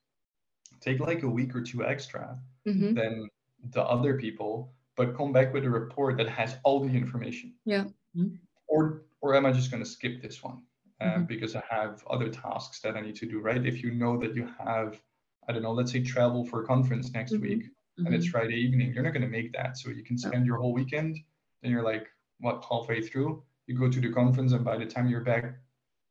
Take 0.80 1.00
like 1.00 1.24
a 1.24 1.30
week 1.30 1.56
or 1.56 1.62
two 1.62 1.86
extra 1.86 2.40
Mm-hmm. 2.66 2.94
than 2.94 3.30
the 3.72 3.84
other 3.84 4.18
people, 4.18 4.74
but 4.96 5.18
come 5.18 5.34
back 5.34 5.54
with 5.54 5.66
a 5.66 5.70
report 5.70 6.16
that 6.16 6.30
has 6.30 6.56
all 6.64 6.80
the 6.80 6.88
information. 6.94 7.54
Yeah. 7.66 7.86
Mhm. 8.16 8.40
Or 8.68 9.04
or 9.20 9.36
am 9.36 9.46
I 9.46 9.52
just 9.52 9.70
going 9.72 9.84
to 9.84 9.90
skip 9.90 10.22
this 10.22 10.42
one 10.42 10.62
uh, 11.02 11.18
Mhm. 11.18 11.28
because 11.28 11.56
I 11.58 11.64
have 11.70 12.04
other 12.10 12.30
tasks 12.30 12.80
that 12.82 12.96
I 12.96 13.02
need 13.02 13.16
to 13.18 13.26
do? 13.26 13.40
Right? 13.42 13.66
If 13.66 13.84
you 13.84 13.92
know 13.92 14.18
that 14.22 14.34
you 14.34 14.48
have, 14.60 15.02
I 15.48 15.52
don't 15.52 15.62
know, 15.62 15.74
let's 15.74 15.92
say 15.92 16.02
travel 16.04 16.46
for 16.46 16.64
a 16.64 16.66
conference 16.66 17.12
next 17.12 17.34
Mhm. 17.34 17.42
week 17.42 17.64
and 17.98 18.14
it's 18.16 18.28
Mhm. 18.28 18.32
Friday 18.32 18.56
evening, 18.56 18.94
you're 18.94 19.04
not 19.04 19.14
going 19.14 19.28
to 19.30 19.36
make 19.40 19.52
that. 19.54 19.78
So 19.78 19.90
you 19.90 20.04
can 20.04 20.18
spend 20.18 20.46
your 20.46 20.58
whole 20.58 20.74
weekend. 20.74 21.20
Then 21.62 21.72
you're 21.72 21.84
like, 21.94 22.08
what, 22.40 22.64
halfway 22.70 23.02
through? 23.02 23.44
You 23.68 23.76
go 23.78 23.90
to 23.90 24.00
the 24.02 24.12
conference, 24.12 24.52
and 24.54 24.64
by 24.66 24.78
the 24.78 24.86
time 24.86 25.08
you're 25.10 25.24
back, 25.34 25.46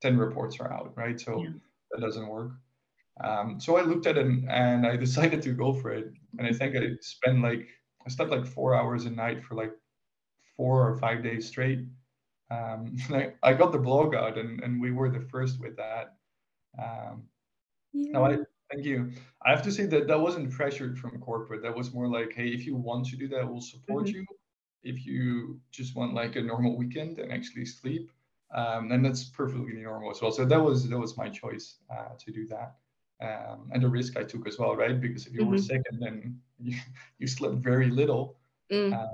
10 0.03 0.19
reports 0.19 0.61
are 0.61 0.73
out, 0.73 0.97
right? 0.97 1.21
So 1.21 1.45
Yeah. 1.45 1.51
that 1.93 2.01
doesn't 2.03 2.29
work. 2.29 2.53
Um, 3.23 3.61
so 3.61 3.77
I 3.77 3.83
looked 3.83 4.07
at 4.07 4.19
it 4.19 4.27
and, 4.27 4.49
and 4.51 4.87
I 4.87 4.97
decided 5.07 5.43
to 5.43 5.55
go 5.55 5.75
for 5.75 5.93
it. 5.93 6.13
And 6.39 6.47
I 6.49 6.53
think 6.53 6.77
I 6.77 6.83
spent 7.01 7.43
like, 7.43 7.69
I 8.07 8.11
slept 8.11 8.31
like 8.33 8.47
four 8.47 8.75
hours 8.77 9.07
a 9.07 9.11
night 9.11 9.45
for 9.45 9.55
like 9.57 9.73
four 10.57 10.89
or 10.89 10.97
five 10.99 11.23
days 11.23 11.49
straight. 11.49 11.81
Um, 12.51 12.97
I, 13.11 13.35
I 13.43 13.55
got 13.55 13.73
the 13.73 13.79
blog 13.79 14.15
out 14.15 14.39
and, 14.39 14.63
and 14.63 14.81
we 14.81 14.93
were 14.93 15.11
the 15.11 15.21
first 15.21 15.61
with 15.61 15.77
that. 15.77 16.17
Um, 16.83 17.29
now 18.13 18.25
I 18.25 18.39
thank 18.73 18.85
you. 18.87 19.13
I 19.45 19.51
have 19.51 19.63
to 19.63 19.73
say 19.73 19.87
that 19.87 20.09
that 20.09 20.21
wasn't 20.21 20.51
pressured 20.53 20.99
from 20.99 21.21
corporate. 21.21 21.63
That 21.63 21.77
was 21.77 21.93
more 21.93 22.09
like, 22.09 22.33
hey, 22.35 22.49
if 22.49 22.67
you 22.67 22.77
want 22.77 23.07
to 23.09 23.17
do 23.17 23.29
that, 23.29 23.49
we'll 23.51 23.61
support 23.63 24.09
Mhm. 24.09 24.13
you. 24.13 24.25
If 24.83 25.07
you 25.07 25.61
just 25.71 25.97
want 25.97 26.15
like 26.15 26.37
a 26.37 26.43
normal 26.43 26.77
weekend 26.77 27.19
and 27.19 27.33
actually 27.33 27.67
sleep, 27.67 28.13
um, 28.55 28.89
then 28.89 29.03
that's 29.03 29.25
perfectly 29.25 29.75
normal 29.75 30.11
as 30.11 30.21
well. 30.23 30.33
So 30.33 30.45
that 30.45 30.61
was 30.61 30.89
that 30.89 30.99
was 30.99 31.17
my 31.17 31.29
choice 31.29 31.77
uh, 31.91 32.15
to 32.19 32.33
do 32.33 32.47
that, 32.49 32.77
um, 33.21 33.71
and 33.73 33.83
the 33.83 33.89
risk 33.89 34.17
I 34.17 34.25
took 34.25 34.47
as 34.47 34.59
well, 34.59 34.77
right? 34.77 35.01
Because 35.01 35.27
if 35.27 35.35
you 35.35 35.47
were 35.47 35.57
Mhm. 35.57 35.61
second, 35.75 36.01
then 36.01 36.41
you, 36.59 36.77
you 37.19 37.27
slept 37.27 37.57
very 37.57 37.91
little 37.91 38.37
Mm. 38.71 38.93
uh, 38.95 39.07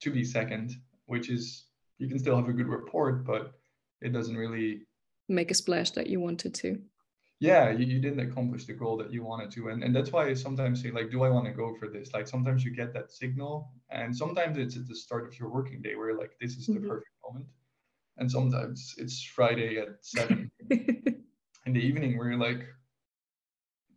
to 0.00 0.10
be 0.10 0.22
second, 0.24 0.76
which 1.06 1.30
is 1.30 1.64
you 1.98 2.08
can 2.08 2.18
still 2.18 2.36
have 2.36 2.48
a 2.48 2.52
good 2.52 2.68
report, 2.68 3.24
but 3.24 3.58
it 4.00 4.12
doesn't 4.12 4.36
really 4.36 4.86
Make 5.28 5.50
a 5.50 5.54
splash 5.54 5.90
that 5.92 6.06
you 6.08 6.20
wanted 6.20 6.54
to. 6.54 6.80
yeah 7.40 7.70
you, 7.70 7.84
you 7.86 8.00
didn't 8.00 8.20
accomplish 8.28 8.64
the 8.66 8.72
goal 8.72 8.96
that 8.96 9.12
you 9.12 9.22
wanted 9.22 9.50
to 9.52 9.68
and, 9.68 9.84
and 9.84 9.94
that's 9.94 10.10
why 10.10 10.26
i 10.26 10.34
sometimes 10.34 10.82
say 10.82 10.90
like 10.90 11.08
do 11.10 11.22
i 11.22 11.28
want 11.30 11.46
to 11.46 11.52
go 11.52 11.72
for 11.78 11.86
this 11.88 12.12
like 12.12 12.26
sometimes 12.26 12.64
you 12.64 12.70
get 12.74 12.92
that 12.92 13.12
signal 13.12 13.70
and 13.90 14.08
sometimes 14.22 14.58
it's 14.58 14.76
at 14.76 14.86
the 14.88 14.94
start 15.04 15.24
of 15.28 15.38
your 15.38 15.48
working 15.48 15.80
day 15.80 15.94
where 15.94 16.14
like 16.22 16.32
this 16.40 16.56
is 16.56 16.66
the 16.66 16.80
Mhm. 16.80 16.88
perfect 16.88 17.14
moment 17.24 17.46
and 18.18 18.30
sometimes 18.30 18.94
it's 18.98 19.22
friday 19.24 19.78
at 19.78 19.88
seven 20.02 20.50
in 20.70 21.72
the 21.72 21.80
evening 21.80 22.16
where 22.18 22.30
you're 22.30 22.38
like 22.50 22.62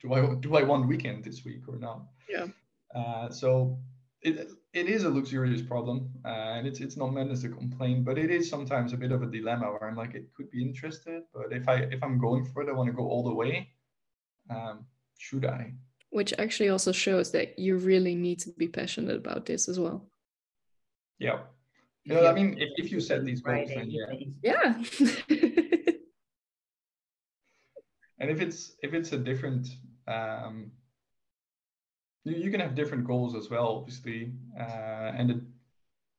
do 0.02 0.14
i 0.14 0.36
do 0.36 0.56
i 0.56 0.64
want 0.64 0.88
weekend 0.88 1.24
this 1.24 1.44
week 1.46 1.64
or 1.68 1.78
not 1.78 2.00
Yeah. 2.30 2.48
uh, 2.96 3.30
so 3.30 3.78
it 4.22 4.36
it 4.74 4.88
is 4.88 5.04
a 5.04 5.10
luxurious 5.10 5.62
problem 5.62 5.98
uh, 6.26 6.50
and 6.56 6.68
it's 6.68 6.80
it's 6.80 6.98
not 6.98 7.12
meant 7.14 7.32
as 7.32 7.44
a 7.44 7.50
complaint 7.50 8.06
but 8.06 8.18
it 8.18 8.30
is 8.38 8.50
sometimes 8.50 8.94
a 8.94 8.98
bit 8.98 9.12
of 9.12 9.22
a 9.24 9.30
dilemma 9.38 9.68
where 9.72 9.86
i'm 9.90 9.96
like 10.04 10.14
it 10.16 10.26
could 10.36 10.50
be 10.52 10.62
interested 10.62 11.24
but 11.34 11.52
if 11.60 11.68
i 11.68 11.76
if 11.96 12.04
i'm 12.04 12.18
going 12.20 12.44
for 12.46 12.62
it 12.64 12.70
i 12.70 12.74
want 12.80 12.88
to 12.88 12.94
go 13.02 13.08
all 13.14 13.24
the 13.24 13.34
way 13.44 13.54
um, 14.56 14.86
should 15.18 15.46
i 15.46 15.74
Which 16.20 16.34
actually 16.38 16.70
also 16.70 16.92
shows 16.92 17.32
that 17.32 17.48
you 17.66 17.78
really 17.78 18.16
need 18.16 18.40
to 18.46 18.50
be 18.64 18.68
passionate 18.68 19.16
about 19.24 19.46
this 19.46 19.70
as 19.72 19.78
well. 19.80 20.00
yeah 21.20 21.40
you 22.04 22.14
know, 22.14 22.28
i 22.28 22.34
mean 22.34 22.56
if, 22.58 22.70
if 22.78 22.92
you 22.92 23.00
set 23.00 23.24
these 23.26 23.42
goals 23.42 23.70
then 23.76 23.90
yeah. 23.90 24.06
Yeah. 24.44 24.74
and 28.20 28.30
if 28.30 28.42
it's 28.42 28.74
if 28.82 28.94
it's 28.94 29.12
a 29.12 29.18
different 29.18 29.68
um, 30.08 30.72
you, 32.24 32.36
you 32.36 32.52
can 32.52 32.60
have 32.60 32.76
different 32.76 33.06
goals 33.06 33.36
as 33.36 33.50
well 33.50 33.68
obviously 33.78 34.34
uh, 34.60 35.12
and 35.16 35.30
the, 35.30 35.46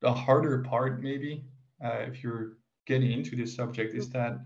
the 0.01 0.13
harder 0.13 0.63
part 0.63 1.01
maybe 1.01 1.45
uh, 1.83 1.99
if 2.07 2.23
you're 2.23 2.53
getting 2.87 3.11
into 3.11 3.35
this 3.35 3.55
subject 3.55 3.93
is 3.93 4.09
that 4.09 4.39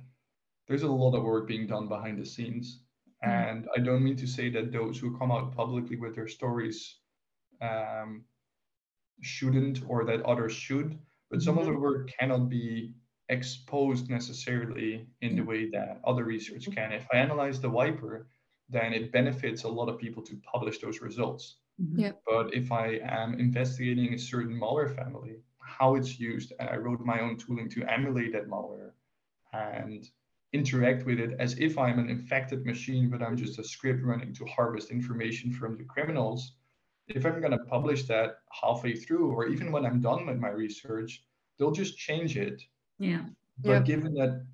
there's 0.67 0.83
a 0.83 0.87
lot 0.87 1.15
of 1.15 1.23
work 1.23 1.47
being 1.47 1.67
done 1.67 1.87
behind 1.87 2.17
the 2.19 2.25
scenes 2.25 2.81
Mm. 3.25 3.49
and 3.49 3.67
i 3.75 3.79
don't 3.79 4.03
mean 4.03 4.15
to 4.15 4.27
say 4.27 4.47
that 4.49 4.71
those 4.71 4.99
who 4.99 5.17
come 5.17 5.31
out 5.31 5.55
publicly 5.55 5.95
with 5.95 6.13
their 6.13 6.27
stories 6.27 6.97
um, 7.61 8.23
shouldn't 9.21 9.81
or 9.87 10.05
that 10.05 10.21
others 10.21 10.53
should 10.53 10.99
but 11.29 11.41
some 11.41 11.57
of 11.57 11.65
the 11.65 11.71
mm-hmm. 11.71 11.81
work 11.81 12.11
cannot 12.19 12.49
be 12.49 12.93
exposed 13.29 14.09
necessarily 14.09 15.05
in 15.21 15.35
the 15.35 15.41
mm. 15.41 15.47
way 15.47 15.69
that 15.69 15.99
other 16.05 16.23
research 16.23 16.63
mm-hmm. 16.63 16.71
can 16.71 16.91
if 16.93 17.05
i 17.11 17.17
analyze 17.17 17.59
the 17.59 17.69
wiper 17.69 18.27
then 18.69 18.93
it 18.93 19.11
benefits 19.11 19.63
a 19.63 19.67
lot 19.67 19.89
of 19.89 19.97
people 19.97 20.23
to 20.23 20.35
publish 20.51 20.79
those 20.79 21.01
results 21.01 21.57
Mhm. 21.81 21.99
Yeah. 21.99 22.11
but 22.25 22.53
if 22.53 22.71
I 22.71 22.99
am 23.03 23.39
investigating 23.39 24.13
a 24.13 24.19
certain 24.19 24.59
malware 24.59 24.93
family, 24.95 25.41
how 25.59 25.95
it's 25.95 26.19
used, 26.19 26.53
and 26.59 26.69
I 26.69 26.77
wrote 26.77 27.01
my 27.01 27.19
own 27.19 27.37
tooling 27.37 27.69
to 27.69 27.83
emulate 27.83 28.33
that 28.33 28.47
malware 28.47 28.93
and 29.53 30.09
interact 30.53 31.05
with 31.05 31.19
it 31.19 31.35
as 31.39 31.57
if 31.59 31.77
I'm 31.77 31.99
an 31.99 32.09
infected 32.09 32.65
machine, 32.65 33.09
but 33.09 33.21
I'm 33.21 33.37
just 33.37 33.59
a 33.59 33.63
script 33.63 34.03
running 34.03 34.33
to 34.35 34.45
harvest 34.45 34.91
information 34.91 35.51
from 35.51 35.77
the 35.77 35.83
criminals. 35.83 36.55
If 37.07 37.25
I'm 37.25 37.39
going 37.39 37.51
to 37.57 37.65
publish 37.65 38.03
that 38.07 38.39
halfway 38.51 38.95
through, 38.95 39.31
or 39.31 39.47
even 39.47 39.71
when 39.71 39.85
I'm 39.85 40.01
done 40.01 40.25
with 40.25 40.37
my 40.39 40.49
research, 40.49 41.25
they'll 41.57 41.71
just 41.71 41.97
change 41.97 42.37
it. 42.37 42.61
Yeah. 42.99 43.29
But 43.57 43.79
Yeah. 43.79 43.81
given 43.83 44.13
that 44.15 44.45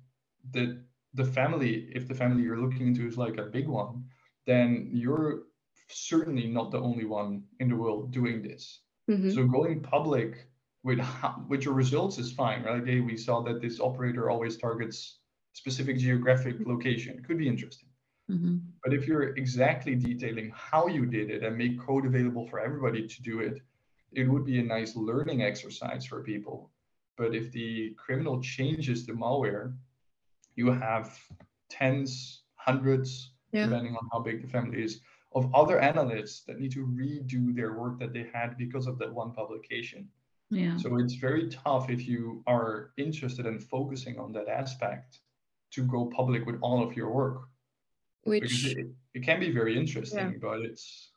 the 0.50 0.84
the 1.16 1.24
family, 1.24 1.92
if 1.94 2.08
the 2.08 2.14
family 2.14 2.42
you're 2.42 2.60
looking 2.60 2.88
into 2.88 3.06
is 3.06 3.16
like 3.16 3.36
a 3.38 3.44
big 3.44 3.68
one, 3.68 4.10
then 4.46 4.90
you're 4.92 5.44
certainly 5.88 6.48
not 6.48 6.72
the 6.72 6.80
only 6.80 7.04
one 7.04 7.46
in 7.60 7.68
the 7.68 7.76
world 7.76 8.10
doing 8.12 8.42
this. 8.42 8.82
Mhm. 9.08 9.32
So 9.32 9.46
going 9.46 9.80
public 9.80 10.50
with 10.82 10.98
how, 10.98 11.44
with 11.48 11.64
your 11.64 11.74
results 11.74 12.18
is 12.18 12.32
fine, 12.32 12.64
right? 12.64 12.84
Hey, 12.86 13.00
we 13.00 13.16
saw 13.16 13.42
that 13.42 13.60
this 13.60 13.78
operator 13.80 14.28
always 14.28 14.56
targets 14.56 15.20
specific 15.52 15.98
geographic 15.98 16.56
location. 16.66 17.22
Could 17.22 17.38
be 17.38 17.46
interesting. 17.48 17.83
Mhm. 18.30 18.60
But 18.82 18.94
if 18.94 19.06
you're 19.06 19.34
exactly 19.36 19.94
detailing 19.94 20.50
how 20.54 20.86
you 20.86 21.06
did 21.06 21.30
it 21.30 21.42
and 21.42 21.56
make 21.56 21.78
code 21.78 22.06
available 22.06 22.46
for 22.46 22.58
everybody 22.60 23.06
to 23.06 23.22
do 23.22 23.40
it, 23.40 23.60
it 24.12 24.28
would 24.28 24.44
be 24.44 24.58
a 24.58 24.62
nice 24.62 24.96
learning 24.96 25.42
exercise 25.42 26.06
for 26.06 26.22
people. 26.22 26.70
But 27.16 27.34
if 27.34 27.52
the 27.52 27.90
criminal 27.96 28.40
changes 28.40 29.06
the 29.06 29.12
malware, 29.12 29.76
you 30.56 30.70
have 30.70 31.18
tens, 31.68 32.42
hundreds, 32.54 33.32
Yeah. 33.52 33.66
depending 33.66 33.94
on 33.96 34.08
how 34.12 34.20
big 34.20 34.42
the 34.42 34.48
family 34.48 34.82
is, 34.82 35.00
of 35.32 35.52
other 35.54 35.80
analysts 35.80 36.44
that 36.44 36.60
need 36.60 36.72
to 36.72 36.86
redo 36.86 37.54
their 37.54 37.76
work 37.78 37.98
that 37.98 38.12
they 38.12 38.24
had 38.24 38.56
because 38.56 38.86
of 38.86 38.98
that 38.98 39.12
one 39.12 39.32
publication. 39.32 40.08
Yeah. 40.50 40.76
So 40.76 40.98
it's 40.98 41.14
very 41.14 41.48
tough 41.48 41.90
if 41.90 42.06
you 42.06 42.42
are 42.46 42.92
interested 42.96 43.46
in 43.46 43.58
focusing 43.58 44.18
on 44.18 44.32
that 44.32 44.48
aspect 44.48 45.20
to 45.72 45.82
go 45.84 46.06
public 46.06 46.46
with 46.46 46.58
all 46.60 46.82
of 46.82 46.96
your 46.96 47.10
work 47.10 47.48
Which 48.24 48.66
it, 48.66 48.86
it 49.14 49.22
can 49.22 49.40
be 49.40 49.50
very 49.50 49.76
interesting, 49.76 50.38
but 50.40 50.60
it's 50.60 51.10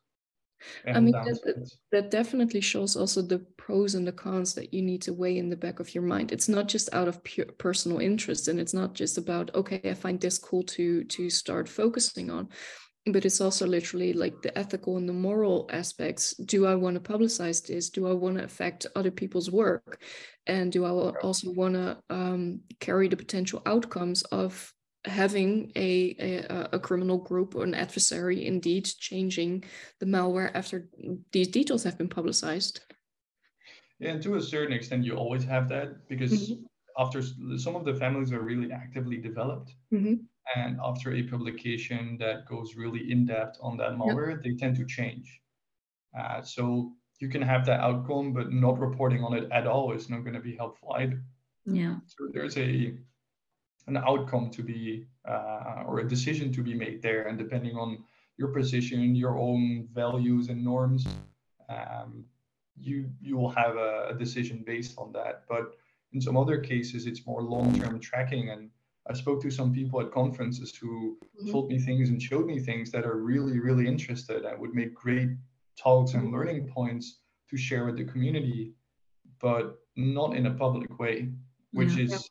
I 0.87 0.99
mean, 0.99 1.13
downsides. 1.13 1.77
that 1.91 2.09
definitely 2.11 2.61
shows 2.61 2.95
also 2.95 3.21
the 3.21 3.39
pros 3.57 3.95
and 3.95 4.07
the 4.07 4.11
cons 4.11 4.53
that 4.55 4.73
you 4.73 4.81
need 4.81 5.01
to 5.03 5.13
weigh 5.13 5.37
in 5.37 5.49
the 5.49 5.55
back 5.55 5.79
of 5.79 5.93
your 5.93 6.03
mind. 6.03 6.31
It's 6.31 6.49
not 6.49 6.67
just 6.67 6.93
out 6.93 7.07
of 7.07 7.23
pure 7.23 7.45
personal 7.57 7.99
interest, 7.99 8.47
and 8.47 8.59
it's 8.59 8.73
not 8.73 8.93
just 8.93 9.17
about 9.17 9.53
okay, 9.53 9.81
I 9.85 9.93
find 9.93 10.19
this 10.19 10.37
cool 10.37 10.63
to 10.63 11.03
to 11.03 11.29
start 11.29 11.69
focusing 11.69 12.29
on, 12.29 12.49
but 13.05 13.25
it's 13.25 13.41
also 13.41 13.65
literally 13.67 14.13
like 14.13 14.41
the 14.41 14.57
ethical 14.57 14.97
and 14.97 15.07
the 15.07 15.13
moral 15.13 15.69
aspects. 15.71 16.33
Do 16.35 16.65
I 16.65 16.75
want 16.75 16.95
to 16.95 17.11
publicize 17.11 17.65
this? 17.65 17.89
Do 17.89 18.07
I 18.07 18.13
want 18.13 18.37
to 18.37 18.43
affect 18.43 18.87
other 18.95 19.11
people's 19.11 19.51
work? 19.51 20.01
And 20.47 20.71
do 20.71 20.85
I 20.85 20.89
also 20.89 21.51
want 21.51 21.75
to 21.75 21.97
um, 22.09 22.61
carry 22.79 23.07
the 23.07 23.17
potential 23.17 23.61
outcomes 23.65 24.23
of 24.23 24.73
having 25.07 25.71
a, 25.75 26.15
a 26.19 26.69
a 26.73 26.79
criminal 26.79 27.17
group 27.17 27.55
or 27.55 27.63
an 27.63 27.73
adversary 27.73 28.45
indeed 28.45 28.85
changing 28.85 29.63
the 29.99 30.05
malware 30.05 30.51
after 30.53 30.89
these 31.31 31.47
details 31.49 31.83
have 31.83 31.97
been 31.97 32.09
publicized? 32.09 32.81
Yeah, 33.99 34.11
and 34.11 34.23
to 34.23 34.35
a 34.35 34.41
certain 34.41 34.73
extent, 34.73 35.03
you 35.05 35.15
always 35.15 35.43
have 35.45 35.67
that 35.69 36.07
because 36.07 36.49
Mhm. 36.49 36.65
after 36.97 37.21
some 37.57 37.75
of 37.75 37.85
the 37.85 37.95
families 37.95 38.31
are 38.31 38.41
really 38.41 38.71
actively 38.71 39.17
developed, 39.17 39.75
Mhm. 39.91 40.27
and 40.55 40.79
after 40.81 41.13
a 41.13 41.23
publication 41.23 42.17
that 42.19 42.45
goes 42.47 42.75
really 42.75 43.11
in 43.11 43.25
depth 43.25 43.57
on 43.61 43.77
that 43.77 43.93
malware, 43.93 44.41
they 44.41 44.55
tend 44.55 44.75
to 44.77 44.85
change. 44.85 45.41
Uh, 46.17 46.41
so 46.41 46.95
you 47.19 47.29
can 47.29 47.41
have 47.41 47.65
that 47.65 47.79
outcome, 47.81 48.33
but 48.33 48.51
not 48.51 48.79
reporting 48.79 49.23
on 49.23 49.33
it 49.37 49.51
at 49.51 49.67
all 49.67 49.91
is 49.93 50.09
not 50.09 50.21
going 50.21 50.35
to 50.35 50.41
be 50.41 50.55
helpful 50.55 50.93
either. 50.93 51.23
Yeah. 51.65 51.99
So 52.07 52.29
there's 52.33 52.57
a 52.57 52.97
an 53.88 53.97
outcome 53.97 54.49
to 54.51 54.61
be 54.61 55.07
uh, 55.27 55.83
or 55.85 55.99
a 55.99 56.07
decision 56.07 56.51
to 56.53 56.61
be 56.61 56.73
made 56.73 57.01
there, 57.01 57.27
and 57.27 57.38
depending 57.38 57.75
on 57.75 58.03
your 58.38 58.49
position, 58.49 59.15
your 59.15 59.38
own 59.38 59.88
values 59.93 60.49
and 60.49 60.63
norms, 60.63 61.07
um, 61.69 62.23
you 62.77 63.09
you 63.19 63.38
will 63.38 63.49
have 63.49 63.75
a, 63.75 64.09
a, 64.09 64.13
decision 64.13 64.63
based 64.65 64.93
on 64.97 65.11
that. 65.13 65.43
But 65.49 65.75
in 66.13 66.21
some 66.21 66.38
other 66.38 66.59
cases, 66.59 67.07
it's 67.07 67.25
more 67.25 67.41
long-term 67.41 67.99
tracking. 67.99 68.49
And 68.49 68.69
I 69.09 69.13
spoke 69.13 69.41
to 69.41 69.49
some 69.49 69.73
people 69.73 69.99
at 70.01 70.11
conferences 70.11 70.75
who 70.75 71.17
mm-hmm. 71.17 71.51
told 71.51 71.69
me 71.69 71.79
things 71.79 72.09
and 72.09 72.21
showed 72.21 72.45
me 72.45 72.59
things 72.59 72.91
that 72.91 73.05
are 73.05 73.17
really, 73.17 73.59
really 73.59 73.88
interested 73.88 74.45
and 74.45 74.59
would 74.59 74.75
make 74.75 74.93
great 74.93 75.29
talks 75.77 76.13
and 76.13 76.31
learning 76.31 76.67
points 76.67 77.19
to 77.49 77.57
share 77.57 77.85
with 77.85 77.97
the 77.97 78.05
community, 78.05 78.73
but 79.41 79.79
not 79.95 80.35
in 80.35 80.45
a 80.45 80.51
public 80.51 80.99
way, 80.99 81.29
which 81.71 81.93
yeah. 81.93 82.05
is 82.05 82.29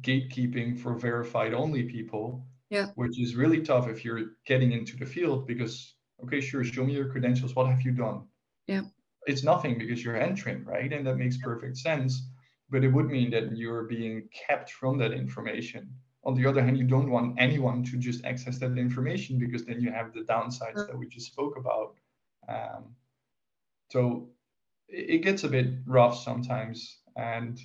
gatekeeping 0.00 0.78
for 0.78 0.94
verified 0.94 1.54
only 1.54 1.84
people. 1.84 2.46
Yeah. 2.70 2.88
Which 2.96 3.20
is 3.20 3.36
really 3.36 3.62
tough 3.62 3.88
if 3.88 4.04
you're 4.04 4.32
getting 4.46 4.72
into 4.72 4.96
the 4.96 5.06
field 5.06 5.46
because 5.46 5.94
okay, 6.24 6.40
sure, 6.40 6.64
show 6.64 6.84
me 6.84 6.94
your 6.94 7.08
credentials. 7.08 7.54
What 7.54 7.68
have 7.68 7.82
you 7.82 7.92
done? 7.92 8.22
Yeah. 8.66 8.82
It's 9.26 9.42
nothing 9.42 9.78
because 9.78 10.04
you're 10.04 10.16
entering, 10.16 10.64
right? 10.64 10.92
And 10.92 11.06
that 11.06 11.16
makes 11.16 11.36
perfect 11.36 11.76
sense. 11.76 12.28
But 12.70 12.82
it 12.82 12.88
would 12.88 13.06
mean 13.06 13.30
that 13.30 13.56
you're 13.56 13.84
being 13.84 14.28
kept 14.32 14.70
from 14.72 14.98
that 14.98 15.12
information. 15.12 15.88
On 16.24 16.34
the 16.34 16.46
other 16.46 16.62
hand, 16.62 16.76
you 16.76 16.84
don't 16.84 17.10
want 17.10 17.36
anyone 17.38 17.84
to 17.84 17.96
just 17.96 18.24
access 18.24 18.58
that 18.58 18.76
information 18.76 19.38
because 19.38 19.64
then 19.64 19.80
you 19.80 19.92
have 19.92 20.12
the 20.12 20.22
downsides 20.22 20.86
that 20.86 20.98
we 20.98 21.06
just 21.06 21.28
spoke 21.28 21.56
about. 21.56 21.94
Um, 22.48 22.96
so 23.90 24.28
it 24.88 25.22
gets 25.22 25.44
a 25.44 25.48
bit 25.48 25.68
rough 25.86 26.18
sometimes. 26.18 26.98
And 27.16 27.60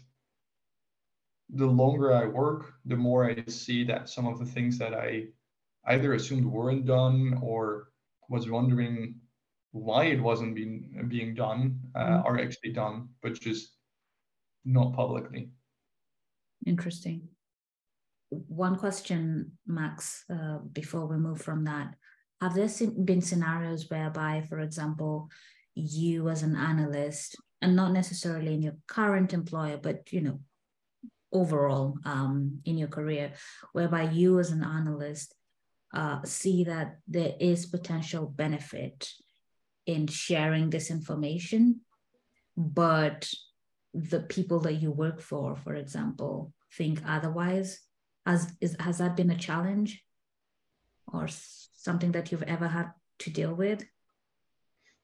the 1.54 1.66
longer 1.66 2.14
I 2.14 2.26
work, 2.26 2.74
the 2.86 2.96
more 2.96 3.30
I 3.30 3.44
see 3.48 3.84
that 3.86 4.10
some 4.10 4.28
of 4.28 4.40
the 4.40 4.46
things 4.46 4.78
that 4.78 4.94
I 4.94 5.26
either 5.88 6.14
assumed 6.14 6.46
weren't 6.46 6.86
done 6.86 7.40
or 7.42 7.90
was 8.30 8.50
wondering 8.50 9.16
why 9.72 10.06
it 10.06 10.22
wasn't 10.22 10.56
being 10.56 11.06
being 11.08 11.34
done 11.34 11.80
uh, 11.96 12.00
mm-hmm. 12.00 12.28
are 12.28 12.40
actually 12.40 12.74
done, 12.74 13.10
but 13.22 13.40
just 13.40 13.76
not 14.66 14.94
publicly. 14.94 15.50
Interesting. 16.66 17.28
One 18.30 18.78
question, 18.78 19.58
Max, 19.68 20.24
uh, 20.30 20.60
before 20.72 21.06
we 21.06 21.18
move 21.18 21.42
from 21.42 21.66
that. 21.66 21.96
Have 22.42 22.56
there 22.56 22.70
been 23.06 23.22
scenarios 23.22 23.90
whereby, 23.90 24.44
for 24.48 24.60
example, 24.60 25.30
you 25.76 26.30
as 26.30 26.44
an 26.44 26.56
analyst, 26.56 27.36
and 27.62 27.76
not 27.76 27.92
necessarily 27.92 28.54
in 28.54 28.62
your 28.62 28.76
current 28.88 29.34
employer, 29.34 29.78
but 29.78 30.12
you 30.12 30.22
know, 30.22 30.40
overall 31.32 31.98
um, 32.06 32.60
in 32.66 32.78
your 32.78 32.88
career, 32.88 33.34
whereby 33.74 34.04
you 34.04 34.40
as 34.40 34.52
an 34.52 34.64
analyst 34.64 35.34
uh, 35.94 36.24
see 36.24 36.64
that 36.64 36.98
there 37.08 37.34
is 37.40 37.66
potential 37.66 38.26
benefit 38.26 39.10
in 39.86 40.08
sharing 40.08 40.70
this 40.70 40.90
information, 40.90 41.82
but 42.56 43.30
the 43.94 44.22
people 44.22 44.60
that 44.60 44.74
you 44.74 44.92
work 44.92 45.22
for, 45.22 45.56
for 45.56 45.76
example, 45.76 46.54
think 46.74 47.02
otherwise? 47.06 47.80
Has, 48.26 48.54
is, 48.62 48.76
has 48.80 49.00
that 49.00 49.16
been 49.16 49.32
a 49.32 49.38
challenge 49.38 50.04
or 51.12 51.28
something 51.28 52.12
that 52.14 52.32
you've 52.32 52.44
ever 52.44 52.68
had 52.68 52.92
to 53.20 53.30
deal 53.30 53.54
with? 53.54 53.84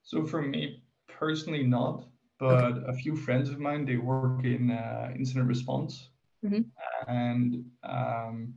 So 0.03 0.25
for 0.25 0.41
me 0.41 0.83
personally, 1.07 1.63
not, 1.63 2.05
but 2.39 2.63
okay. 2.63 2.81
a 2.87 2.93
few 2.93 3.15
friends 3.15 3.49
of 3.49 3.59
mine, 3.59 3.85
they 3.85 3.97
work 3.97 4.45
in 4.45 4.71
uh, 4.71 5.11
incident 5.17 5.47
response. 5.47 6.09
Mm-hmm. 6.45 6.61
And 7.07 7.65
um, 7.83 8.53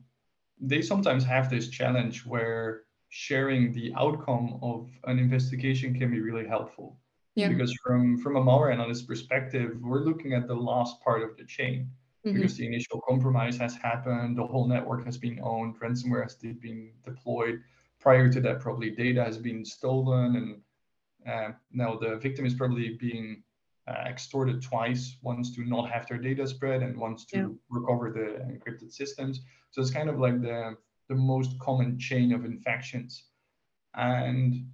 they 0.59 0.81
sometimes 0.81 1.23
have 1.23 1.49
this 1.49 1.69
challenge 1.69 2.25
where 2.25 2.83
sharing 3.09 3.73
the 3.73 3.93
outcome 3.97 4.59
of 4.61 4.89
an 5.05 5.19
investigation 5.19 5.93
can 5.93 6.11
be 6.11 6.21
really 6.21 6.47
helpful. 6.47 6.97
Yeah. 7.35 7.49
Because 7.49 7.73
from 7.83 8.17
from 8.17 8.35
a 8.35 8.41
malware 8.41 8.73
analyst 8.73 9.07
perspective, 9.07 9.77
we're 9.81 10.03
looking 10.03 10.33
at 10.33 10.47
the 10.47 10.55
last 10.55 11.01
part 11.01 11.23
of 11.23 11.37
the 11.37 11.45
chain. 11.45 11.89
Mm-hmm. 12.25 12.35
Because 12.35 12.55
the 12.55 12.67
initial 12.67 13.01
compromise 13.07 13.57
has 13.57 13.75
happened, 13.75 14.37
the 14.37 14.45
whole 14.45 14.67
network 14.67 15.05
has 15.05 15.17
been 15.17 15.39
owned, 15.41 15.79
ransomware 15.79 16.23
has 16.23 16.35
been 16.35 16.91
deployed. 17.03 17.61
Prior 17.99 18.31
to 18.31 18.39
that, 18.41 18.59
probably 18.59 18.91
data 18.91 19.23
has 19.23 19.37
been 19.37 19.65
stolen, 19.65 20.35
and 20.35 21.31
uh, 21.31 21.55
now 21.71 21.97
the 21.97 22.17
victim 22.17 22.45
is 22.45 22.53
probably 22.53 22.97
being 22.99 23.43
uh, 23.87 24.03
extorted 24.07 24.61
twice 24.61 25.17
once 25.21 25.55
to 25.55 25.63
not 25.65 25.89
have 25.89 26.07
their 26.07 26.17
data 26.17 26.47
spread 26.47 26.83
and 26.83 26.97
once 26.97 27.25
to 27.25 27.37
yeah. 27.37 27.47
recover 27.69 28.11
the 28.11 28.43
encrypted 28.51 28.91
systems. 28.91 29.41
So 29.71 29.81
it's 29.81 29.91
kind 29.91 30.09
of 30.09 30.19
like 30.19 30.41
the 30.41 30.75
the 31.09 31.15
most 31.15 31.59
common 31.59 31.99
chain 31.99 32.31
of 32.33 32.45
infections. 32.45 33.25
And 33.95 34.65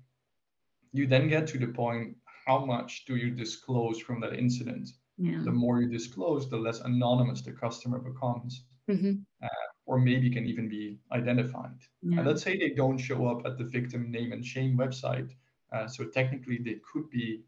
you 0.91 1.07
then 1.07 1.29
get 1.29 1.47
to 1.47 1.57
the 1.57 1.67
point 1.67 2.15
how 2.45 2.63
much 2.63 3.05
do 3.05 3.15
you 3.15 3.31
disclose 3.31 3.99
from 3.99 4.21
that 4.21 4.33
incident? 4.33 4.89
Yeah. 5.17 5.41
The 5.43 5.51
more 5.51 5.81
you 5.81 5.89
disclose, 5.89 6.49
the 6.49 6.57
less 6.57 6.81
anonymous 6.81 7.41
the 7.41 7.53
customer 7.53 7.97
becomes. 7.97 8.63
Mm-hmm. 8.89 9.13
Uh, 9.43 9.67
or 9.87 9.97
maybe 9.97 10.29
can 10.29 10.45
even 10.45 10.69
be 10.69 10.99
identified. 11.11 11.79
Yeah. 12.03 12.19
And 12.19 12.27
let's 12.27 12.43
say 12.43 12.57
they 12.57 12.69
don't 12.69 12.97
show 12.97 13.25
up 13.25 13.45
at 13.45 13.57
the 13.57 13.63
victim 13.63 14.11
name 14.11 14.31
and 14.33 14.45
shame 14.45 14.77
website. 14.77 15.31
Uh, 15.73 15.87
so 15.87 16.05
technically, 16.05 16.59
they 16.63 16.79
could 16.89 17.09
be 17.09 17.43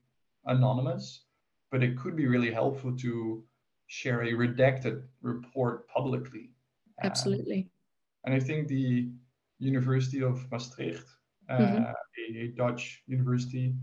anonymous, 0.45 1.25
but 1.71 1.83
it 1.83 1.97
could 1.97 2.15
be 2.15 2.27
really 2.27 2.51
helpful 2.51 2.95
to 2.97 3.43
share 3.87 4.21
a 4.21 4.33
redacted 4.33 5.03
report 5.21 5.87
publicly. 5.87 6.51
Absolutely. 7.03 7.69
And 8.25 8.33
I 8.33 8.39
think 8.39 8.67
the 8.67 9.09
University 9.59 10.21
of 10.21 10.49
Maastricht, 10.51 11.05
uh, 11.49 11.57
mm-hmm. 11.57 12.37
a, 12.37 12.47
Dutch 12.55 13.03
university, 13.07 13.73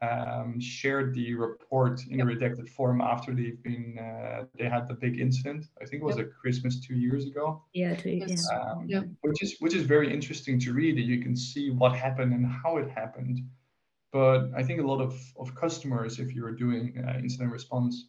um, 0.00 0.60
shared 0.60 1.14
the 1.14 1.34
report 1.34 2.00
in 2.08 2.18
yep. 2.18 2.28
a 2.28 2.30
redacted 2.30 2.68
form 2.68 3.00
after 3.00 3.34
they've 3.34 3.60
been 3.64 3.98
uh, 3.98 4.44
they 4.56 4.68
had 4.68 4.86
the 4.86 4.94
big 4.94 5.18
incident. 5.18 5.64
I 5.82 5.86
think 5.86 6.02
it 6.02 6.04
was 6.04 6.18
yep. 6.18 6.26
at 6.26 6.32
Christmas 6.34 6.80
two 6.80 6.94
years 6.94 7.26
ago. 7.26 7.64
Yeah, 7.74 7.96
two 7.96 8.10
years. 8.10 8.48
Um, 8.50 8.84
yeah. 8.86 9.02
Which 9.22 9.42
is 9.42 9.56
which 9.58 9.74
is 9.74 9.82
very 9.82 10.12
interesting 10.12 10.60
to 10.60 10.72
read. 10.72 10.98
You 10.98 11.20
can 11.20 11.34
see 11.34 11.70
what 11.70 11.96
happened 11.96 12.32
and 12.32 12.46
how 12.46 12.76
it 12.76 12.88
happened. 12.90 13.40
But 14.12 14.50
I 14.56 14.62
think 14.62 14.80
a 14.80 14.86
lot 14.86 15.00
of, 15.00 15.20
of 15.38 15.54
customers, 15.54 16.18
if 16.18 16.34
you're 16.34 16.52
doing 16.52 17.04
uh, 17.06 17.18
incident 17.18 17.52
response, 17.52 18.06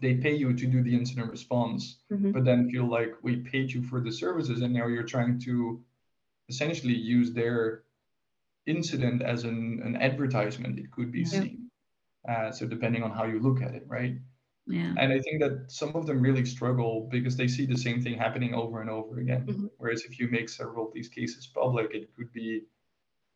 they 0.00 0.14
pay 0.14 0.34
you 0.34 0.52
to 0.54 0.66
do 0.66 0.82
the 0.82 0.94
incident 0.94 1.30
response, 1.30 1.98
mm-hmm. 2.10 2.32
but 2.32 2.44
then 2.44 2.70
feel 2.70 2.88
like 2.88 3.14
we 3.22 3.36
paid 3.36 3.70
you 3.70 3.82
for 3.82 4.00
the 4.00 4.10
services, 4.10 4.62
and 4.62 4.72
now 4.72 4.86
you're 4.86 5.02
trying 5.04 5.38
to 5.40 5.82
essentially 6.48 6.94
use 6.94 7.32
their 7.32 7.84
incident 8.66 9.22
as 9.22 9.44
an, 9.44 9.80
an 9.84 9.96
advertisement. 9.96 10.78
It 10.78 10.90
could 10.90 11.12
be 11.12 11.20
yeah. 11.20 11.26
seen. 11.28 11.70
Uh, 12.28 12.50
so 12.52 12.66
depending 12.66 13.02
on 13.02 13.10
how 13.10 13.24
you 13.24 13.40
look 13.40 13.62
at 13.62 13.74
it, 13.74 13.84
right? 13.86 14.14
Yeah. 14.66 14.94
And 14.96 15.12
I 15.12 15.18
think 15.20 15.40
that 15.40 15.64
some 15.68 15.94
of 15.96 16.06
them 16.06 16.22
really 16.22 16.44
struggle 16.44 17.08
because 17.10 17.36
they 17.36 17.48
see 17.48 17.66
the 17.66 17.76
same 17.76 18.00
thing 18.00 18.16
happening 18.16 18.54
over 18.54 18.80
and 18.80 18.88
over 18.88 19.18
again. 19.18 19.46
Mm-hmm. 19.46 19.66
Whereas 19.78 20.04
if 20.04 20.18
you 20.20 20.28
make 20.28 20.48
several 20.48 20.86
of 20.86 20.94
these 20.94 21.08
cases 21.08 21.48
public, 21.48 21.92
it 21.94 22.14
could 22.16 22.32
be 22.32 22.62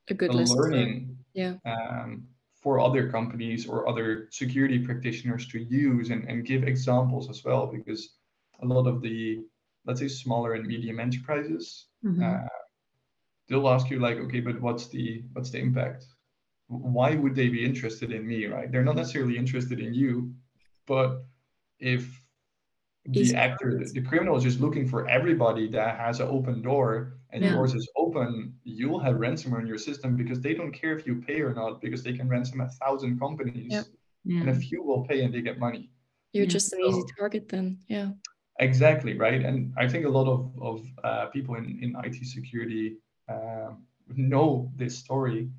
a 0.09 0.15
good 0.15 0.31
a 0.31 0.37
learning 0.37 1.17
yeah. 1.35 1.55
Um, 1.65 2.27
for 2.55 2.81
other 2.81 3.09
companies 3.09 3.69
or 3.69 3.89
other 3.89 4.29
security 4.31 4.79
practitioners 4.79 5.47
to 5.49 5.59
use 5.61 6.11
and, 6.11 6.29
and 6.29 6.45
give 6.45 6.65
examples 6.65 7.31
as 7.31 7.45
well 7.45 7.67
because 7.67 8.17
a 8.63 8.67
lot 8.67 8.87
of 8.87 9.01
the 9.03 9.45
let's 9.85 10.01
say 10.01 10.09
smaller 10.09 10.55
and 10.55 10.67
medium 10.67 10.99
enterprises 10.99 11.87
mm-hmm. 12.05 12.23
uh, 12.23 12.49
they'll 13.49 13.69
ask 13.69 13.89
you 13.91 14.01
like 14.01 14.17
okay 14.17 14.41
but 14.41 14.61
what's 14.61 14.89
the 14.89 15.23
what's 15.33 15.51
the 15.51 15.59
impact 15.59 16.07
why 16.69 17.15
would 17.15 17.37
they 17.37 17.49
be 17.49 17.65
interested 17.65 18.11
in 18.11 18.27
me 18.27 18.47
right 18.47 18.73
they're 18.73 18.83
not 18.83 18.97
necessarily 18.97 19.37
interested 19.39 19.79
in 19.79 19.95
you 19.95 20.33
but 20.87 21.25
if 21.79 22.21
the 23.09 23.35
actor, 23.35 23.79
the, 23.79 23.91
the, 23.93 24.01
criminal 24.01 24.37
is 24.37 24.43
just 24.43 24.61
looking 24.61 24.87
for 24.87 25.09
everybody 25.09 25.69
that 25.69 25.99
has 25.99 26.21
an 26.21 26.29
open 26.29 26.63
door 26.63 27.19
and 27.31 27.43
yeah. 27.43 27.53
yours 27.53 27.75
is 27.75 27.89
open, 27.97 28.55
you'll 28.65 28.99
have 28.99 29.17
ransomware 29.17 29.61
in 29.61 29.67
your 29.67 29.79
system 29.79 30.17
because 30.17 30.41
they 30.41 30.55
don't 30.55 30.73
care 30.73 30.97
if 30.97 31.07
you 31.07 31.17
pay 31.17 31.41
or 31.41 31.55
not 31.55 31.81
because 31.81 32.03
they 32.03 32.13
can 32.13 32.29
ransom 32.29 32.61
a 32.61 32.69
thousand 32.69 33.19
companies 33.19 33.73
yeah. 34.25 34.41
and 34.41 34.49
a 34.49 34.55
few 34.55 34.83
will 34.83 35.05
pay 35.05 35.23
and 35.23 35.33
they 35.35 35.41
get 35.41 35.59
money. 35.59 35.91
You're 36.33 36.45
yeah. 36.45 36.51
just 36.51 36.73
an 36.73 36.81
so, 36.83 36.89
easy 36.89 37.03
target 37.19 37.49
then. 37.49 37.79
Yeah. 37.89 38.11
Exactly, 38.59 39.19
right? 39.19 39.45
And 39.45 39.75
I 39.77 39.87
think 39.87 40.07
a 40.07 40.09
lot 40.09 40.27
of, 40.27 40.51
of 40.61 40.87
uh, 41.05 41.27
people 41.27 41.57
in, 41.57 41.79
in 41.83 41.97
IT 42.05 42.25
security 42.27 42.97
um, 43.29 43.83
know 44.09 44.73
this 44.77 44.97
story. 44.97 45.51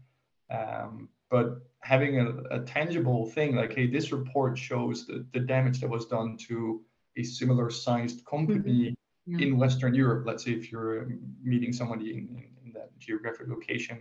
Um, 0.50 1.10
but 1.30 1.60
having 1.82 2.20
a, 2.20 2.30
a 2.52 2.60
tangible 2.62 3.28
thing 3.28 3.56
like, 3.56 3.74
hey, 3.74 3.88
this 3.88 4.12
report 4.12 4.58
shows 4.58 5.06
the, 5.06 5.26
the 5.34 5.40
damage 5.40 5.80
that 5.82 5.90
was 5.90 6.06
done 6.06 6.38
to 6.48 6.82
a 7.18 7.24
similar 7.24 7.70
sized 7.70 8.26
company 8.26 8.96
mm-hmm. 9.28 9.40
yeah. 9.40 9.48
in 9.48 9.58
Western 9.58 9.94
Europe. 9.94 10.26
Let's 10.26 10.44
say 10.46 10.52
if 10.52 10.72
you're 10.72 11.02
um, 11.02 11.20
meeting 11.44 11.74
somebody 11.74 12.12
in, 12.12 12.20
in, 12.38 12.46
in 12.66 12.74
that 12.74 12.98
geographic 13.00 13.48
location. 13.48 14.00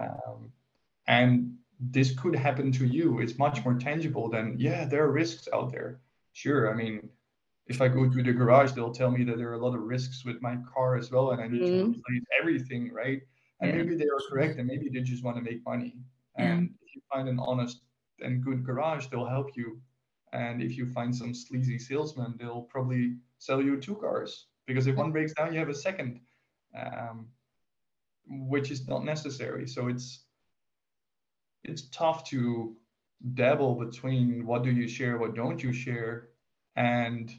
Um, 0.00 0.52
and 1.06 1.54
this 1.78 2.14
could 2.18 2.34
happen 2.34 2.72
to 2.72 2.86
you. 2.86 3.20
It's 3.20 3.38
much 3.38 3.64
more 3.64 3.74
tangible 3.74 4.28
than, 4.28 4.56
yeah, 4.58 4.84
there 4.84 5.04
are 5.04 5.12
risks 5.12 5.48
out 5.52 5.70
there. 5.70 6.00
Sure. 6.32 6.70
I 6.72 6.74
mean, 6.74 7.08
if 7.66 7.80
I 7.80 7.88
go 7.88 8.08
to 8.08 8.22
the 8.22 8.32
garage, 8.32 8.72
they'll 8.72 8.92
tell 8.92 9.10
me 9.10 9.24
that 9.24 9.36
there 9.38 9.50
are 9.50 9.54
a 9.54 9.64
lot 9.64 9.74
of 9.74 9.82
risks 9.82 10.24
with 10.24 10.40
my 10.42 10.56
car 10.72 10.96
as 10.96 11.10
well, 11.10 11.30
and 11.32 11.40
I 11.40 11.48
need 11.48 11.62
mm-hmm. 11.62 11.92
to 11.92 11.98
replace 11.98 12.24
everything, 12.40 12.92
right? 12.92 13.22
And 13.60 13.70
Yeah. 13.70 13.76
maybe 13.78 13.94
they 13.96 14.04
are 14.04 14.20
correct, 14.28 14.58
and 14.58 14.66
maybe 14.66 14.88
they 14.92 15.00
just 15.00 15.24
want 15.24 15.36
to 15.36 15.42
make 15.42 15.64
money. 15.64 15.96
Yeah. 16.38 16.44
And 16.44 16.74
if 16.84 16.94
you 16.94 17.02
find 17.12 17.28
an 17.28 17.38
honest 17.38 17.82
and 18.20 18.42
good 18.42 18.64
garage, 18.64 19.06
they'll 19.06 19.26
help 19.26 19.56
you. 19.56 19.80
And 20.34 20.62
if 20.62 20.76
you 20.76 20.86
find 20.86 21.14
some 21.16 21.34
sleazy 21.34 21.78
salesman, 21.78 22.36
they'll 22.38 22.62
probably 22.62 23.18
sell 23.38 23.62
you 23.62 23.80
two 23.80 23.96
cars 23.96 24.48
because 24.66 24.86
if 24.88 24.96
one 24.96 25.12
breaks 25.12 25.34
down, 25.34 25.54
you 25.54 25.60
have 25.60 25.68
a 25.70 25.74
second, 25.74 26.20
um, 26.76 27.28
which 28.28 28.70
is 28.70 28.88
not 28.88 29.04
necessary. 29.04 29.66
So 29.68 29.88
it's 29.88 30.26
it's 31.64 31.88
tough 31.90 32.24
to 32.30 32.76
dabble 33.34 33.76
between 33.76 34.46
what 34.46 34.62
do 34.64 34.70
you 34.70 34.88
share, 34.88 35.18
what 35.18 35.34
don't 35.34 35.62
you 35.62 35.72
share, 35.72 36.30
and 36.76 37.32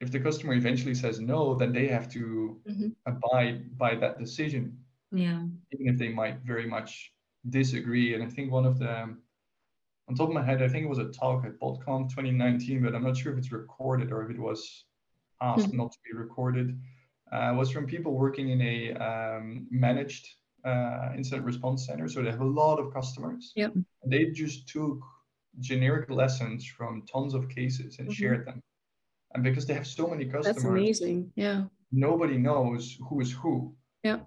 if 0.00 0.10
the 0.12 0.20
customer 0.20 0.54
eventually 0.54 0.94
says 0.94 1.20
no, 1.20 1.54
then 1.54 1.72
they 1.72 1.88
have 1.88 2.08
to 2.12 2.62
Mhm. 2.66 2.96
abide 3.06 3.76
by 3.78 3.94
that 3.96 4.18
decision 4.18 4.84
Yeah. 5.12 5.48
even 5.72 5.88
if 5.88 5.98
they 5.98 6.08
might 6.08 6.40
very 6.42 6.66
much 6.66 7.14
disagree. 7.48 8.14
And 8.14 8.22
I 8.22 8.28
think 8.28 8.52
one 8.52 8.66
of 8.66 8.78
the, 8.78 9.16
on 10.10 10.16
top 10.16 10.28
of 10.28 10.34
my 10.34 10.44
head, 10.44 10.60
I 10.60 10.66
think 10.68 10.84
it 10.84 10.88
was 10.88 10.98
a 10.98 11.04
talk 11.10 11.44
at 11.44 11.58
Botconf 11.60 12.10
2019, 12.10 12.82
but 12.82 12.96
I'm 12.96 13.04
not 13.04 13.16
sure 13.16 13.32
if 13.32 13.38
it's 13.38 13.52
recorded 13.52 14.10
or 14.10 14.24
if 14.24 14.30
it 14.30 14.40
was 14.40 14.84
asked 15.40 15.72
not 15.72 15.92
to 15.92 15.98
be 16.04 16.18
recorded. 16.18 16.76
Uh, 17.30 17.54
was 17.56 17.70
from 17.70 17.86
people 17.86 18.14
working 18.18 18.48
in 18.50 18.60
a 18.60 18.92
um, 18.94 19.68
managed 19.70 20.26
uh, 20.64 21.10
incident 21.16 21.44
response 21.44 21.86
center. 21.86 22.08
So 22.08 22.22
they 22.22 22.30
have 22.32 22.40
a 22.40 22.44
lot 22.44 22.80
of 22.80 22.92
customers. 22.92 23.52
Yep. 23.54 23.74
They 24.04 24.24
just 24.30 24.68
took 24.68 24.98
generic 25.60 26.10
lessons 26.10 26.66
from 26.66 27.04
tons 27.06 27.32
of 27.34 27.48
cases 27.48 28.00
and 28.00 28.08
Mhm. 28.08 28.12
shared 28.12 28.46
them. 28.48 28.60
And 29.32 29.44
because 29.44 29.64
they 29.64 29.74
have 29.74 29.86
so 29.86 30.08
many 30.08 30.24
customers, 30.24 30.56
That's 30.56 30.64
amazing. 30.64 31.32
Yeah. 31.36 31.66
nobody 31.92 32.36
knows 32.36 32.98
who 33.08 33.20
is 33.20 33.30
who. 33.32 33.76
Yeah. 34.02 34.20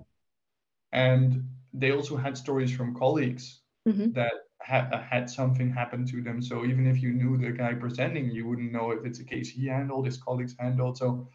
And 0.94 1.44
they 1.74 1.92
also 1.92 2.16
had 2.16 2.38
stories 2.38 2.72
from 2.74 2.96
colleagues 2.96 3.62
Mhm. 3.86 4.14
that 4.14 4.34
ha- 4.64 5.06
had 5.10 5.30
something 5.30 5.70
happen 5.70 6.06
to 6.08 6.22
them. 6.22 6.42
So 6.42 6.66
even 6.66 6.88
if 6.88 7.02
you 7.02 7.12
knew 7.14 7.38
the 7.38 7.52
guy 7.52 7.74
presenting, 7.74 8.30
you 8.32 8.48
wouldn't 8.48 8.72
know 8.72 8.92
if 8.92 9.06
it's 9.06 9.20
a 9.20 9.24
case 9.24 9.50
he 9.50 9.68
handled, 9.68 10.06
his 10.06 10.18
colleagues 10.18 10.56
handled. 10.58 10.98
So 10.98 11.28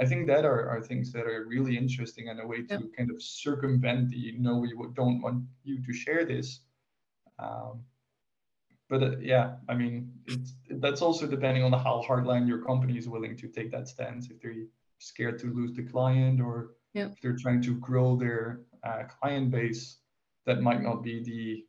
I 0.00 0.04
think 0.06 0.26
that 0.28 0.44
are, 0.44 0.68
are 0.68 0.80
things 0.82 1.12
that 1.12 1.26
are 1.26 1.44
really 1.48 1.76
interesting 1.76 2.28
and 2.28 2.40
a 2.40 2.46
way 2.46 2.62
to 2.62 2.74
Yeah. 2.74 2.80
kind 2.96 3.10
of 3.10 3.20
circumvent 3.22 4.10
the 4.10 4.34
no, 4.38 4.58
we 4.58 4.72
don't 4.94 5.20
want 5.20 5.44
you 5.64 5.82
to 5.84 5.92
share 5.92 6.24
this. 6.24 6.60
Um, 7.38 7.82
but 8.88 9.02
uh, 9.02 9.18
yeah, 9.18 9.56
I 9.68 9.74
mean, 9.74 10.12
it's, 10.26 10.54
that's 10.70 11.02
also 11.02 11.26
depending 11.26 11.64
on 11.64 11.72
how 11.72 12.04
hardline 12.06 12.46
your 12.46 12.62
company 12.62 12.96
is 12.96 13.08
willing 13.08 13.36
to 13.38 13.48
take 13.48 13.70
that 13.72 13.88
stance. 13.88 14.30
If 14.30 14.40
they're 14.40 14.54
scared 14.98 15.38
to 15.40 15.46
lose 15.52 15.72
the 15.74 15.82
client 15.82 16.40
or 16.40 16.74
Yeah. 16.94 17.08
if 17.08 17.20
they're 17.20 17.36
trying 17.36 17.62
to 17.62 17.74
grow 17.74 18.16
their 18.16 18.60
uh, 18.84 19.02
client 19.18 19.50
base, 19.50 19.98
that 20.46 20.62
might 20.62 20.82
not 20.82 21.02
be 21.02 21.22
the 21.24 21.64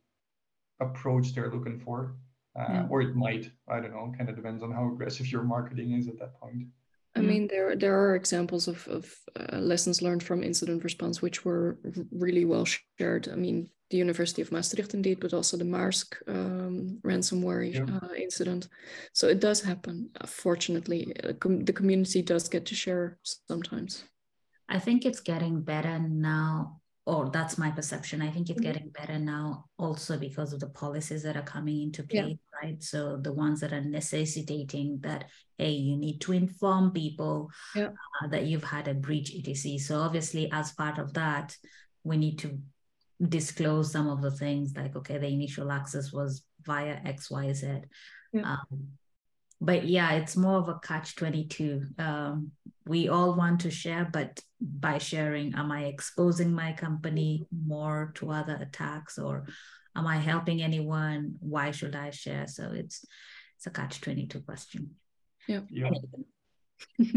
approach 0.80 1.34
they're 1.34 1.50
looking 1.52 1.78
for. 1.80 2.16
Uh, 2.58 2.66
Yeah. 2.72 2.86
Or 2.90 3.02
it 3.02 3.14
might, 3.14 3.50
I 3.68 3.80
don't 3.80 3.92
know, 3.92 4.12
kind 4.16 4.28
of 4.30 4.36
depends 4.36 4.62
on 4.62 4.72
how 4.72 4.84
aggressive 4.92 5.26
your 5.32 5.44
marketing 5.44 5.92
is 5.92 6.08
at 6.08 6.18
that 6.18 6.34
point. 6.40 6.68
I 7.16 7.20
mean, 7.20 7.48
there 7.48 7.74
there 7.76 7.96
are 7.98 8.14
examples 8.16 8.68
of 8.68 8.86
of 8.88 9.04
uh, 9.40 9.58
lessons 9.58 10.02
learned 10.02 10.22
from 10.22 10.42
incident 10.42 10.84
response 10.84 11.22
which 11.22 11.44
were 11.44 11.78
really 12.24 12.44
well 12.44 12.64
shared. 12.98 13.28
I 13.28 13.34
mean, 13.36 13.70
the 13.90 13.96
University 13.96 14.42
of 14.42 14.52
Maastricht 14.52 14.94
indeed, 14.94 15.18
but 15.20 15.32
also 15.32 15.56
the 15.56 15.64
Maersk 15.64 16.14
um, 16.28 17.00
ransomware 17.02 17.64
Yeah. 17.72 17.98
uh, 18.02 18.14
incident. 18.14 18.68
So 19.12 19.26
it 19.28 19.40
does 19.40 19.62
happen. 19.62 20.10
Uh, 20.20 20.26
fortunately, 20.26 21.12
uh, 21.24 21.32
com- 21.40 21.64
the 21.64 21.72
community 21.72 22.22
does 22.22 22.48
get 22.48 22.66
to 22.66 22.74
share 22.74 23.18
sometimes. 23.48 24.04
I 24.68 24.78
think 24.78 25.04
it's 25.04 25.20
getting 25.22 25.62
better 25.64 25.98
now, 25.98 26.77
or 27.08 27.30
that's 27.30 27.56
my 27.56 27.70
perception. 27.70 28.20
I 28.20 28.30
think 28.30 28.50
it's 28.50 28.60
Mhm. 28.60 28.68
getting 28.68 28.88
better 28.90 29.18
now 29.18 29.64
also 29.78 30.18
because 30.18 30.52
of 30.52 30.60
the 30.60 30.68
policies 30.68 31.22
that 31.22 31.38
are 31.38 31.48
coming 31.56 31.80
into 31.80 32.02
Yeah. 32.10 32.22
play, 32.24 32.38
right? 32.62 32.82
So 32.82 33.16
the 33.16 33.32
ones 33.32 33.60
that 33.60 33.72
are 33.72 33.80
necessitating 33.98 34.98
that, 35.00 35.30
hey, 35.56 35.72
you 35.72 35.96
need 35.96 36.20
to 36.20 36.32
inform 36.32 36.92
people 36.92 37.50
Yeah. 37.74 37.92
uh, 38.20 38.26
that 38.28 38.44
you've 38.44 38.64
had 38.76 38.88
a 38.88 38.94
breach, 38.94 39.34
etc. 39.34 39.78
So 39.78 40.00
obviously, 40.00 40.52
as 40.52 40.72
part 40.72 40.98
of 40.98 41.14
that, 41.14 41.56
we 42.04 42.18
need 42.18 42.38
to 42.40 42.60
disclose 43.26 43.90
some 43.90 44.08
of 44.08 44.20
the 44.20 44.30
things 44.30 44.76
like, 44.76 44.94
okay, 44.94 45.16
the 45.18 45.28
initial 45.28 45.72
access 45.72 46.12
was 46.12 46.44
via 46.62 47.00
X, 47.04 47.30
Y, 47.30 47.52
Z. 47.54 47.84
Yeah. 48.34 48.42
Um, 48.52 48.98
but 49.60 49.84
yeah, 49.86 50.12
it's 50.12 50.36
more 50.36 50.58
of 50.58 50.68
a 50.68 50.78
catch 50.78 51.16
22. 51.16 51.82
Um, 51.98 52.52
we 52.86 53.08
all 53.08 53.34
want 53.34 53.60
to 53.62 53.70
share, 53.70 54.08
but 54.10 54.40
by 54.60 54.98
sharing, 54.98 55.54
am 55.54 55.70
I 55.72 55.84
exposing 55.86 56.52
my 56.52 56.72
company 56.72 57.46
more 57.66 58.12
to 58.16 58.30
other 58.30 58.56
attacks 58.60 59.18
or 59.18 59.46
am 59.96 60.06
I 60.06 60.16
helping 60.18 60.62
anyone? 60.62 61.36
Why 61.40 61.70
should 61.72 61.96
I 61.96 62.10
share? 62.10 62.46
So 62.46 62.70
it's 62.72 63.04
it's 63.56 63.66
a 63.66 63.70
catch 63.70 64.00
22 64.00 64.40
question. 64.42 64.94
Yeah. 65.48 65.60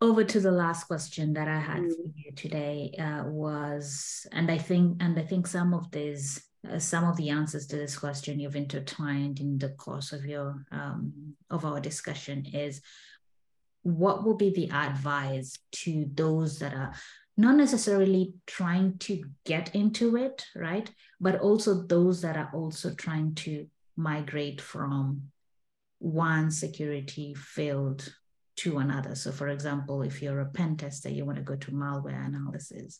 Over 0.00 0.24
to 0.24 0.40
the 0.40 0.50
last 0.50 0.84
question 0.84 1.32
that 1.34 1.48
I 1.48 1.58
had 1.60 1.78
Mm. 1.82 1.90
for 1.90 2.12
you 2.16 2.32
today 2.34 2.94
uh, 2.98 3.24
was, 3.28 4.26
and 4.32 4.50
I 4.50 4.58
think, 4.58 5.00
and 5.00 5.18
I 5.18 5.22
think 5.22 5.46
some 5.46 5.72
of 5.72 5.90
these, 5.92 6.42
uh, 6.70 6.78
some 6.78 7.04
of 7.04 7.16
the 7.16 7.30
answers 7.30 7.66
to 7.66 7.76
this 7.76 7.98
question 7.98 8.40
you've 8.40 8.56
intertwined 8.56 9.40
in 9.40 9.58
the 9.58 9.70
course 9.70 10.12
of 10.12 10.24
your 10.24 10.64
um, 10.72 11.34
of 11.50 11.64
our 11.64 11.80
discussion 11.80 12.46
is, 12.52 12.80
what 13.82 14.24
will 14.24 14.34
be 14.36 14.50
the 14.50 14.70
advice 14.70 15.58
to 15.72 16.06
those 16.14 16.58
that 16.58 16.72
are 16.74 16.94
not 17.36 17.56
necessarily 17.56 18.32
trying 18.46 18.96
to 18.98 19.24
get 19.44 19.74
into 19.74 20.16
it, 20.16 20.46
right? 20.54 20.90
But 21.20 21.40
also 21.40 21.82
those 21.82 22.22
that 22.22 22.36
are 22.36 22.50
also 22.54 22.94
trying 22.94 23.34
to 23.36 23.66
migrate 23.96 24.60
from 24.60 25.30
one 25.98 26.50
security 26.50 27.34
field 27.34 28.14
to 28.56 28.78
another. 28.78 29.14
So, 29.14 29.32
for 29.32 29.48
example, 29.48 30.02
if 30.02 30.22
you're 30.22 30.40
a 30.40 30.46
pen 30.46 30.76
tester, 30.76 31.10
you 31.10 31.24
want 31.24 31.38
to 31.38 31.44
go 31.44 31.56
to 31.56 31.70
malware 31.72 32.24
analysis, 32.24 32.98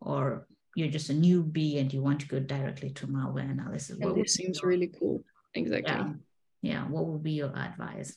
or 0.00 0.46
you're 0.76 0.92
just 0.98 1.08
a 1.08 1.14
newbie 1.14 1.80
and 1.80 1.88
you 1.92 2.00
want 2.02 2.20
to 2.20 2.28
go 2.28 2.38
directly 2.38 2.90
to 2.90 3.06
malware 3.06 3.50
analysis. 3.50 3.96
and 3.98 4.04
what 4.04 4.14
this 4.16 4.34
seems 4.34 4.60
your- 4.60 4.68
really 4.70 4.90
cool. 4.98 5.24
Exactly. 5.54 5.90
yeah, 5.90 6.12
yeah. 6.60 6.82
What 6.86 7.06
would 7.06 7.22
be 7.22 7.32
your 7.32 7.52
advice? 7.56 8.10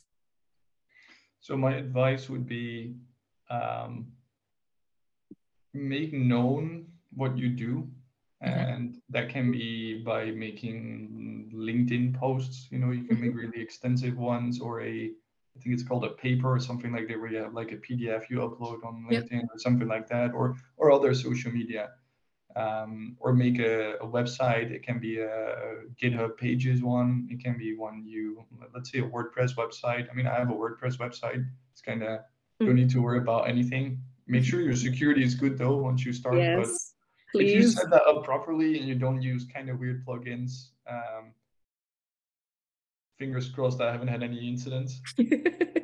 So 1.39 1.55
my 1.55 1.73
advice 1.77 2.23
would 2.29 2.45
be 2.45 2.95
um, 3.49 4.11
make 5.73 6.11
known 6.13 6.87
what 7.13 7.37
you 7.37 7.49
do. 7.49 7.87
Okay. 8.45 8.51
And 8.53 8.97
that 9.09 9.29
can 9.29 9.51
be 9.51 10.01
by 10.03 10.31
making 10.31 11.51
LinkedIn 11.53 12.13
posts. 12.15 12.67
You 12.71 12.79
know, 12.79 12.91
you 12.91 13.03
can 13.03 13.19
make 13.21 13.35
really 13.35 13.61
extensive 13.61 14.17
ones 14.17 14.59
or 14.61 14.81
a, 14.81 15.11
I 15.55 15.59
think 15.61 15.73
it's 15.75 15.83
called 15.83 16.05
a 16.05 16.09
paper 16.11 16.49
or 16.55 16.59
something 16.59 16.91
like 16.91 17.07
that, 17.09 17.19
where 17.19 17.31
you 17.31 17.37
have 17.37 17.53
like 17.53 17.71
a 17.73 17.77
PDF 17.77 18.29
you 18.29 18.37
upload 18.39 18.83
on 18.85 19.05
Yep. 19.09 19.23
LinkedIn 19.25 19.43
or 19.43 19.57
something 19.59 19.87
like 19.87 20.07
that, 20.09 20.33
or 20.33 20.55
or 20.77 20.91
other 20.91 21.13
social 21.13 21.51
media. 21.51 21.89
Um, 22.59 23.15
or 23.19 23.31
make 23.31 23.57
a, 23.59 23.93
a 24.01 24.07
website. 24.07 24.69
It 24.71 24.83
can 24.83 24.99
be 24.99 25.19
a 25.19 25.29
GitHub 26.01 26.35
Pages 26.37 26.83
one. 26.83 27.27
It 27.31 27.39
can 27.41 27.57
be 27.57 27.75
one 27.75 28.03
you, 28.05 28.43
let's 28.73 28.91
say, 28.91 28.99
a 28.99 29.03
WordPress 29.03 29.55
website. 29.55 30.09
I 30.11 30.13
mean, 30.13 30.27
I 30.27 30.35
have 30.35 30.49
a 30.49 30.53
WordPress 30.53 30.97
website. 30.97 31.45
It's 31.71 31.81
kind 31.81 32.03
of 32.03 32.19
don't 32.59 32.75
need 32.75 32.89
to 32.89 33.01
worry 33.01 33.19
about 33.19 33.47
anything. 33.47 34.01
Make 34.27 34.43
sure 34.43 34.61
your 34.61 34.75
security 34.75 35.23
is 35.23 35.35
good 35.35 35.57
though 35.57 35.77
once 35.77 36.05
you 36.05 36.11
start. 36.11 36.35
But 36.35 36.41
Yes. 36.41 36.93
if 37.33 37.55
you 37.55 37.63
set 37.67 37.89
that 37.91 38.03
up 38.05 38.23
properly 38.23 38.77
and 38.77 38.87
you 38.87 38.95
don't 38.95 39.21
use 39.21 39.45
kind 39.45 39.69
of 39.69 39.79
weird 39.79 40.05
plugins, 40.05 40.69
um, 40.89 41.33
fingers 43.17 43.49
crossed 43.49 43.79
I 43.81 43.91
haven't 43.91 44.09
had 44.09 44.23
any 44.23 44.47
incidents. 44.47 45.01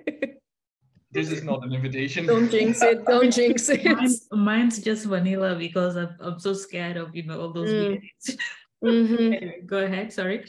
This 1.15 1.31
is 1.31 1.43
not 1.43 1.63
an 1.63 1.71
invitation. 1.73 2.25
don't 2.33 2.49
jinx 2.51 2.81
it. 2.81 3.05
Don't 3.05 3.31
jinx 3.31 3.69
it. 3.69 3.85
Mine's, 3.85 4.27
mine's 4.31 4.79
just 4.81 5.05
vanilla 5.05 5.55
because 5.55 5.95
I'm, 5.95 6.09
I'm 6.19 6.39
so 6.39 6.53
scared 6.53 6.97
of 6.97 7.15
you 7.15 7.23
know 7.23 7.39
all 7.41 7.53
those 7.53 7.71
Mm. 7.71 8.01
videos. 8.01 8.37
Mhm. 8.83 9.33
Anyway, 9.41 9.61
Go 9.65 9.77
ahead. 9.79 10.11
Sorry. 10.13 10.43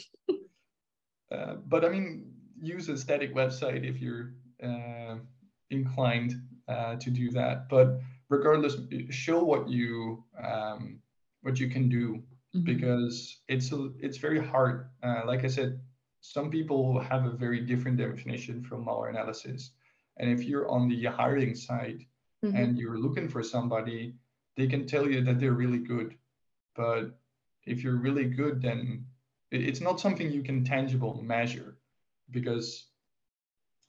Uh, 1.32 1.54
but 1.72 1.84
I 1.84 1.88
mean, 1.88 2.32
use 2.60 2.88
a 2.88 2.96
static 2.98 3.34
website 3.34 3.82
if 3.88 4.00
you're 4.02 4.34
uh, 4.62 5.16
inclined 5.70 6.34
uh, 6.68 6.96
to 6.96 7.10
do 7.10 7.30
that. 7.30 7.68
But 7.70 8.00
regardless, 8.28 8.76
show 9.10 9.42
what 9.44 9.68
you 9.68 10.24
um, 10.42 10.98
what 11.42 11.58
you 11.60 11.68
can 11.70 11.88
do 11.88 12.22
Mhm. 12.54 12.64
because 12.64 13.40
it's 13.48 13.70
a, 13.72 13.90
it's 14.00 14.18
very 14.18 14.40
hard. 14.52 14.88
Uh, 15.02 15.22
like 15.30 15.44
I 15.44 15.48
said, 15.58 15.80
some 16.20 16.50
people 16.50 16.98
have 17.00 17.24
a 17.26 17.30
very 17.44 17.60
different 17.60 17.96
definition 17.98 18.62
from 18.64 18.84
malware 18.86 19.10
analysis, 19.10 19.70
and 20.18 20.30
if 20.30 20.44
you're 20.44 20.68
on 20.68 20.88
the 20.88 21.04
hiring 21.04 21.54
side 21.54 22.04
Mhm. 22.42 22.54
and 22.54 22.78
you're 22.78 22.98
looking 22.98 23.28
for 23.28 23.42
somebody, 23.42 24.14
they 24.56 24.66
can 24.66 24.86
tell 24.86 25.10
you 25.10 25.22
that 25.24 25.38
they're 25.40 25.60
really 25.64 25.78
good, 25.78 26.16
but 26.74 27.18
if 27.64 27.82
you're 27.82 27.96
really 27.96 28.28
good, 28.28 28.62
then 28.62 29.06
it's 29.50 29.80
not 29.80 30.00
something 30.00 30.30
you 30.30 30.42
can 30.42 30.64
tangible 30.64 31.22
measure 31.22 31.78
because 32.30 32.88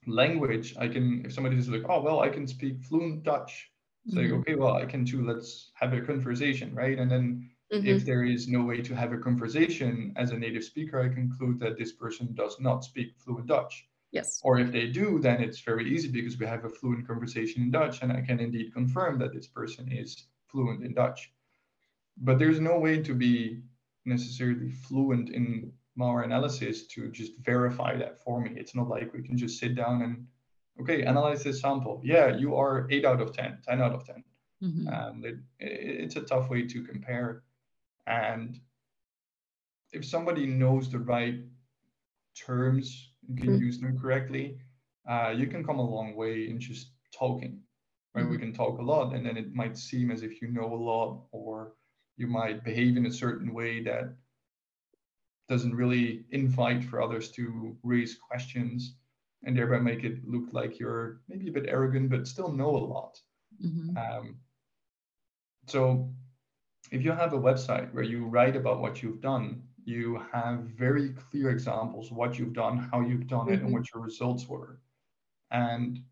language 0.06 0.74
i 0.78 0.86
can 0.88 1.24
if 1.26 1.32
somebody 1.32 1.56
is 1.56 1.68
like 1.68 1.84
oh 1.88 2.00
well 2.00 2.20
i 2.20 2.28
can 2.28 2.46
speak 2.46 2.80
fluent 2.84 3.24
dutch 3.24 3.70
It's 4.08 4.14
mm-hmm. 4.14 4.32
like, 4.32 4.40
okay, 4.40 4.54
well, 4.54 4.74
I 4.74 4.86
can 4.86 5.04
too. 5.04 5.26
Let's 5.26 5.70
have 5.74 5.92
a 5.92 6.00
conversation, 6.00 6.74
right? 6.74 6.98
And 6.98 7.10
then 7.10 7.50
mm-hmm. 7.72 7.86
if 7.86 8.04
there 8.04 8.24
is 8.24 8.48
no 8.48 8.62
way 8.62 8.80
to 8.80 8.94
have 8.94 9.12
a 9.12 9.18
conversation 9.18 10.14
as 10.16 10.30
a 10.30 10.38
native 10.38 10.64
speaker, 10.64 11.02
I 11.02 11.08
conclude 11.12 11.60
that 11.60 11.76
this 11.76 11.92
person 11.92 12.32
does 12.32 12.58
not 12.58 12.84
speak 12.84 13.08
fluent 13.18 13.48
Dutch. 13.48 13.86
Yes. 14.10 14.40
Or 14.42 14.58
if 14.58 14.72
they 14.72 14.86
do, 14.86 15.18
then 15.18 15.42
it's 15.42 15.60
very 15.60 15.94
easy 15.94 16.08
because 16.08 16.38
we 16.38 16.46
have 16.46 16.64
a 16.64 16.70
fluent 16.70 17.06
conversation 17.06 17.62
in 17.62 17.70
Dutch, 17.70 18.02
and 18.02 18.10
I 18.12 18.22
can 18.22 18.40
indeed 18.40 18.72
confirm 18.72 19.18
that 19.18 19.34
this 19.34 19.46
person 19.46 19.92
is 19.92 20.24
fluent 20.46 20.82
in 20.82 20.94
Dutch. 20.94 21.30
But 22.16 22.38
there's 22.38 22.60
no 22.60 22.78
way 22.78 23.02
to 23.02 23.14
be 23.14 23.62
necessarily 24.06 24.70
fluent 24.70 25.30
in 25.30 25.72
malware 25.98 26.24
analysis 26.24 26.86
to 26.86 27.10
just 27.10 27.32
verify 27.38 27.96
that 27.96 28.22
for 28.22 28.40
me. 28.40 28.52
It's 28.56 28.74
not 28.74 28.88
like 28.88 29.12
we 29.12 29.22
can 29.22 29.36
just 29.36 29.58
sit 29.58 29.74
down 29.74 30.02
and, 30.02 30.26
okay, 30.80 31.02
analyze 31.02 31.44
this 31.44 31.60
sample. 31.60 32.00
Yeah, 32.02 32.36
you 32.36 32.56
are 32.56 32.86
8 32.90 33.04
out 33.04 33.20
of 33.20 33.32
10, 33.32 33.58
10 33.68 33.82
out 33.82 33.92
of 33.92 34.06
10. 34.06 34.24
Mm-hmm. 34.62 34.88
And 34.88 35.24
it, 35.24 35.36
it's 35.58 36.16
a 36.16 36.22
tough 36.22 36.48
way 36.48 36.66
to 36.66 36.82
compare. 36.82 37.42
And 38.06 38.58
if 39.92 40.04
somebody 40.04 40.46
knows 40.46 40.90
the 40.90 40.98
right 40.98 41.40
terms 42.34 43.07
and 43.28 43.38
can 43.38 43.50
mm-hmm. 43.50 43.64
use 43.64 43.78
them 43.78 43.98
correctly, 43.98 44.58
uh, 45.08 45.34
you 45.36 45.46
can 45.46 45.64
come 45.64 45.78
a 45.78 45.90
long 45.90 46.14
way 46.16 46.48
in 46.48 46.58
just 46.58 46.92
talking. 47.12 47.60
Right? 48.14 48.22
Mm-hmm. 48.22 48.30
We 48.32 48.38
can 48.38 48.52
talk 48.52 48.78
a 48.78 48.82
lot, 48.82 49.14
and 49.14 49.24
then 49.24 49.36
it 49.36 49.54
might 49.54 49.76
seem 49.76 50.10
as 50.10 50.22
if 50.22 50.40
you 50.40 50.48
know 50.48 50.72
a 50.72 50.82
lot, 50.82 51.24
or 51.30 51.74
you 52.16 52.26
might 52.26 52.64
behave 52.64 52.96
in 52.96 53.06
a 53.06 53.12
certain 53.12 53.54
way 53.54 53.82
that 53.84 54.14
doesn't 55.48 55.74
really 55.74 56.24
invite 56.30 56.84
for 56.84 57.00
others 57.00 57.30
to 57.30 57.76
raise 57.82 58.16
questions 58.16 58.96
and 59.44 59.56
thereby 59.56 59.78
make 59.78 60.04
it 60.04 60.26
look 60.28 60.52
like 60.52 60.78
you're 60.78 61.20
maybe 61.28 61.48
a 61.48 61.52
bit 61.52 61.66
arrogant 61.68 62.10
but 62.10 62.26
still 62.26 62.52
know 62.52 62.68
a 62.68 62.84
lot 62.94 63.18
mm-hmm. 63.64 63.96
um, 63.96 64.36
so 65.66 66.10
if 66.90 67.02
you 67.02 67.12
have 67.12 67.32
a 67.32 67.38
website 67.38 67.92
where 67.94 68.02
you 68.02 68.26
write 68.26 68.56
about 68.56 68.80
what 68.80 69.02
you've 69.02 69.20
done 69.20 69.62
you 69.88 70.20
have 70.32 70.60
very 70.84 71.10
clear 71.10 71.50
examples 71.50 72.12
what 72.12 72.38
you've 72.38 72.52
done 72.52 72.76
how 72.92 73.00
you've 73.00 73.26
done 73.26 73.46
mm-hmm. 73.46 73.50
it 73.50 73.60
and 73.60 73.62
mm-hmm. 73.64 73.74
what 73.74 73.92
your 73.92 74.02
results 74.02 74.48
were 74.48 74.80
and 75.50 76.02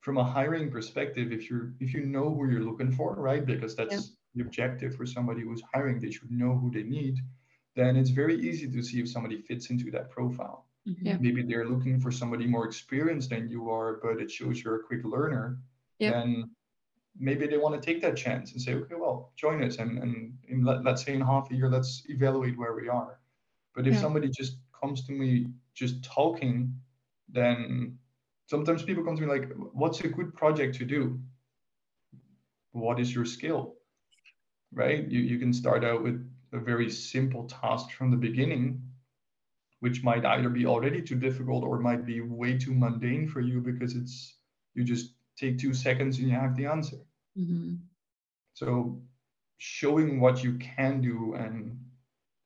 from 0.00 0.18
a 0.18 0.24
hiring 0.24 0.70
perspective 0.70 1.32
if 1.32 1.50
you're 1.50 1.72
if 1.80 1.92
you 1.94 2.02
know 2.14 2.32
who 2.32 2.48
you're 2.50 2.68
looking 2.70 2.92
for 2.92 3.14
right 3.14 3.44
because 3.44 3.74
that's 3.74 3.94
yeah. 3.94 4.00
the 4.34 4.42
objective 4.42 4.94
for 4.94 5.06
somebody 5.06 5.42
who's 5.42 5.62
hiring 5.74 5.98
they 5.98 6.10
should 6.10 6.30
know 6.30 6.52
who 6.54 6.70
they 6.70 6.84
need 6.84 7.16
then 7.76 7.94
it's 7.94 8.10
very 8.10 8.36
easy 8.40 8.68
to 8.68 8.82
see 8.82 9.00
if 9.00 9.08
somebody 9.08 9.38
fits 9.42 9.70
into 9.70 9.90
that 9.90 10.10
profile. 10.10 10.66
Mm-hmm. 10.88 11.06
Yeah. 11.06 11.16
Maybe 11.20 11.42
they're 11.42 11.68
looking 11.68 12.00
for 12.00 12.10
somebody 12.10 12.46
more 12.46 12.64
experienced 12.64 13.30
than 13.30 13.48
you 13.48 13.70
are, 13.70 14.00
but 14.02 14.20
it 14.20 14.30
shows 14.30 14.64
you're 14.64 14.76
a 14.76 14.82
quick 14.82 15.04
learner. 15.04 15.58
Yeah. 15.98 16.12
Then 16.12 16.50
maybe 17.18 17.46
they 17.46 17.56
want 17.56 17.80
to 17.80 17.84
take 17.84 18.02
that 18.02 18.16
chance 18.16 18.52
and 18.52 18.60
say, 18.60 18.74
okay, 18.74 18.94
well, 18.94 19.32
join 19.36 19.62
us. 19.62 19.76
And, 19.76 19.98
and 19.98 20.34
in, 20.48 20.64
let, 20.64 20.84
let's 20.84 21.04
say 21.04 21.14
in 21.14 21.20
half 21.20 21.50
a 21.50 21.54
year, 21.54 21.68
let's 21.68 22.02
evaluate 22.08 22.58
where 22.58 22.74
we 22.74 22.88
are. 22.88 23.18
But 23.74 23.86
if 23.86 23.94
yeah. 23.94 24.00
somebody 24.00 24.28
just 24.28 24.58
comes 24.78 25.04
to 25.06 25.12
me 25.12 25.46
just 25.74 26.02
talking, 26.02 26.74
then 27.28 27.98
sometimes 28.46 28.82
people 28.82 29.04
come 29.04 29.16
to 29.16 29.22
me 29.22 29.28
like, 29.28 29.52
what's 29.72 30.00
a 30.00 30.08
good 30.08 30.34
project 30.34 30.76
to 30.76 30.84
do? 30.84 31.18
What 32.72 33.00
is 33.00 33.14
your 33.14 33.24
skill? 33.24 33.74
Right? 34.72 35.08
You, 35.08 35.20
you 35.20 35.38
can 35.38 35.52
start 35.52 35.84
out 35.84 36.02
with 36.02 36.28
a 36.52 36.58
very 36.58 36.90
simple 36.90 37.44
task 37.44 37.90
from 37.92 38.10
the 38.10 38.16
beginning, 38.16 38.82
which 39.80 40.02
might 40.02 40.24
either 40.24 40.48
be 40.48 40.66
already 40.66 41.02
too 41.02 41.16
difficult 41.16 41.64
or 41.64 41.78
might 41.78 42.04
be 42.04 42.20
way 42.20 42.58
too 42.58 42.74
mundane 42.74 43.28
for 43.28 43.40
you 43.40 43.60
because 43.60 43.94
it's 43.94 44.34
you 44.74 44.84
just 44.84 45.15
take 45.38 45.58
two 45.58 45.74
seconds 45.74 46.18
and 46.18 46.28
you 46.28 46.34
have 46.34 46.56
the 46.56 46.66
answer. 46.66 46.96
Mm-hmm. 47.38 47.74
So 48.54 49.00
showing 49.58 50.20
what 50.20 50.42
you 50.42 50.54
can 50.54 51.00
do 51.00 51.34
and 51.34 51.78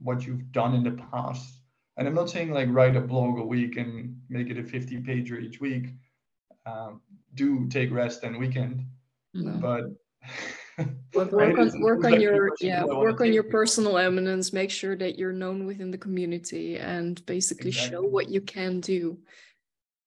what 0.01 0.27
you've 0.27 0.53
done 0.53 0.75
in 0.75 0.83
the 0.83 1.03
past. 1.13 1.61
And 1.97 2.09
I'm 2.09 2.15
not 2.15 2.31
saying 2.31 2.53
like 2.53 2.69
write 2.71 2.97
a 2.97 3.01
blog 3.01 3.39
a 3.39 3.45
week 3.45 3.77
and 3.77 4.17
make 4.29 4.49
it 4.49 4.59
a 4.59 4.65
50 4.65 4.99
pager 4.99 5.41
each 5.43 5.61
week. 5.61 5.89
Um, 6.67 7.01
do 7.35 7.69
take 7.69 7.91
rest 7.91 8.23
and 8.23 8.39
weekend, 8.39 8.85
mm-hmm. 9.37 9.61
but 9.61 9.85
work, 11.15 11.33
work 11.33 11.59
on 11.59 11.81
work 11.81 12.05
on 12.05 12.21
your 12.21 12.51
yeah 12.61 12.85
work 12.85 13.21
on 13.21 13.33
your 13.33 13.43
personal 13.43 13.99
eminence 13.99 14.53
make 14.53 14.71
sure 14.71 14.97
that 14.97 15.19
you're 15.19 15.33
known 15.33 15.67
within 15.67 15.91
the 15.91 15.99
community 15.99 16.77
and 16.77 17.25
basically 17.27 17.69
exactly. 17.71 17.91
show 17.91 18.03
what 18.03 18.29
you 18.29 18.41
can 18.41 18.81
do 18.81 19.19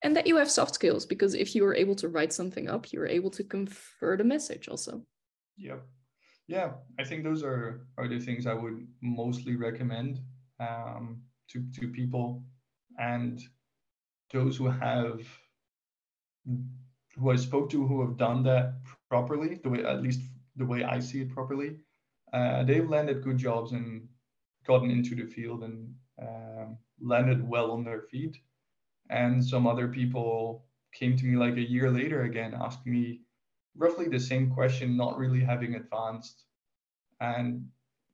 and 0.03 0.15
that 0.15 0.27
you 0.27 0.37
have 0.37 0.51
soft 0.51 0.75
skills 0.75 1.05
because 1.05 1.33
if 1.33 1.55
you 1.55 1.65
are 1.65 1.75
able 1.75 1.95
to 1.95 2.09
write 2.09 2.33
something 2.33 2.69
up 2.69 2.91
you're 2.91 3.07
able 3.07 3.29
to 3.29 3.43
convert 3.43 4.21
a 4.21 4.23
message 4.23 4.67
also 4.67 5.01
yeah 5.57 5.77
yeah 6.47 6.71
i 6.99 7.03
think 7.03 7.23
those 7.23 7.43
are 7.43 7.87
are 7.97 8.07
the 8.07 8.19
things 8.19 8.45
i 8.45 8.53
would 8.53 8.85
mostly 9.01 9.55
recommend 9.55 10.19
um, 10.59 11.21
to 11.49 11.63
to 11.73 11.87
people 11.87 12.43
and 12.99 13.41
those 14.31 14.57
who 14.57 14.67
have 14.67 15.21
who 17.15 17.31
i 17.31 17.35
spoke 17.35 17.69
to 17.69 17.87
who 17.87 18.01
have 18.01 18.17
done 18.17 18.43
that 18.43 18.73
properly 19.09 19.59
the 19.63 19.69
way 19.69 19.83
at 19.83 20.01
least 20.01 20.21
the 20.55 20.65
way 20.65 20.83
I 20.83 20.99
see 20.99 21.21
it 21.21 21.33
properly. 21.33 21.77
Uh, 22.31 22.63
they've 22.63 22.89
landed 22.89 23.23
good 23.23 23.37
jobs 23.37 23.71
and 23.71 24.07
gotten 24.65 24.89
into 24.89 25.15
the 25.15 25.25
field 25.25 25.63
and 25.63 25.93
um, 26.21 26.77
landed 27.01 27.47
well 27.47 27.71
on 27.71 27.83
their 27.83 28.01
feet. 28.01 28.37
And 29.09 29.43
some 29.43 29.67
other 29.67 29.87
people 29.87 30.65
came 30.93 31.17
to 31.17 31.25
me 31.25 31.35
like 31.35 31.55
a 31.55 31.69
year 31.69 31.91
later 31.91 32.23
again, 32.23 32.55
asking 32.59 32.91
me 32.91 33.21
roughly 33.75 34.07
the 34.07 34.19
same 34.19 34.51
question, 34.51 34.97
not 34.97 35.17
really 35.17 35.41
having 35.41 35.75
advanced. 35.75 36.45
And 37.19 37.67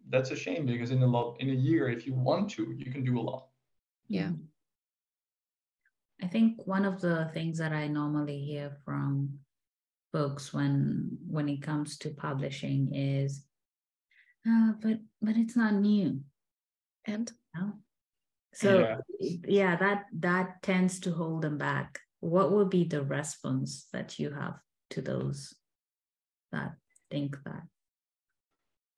that's 0.10 0.32
a 0.32 0.36
shame 0.36 0.66
because 0.66 0.92
in 0.92 1.02
a 1.04 1.08
lot 1.08 1.38
in 1.40 1.50
a 1.50 1.54
year, 1.54 1.90
if 1.90 2.06
you 2.06 2.14
want 2.14 2.50
to, 2.52 2.74
you 2.78 2.92
can 2.92 3.04
do 3.04 3.20
a 3.20 3.22
lot. 3.22 3.48
Yeah. 4.08 4.32
I 6.22 6.28
think 6.28 6.58
one 6.66 6.86
of 6.86 7.00
the 7.00 7.30
things 7.34 7.58
that 7.60 7.72
I 7.72 7.88
normally 7.88 8.40
hear 8.40 8.78
from 8.84 9.40
books 10.12 10.54
when 10.54 11.18
when 11.28 11.48
it 11.48 11.62
comes 11.62 11.98
to 12.00 12.10
publishing 12.10 12.94
is 12.94 13.46
uh, 14.48 14.72
but 14.82 15.00
but 15.22 15.36
it's 15.38 15.56
not 15.56 15.74
new 15.74 16.20
and 17.06 17.32
no? 17.56 17.74
So 18.54 18.80
yeah. 18.80 18.98
yeah 19.48 19.76
that 19.76 20.06
that 20.20 20.62
tends 20.64 21.00
to 21.02 21.12
hold 21.12 21.42
them 21.44 21.58
back. 21.58 22.00
What 22.20 22.52
would 22.52 22.70
be 22.70 22.84
the 22.84 23.04
response 23.04 23.88
that 23.94 24.20
you 24.20 24.32
have 24.32 24.56
to 24.92 25.02
those 25.02 25.54
that 26.52 26.74
think 27.10 27.38
that? 27.46 27.64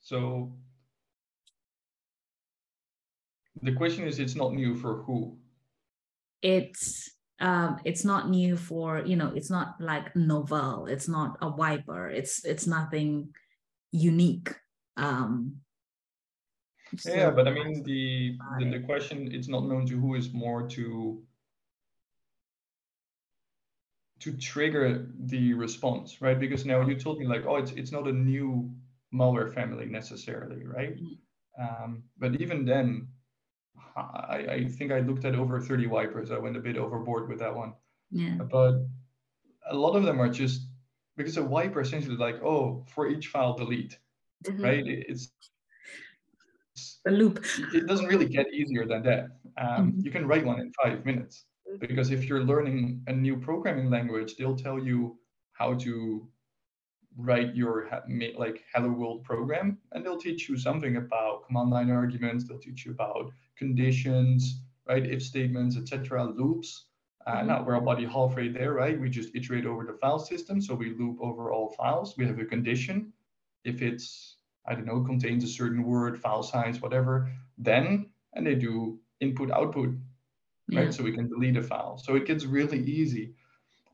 So 0.02 0.54
the 3.62 3.74
question 3.74 4.08
is 4.08 4.20
it's 4.20 4.36
not 4.36 4.54
new 4.54 4.76
for 4.76 5.04
who? 5.04 5.38
It's 6.41 7.12
um, 7.39 7.80
it's 7.86 8.06
not 8.06 8.30
new 8.30 8.56
for 8.56 9.04
you 9.06 9.16
know 9.16 9.32
it's 9.36 9.49
not 9.49 9.76
like 9.80 10.16
novel. 10.16 10.88
It's 10.88 11.08
not 11.08 11.38
a 11.41 11.49
wiper. 11.49 12.10
It's 12.10 12.45
it's 12.45 12.68
nothing 12.68 13.30
unique 13.91 14.54
um, 14.97 15.58
so 16.98 17.14
yeah 17.14 17.30
but 17.30 17.48
i 17.48 17.52
mean 17.52 17.84
the, 17.84 18.38
the, 18.60 18.72
the 18.72 18.80
question 18.80 19.30
it's 19.32 19.48
not 19.48 19.66
known 19.66 19.86
to 19.86 20.00
who 20.00 20.16
is 20.16 20.34
more 20.34 20.68
to 20.68 21.22
to 24.20 24.34
trigger 24.38 25.08
the 25.20 25.54
response 25.54 26.22
right 26.22 26.39
because 26.39 26.66
now 26.66 26.82
you 26.82 26.96
told 26.96 27.18
me 27.18 27.26
like 27.26 27.46
oh 27.48 27.56
it's 27.56 27.72
it's 27.72 27.92
not 27.92 28.08
a 28.08 28.12
new 28.12 28.70
malware 29.14 29.52
family 29.54 29.86
necessarily 29.86 30.66
right 30.66 30.96
mm-hmm. 30.96 31.84
um, 31.84 32.04
but 32.18 32.39
even 32.39 32.66
then 32.66 33.08
I, 33.96 34.46
I 34.50 34.66
think 34.66 34.92
I 34.92 35.00
looked 35.00 35.26
at 35.26 35.36
over 35.36 35.60
30 35.60 35.88
wipers. 35.88 36.32
I 36.32 36.38
went 36.38 36.58
a 36.58 36.60
bit 36.60 36.78
overboard 36.78 37.30
with 37.30 37.39
that 37.39 37.56
one. 37.56 37.74
Yeah. 38.10 38.36
But 38.50 38.86
a 39.70 39.76
lot 39.76 39.96
of 39.96 40.04
them 40.04 40.22
are 40.22 40.30
just 40.30 40.68
because 41.18 41.38
a 41.38 41.44
wiper 41.44 41.82
essentially 41.82 42.16
like, 42.16 42.42
oh, 42.44 42.86
for 42.94 43.08
each 43.08 43.28
file 43.28 43.56
delete, 43.56 43.98
mm-hmm. 44.46 44.64
right? 44.64 44.84
It's 44.86 45.32
a 47.07 47.11
loop. 47.11 47.43
It 47.74 47.88
doesn't 47.88 48.07
really 48.07 48.28
get 48.28 48.53
easier 48.53 48.86
than 48.86 49.03
that. 49.03 49.26
Um, 49.57 49.91
mm-hmm. 49.91 49.99
You 50.01 50.11
can 50.11 50.28
write 50.28 50.45
one 50.45 50.59
in 50.59 50.72
five 50.84 51.05
minutes 51.05 51.45
because 51.80 52.11
if 52.11 52.26
you're 52.26 52.43
learning 52.43 53.01
a 53.07 53.13
new 53.13 53.38
programming 53.38 53.89
language, 53.89 54.36
they'll 54.36 54.55
tell 54.55 54.80
you 54.80 55.17
how 55.53 55.74
to 55.76 56.28
write 57.17 57.55
your 57.55 57.89
like 58.38 58.63
hello 58.74 58.89
world 58.89 59.24
program 59.24 59.78
and 59.91 60.05
they'll 60.05 60.19
teach 60.19 60.47
you 60.47 60.57
something 60.57 60.95
about 60.95 61.45
command 61.45 61.69
line 61.69 61.91
arguments 61.91 62.47
they'll 62.47 62.59
teach 62.59 62.86
you 62.86 62.91
about 62.91 63.30
conditions 63.57 64.61
right 64.88 65.05
if 65.05 65.22
statements 65.22 65.76
etc 65.76 66.24
loops 66.24 66.86
uh, 67.28 67.36
mm-hmm. 67.36 67.47
now 67.47 67.63
we're 67.63 67.76
already 67.76 68.05
halfway 68.05 68.47
there 68.47 68.74
right 68.74 68.99
we 68.99 69.09
just 69.09 69.36
iterate 69.36 69.65
over 69.65 69.86
the 69.86 69.97
file 69.99 70.19
system 70.19 70.61
so 70.61 70.74
we 70.74 70.95
loop 70.97 71.17
over 71.19 71.51
all 71.51 71.74
files 71.78 72.15
we 72.17 72.26
have 72.26 72.39
a 72.39 72.45
condition 72.45 73.11
if 73.65 73.82
it's 73.82 74.38
i 74.66 74.74
don't 74.74 74.86
know 74.86 75.01
contains 75.01 75.43
a 75.43 75.47
certain 75.47 75.84
word 75.84 76.20
file 76.20 76.43
size 76.43 76.82
whatever 76.82 77.32
then 77.57 78.09
and 78.34 78.45
they 78.45 78.55
do 78.55 78.99
input 79.20 79.51
output 79.51 79.89
right 80.74 80.86
yeah. 80.86 80.91
so 80.91 81.03
we 81.03 81.12
can 81.12 81.28
delete 81.28 81.57
a 81.57 81.64
file 81.64 81.97
so 81.97 82.16
it 82.16 82.26
gets 82.26 82.45
really 82.45 82.80
easy 82.80 83.34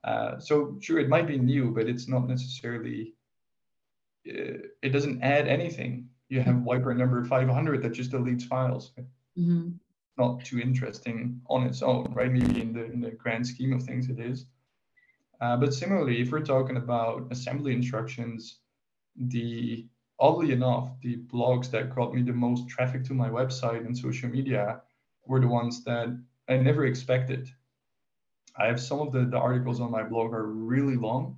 uh, 0.07 0.39
so 0.39 0.78
sure, 0.80 0.99
it 0.99 1.09
might 1.09 1.28
be 1.28 1.38
new, 1.38 1.72
but 1.72 1.88
it's 1.88 2.07
not 2.07 2.28
necessarily 2.28 3.13
uh, 4.28 4.63
it 4.82 4.89
doesn't 4.93 5.22
add 5.22 5.47
anything. 5.47 6.07
You 6.30 6.41
have 6.41 6.61
wiper 6.61 6.93
number 6.93 7.24
500 7.24 7.82
that 7.84 7.93
just 7.93 8.11
deletes 8.11 8.43
files. 8.43 8.91
Mm-hmm. 9.38 9.72
Not 10.18 10.43
too 10.45 10.59
interesting 10.59 11.41
on 11.49 11.63
its 11.63 11.82
own, 11.82 12.11
right? 12.13 12.32
Maybe 12.32 12.61
in 12.61 12.74
the, 12.74 12.86
in 12.86 13.01
the 13.01 13.11
grand 13.11 13.45
scheme 13.45 13.74
of 13.74 13.84
things 13.84 14.09
it 14.09 14.20
is. 14.20 14.45
Uh, 15.39 15.57
but 15.57 15.74
similarly, 15.74 16.22
if 16.22 16.32
we're 16.32 16.39
talking 16.39 16.78
about 16.78 17.28
assembly 17.30 17.74
instructions, 17.74 18.59
the 19.15 19.86
oddly 20.20 20.51
enough, 20.51 20.89
the 21.01 21.18
blogs 21.18 21.70
that 21.72 21.93
got 21.95 22.13
me 22.13 22.22
the 22.22 22.34
most 22.34 22.68
traffic 22.68 23.03
to 23.05 23.13
my 23.13 23.30
website 23.30 23.86
and 23.86 23.97
social 23.97 24.30
media 24.30 24.82
were 25.26 25.39
the 25.39 25.47
ones 25.47 25.84
that 25.84 26.07
I 26.49 26.57
never 26.57 26.86
expected. 26.86 27.49
I 28.57 28.65
have 28.68 28.80
some 28.80 28.99
of 28.99 29.11
the, 29.11 29.26
the 29.26 29.38
articles 29.38 29.80
on 29.80 29.91
my 29.91 30.03
blog 30.03 30.34
are 30.34 30.47
really 30.47 30.95
long. 30.95 31.38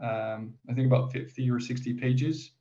Um, 0.00 0.54
I 0.68 0.74
think 0.74 0.86
about 0.86 1.12
50 1.12 1.50
or 1.50 1.60
60 1.60 1.94
pages, 1.94 2.52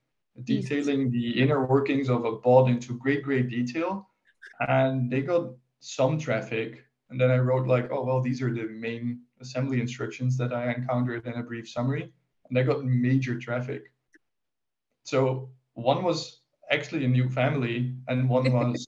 detailing 0.43 1.12
the 1.12 1.41
inner 1.41 1.66
workings 1.66 2.10
of 2.10 2.26
a 2.26 2.34
bot 2.34 2.70
into 2.70 2.97
great, 2.97 3.24
great 3.24 3.49
detail. 3.49 4.10
And 4.68 5.10
they 5.10 5.22
got 5.22 5.51
some 5.80 6.20
traffic. 6.20 6.84
And 7.10 7.20
then 7.20 7.32
I 7.32 7.38
wrote 7.38 7.68
like, 7.68 7.89
oh, 7.91 8.03
well, 8.03 8.22
these 8.22 8.41
are 8.41 8.53
the 8.53 8.68
main 8.68 9.22
assembly 9.39 9.80
instructions 9.80 10.38
that 10.38 10.51
I 10.53 10.74
encountered 10.74 11.26
in 11.26 11.34
a 11.34 11.43
brief 11.43 11.70
summary. 11.70 12.12
And 12.49 12.60
I 12.60 12.64
got 12.64 12.84
major 12.84 13.39
traffic. 13.39 13.91
So 15.06 15.49
one 15.76 16.03
was 16.03 16.41
actually 16.72 17.06
a 17.06 17.08
new 17.08 17.30
family, 17.30 17.95
and 18.08 18.28
one 18.28 18.51
was 18.72 18.86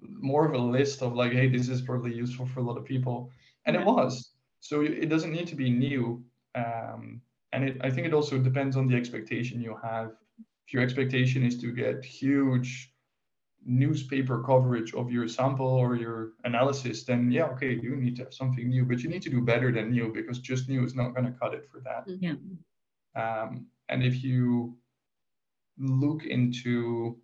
more 0.00 0.46
of 0.46 0.54
a 0.54 0.58
list 0.58 1.02
of 1.02 1.14
like, 1.14 1.32
hey, 1.32 1.48
this 1.48 1.68
is 1.68 1.82
probably 1.82 2.14
useful 2.14 2.46
for 2.46 2.60
a 2.60 2.62
lot 2.62 2.78
of 2.78 2.84
people, 2.84 3.30
and 3.66 3.74
yeah. 3.74 3.82
it 3.82 3.86
was. 3.86 4.30
So 4.60 4.80
it 4.82 5.08
doesn't 5.08 5.32
need 5.32 5.48
to 5.48 5.56
be 5.56 5.70
new, 5.70 6.24
um, 6.54 7.20
and 7.52 7.64
it, 7.64 7.76
I 7.82 7.90
think 7.90 8.06
it 8.06 8.14
also 8.14 8.38
depends 8.38 8.76
on 8.76 8.86
the 8.86 8.96
expectation 8.96 9.60
you 9.60 9.76
have. 9.82 10.12
If 10.66 10.72
your 10.72 10.82
expectation 10.82 11.44
is 11.44 11.60
to 11.60 11.72
get 11.72 12.04
huge 12.04 12.92
newspaper 13.64 14.42
coverage 14.42 14.94
of 14.94 15.10
your 15.10 15.26
sample 15.26 15.66
or 15.66 15.96
your 15.96 16.32
analysis, 16.44 17.04
then 17.04 17.30
yeah, 17.30 17.44
okay, 17.44 17.74
you 17.74 17.96
need 17.96 18.16
to 18.16 18.24
have 18.24 18.34
something 18.34 18.68
new, 18.68 18.84
but 18.84 19.00
you 19.00 19.08
need 19.08 19.22
to 19.22 19.30
do 19.30 19.40
better 19.40 19.72
than 19.72 19.90
new 19.90 20.12
because 20.12 20.38
just 20.38 20.68
new 20.68 20.84
is 20.84 20.94
not 20.94 21.14
going 21.14 21.26
to 21.26 21.38
cut 21.38 21.54
it 21.54 21.68
for 21.70 21.80
that. 21.80 22.04
Yeah. 22.06 22.34
Um, 23.14 23.66
and 23.88 24.02
if 24.02 24.22
you 24.24 24.76
look 25.78 26.24
into 26.24 27.18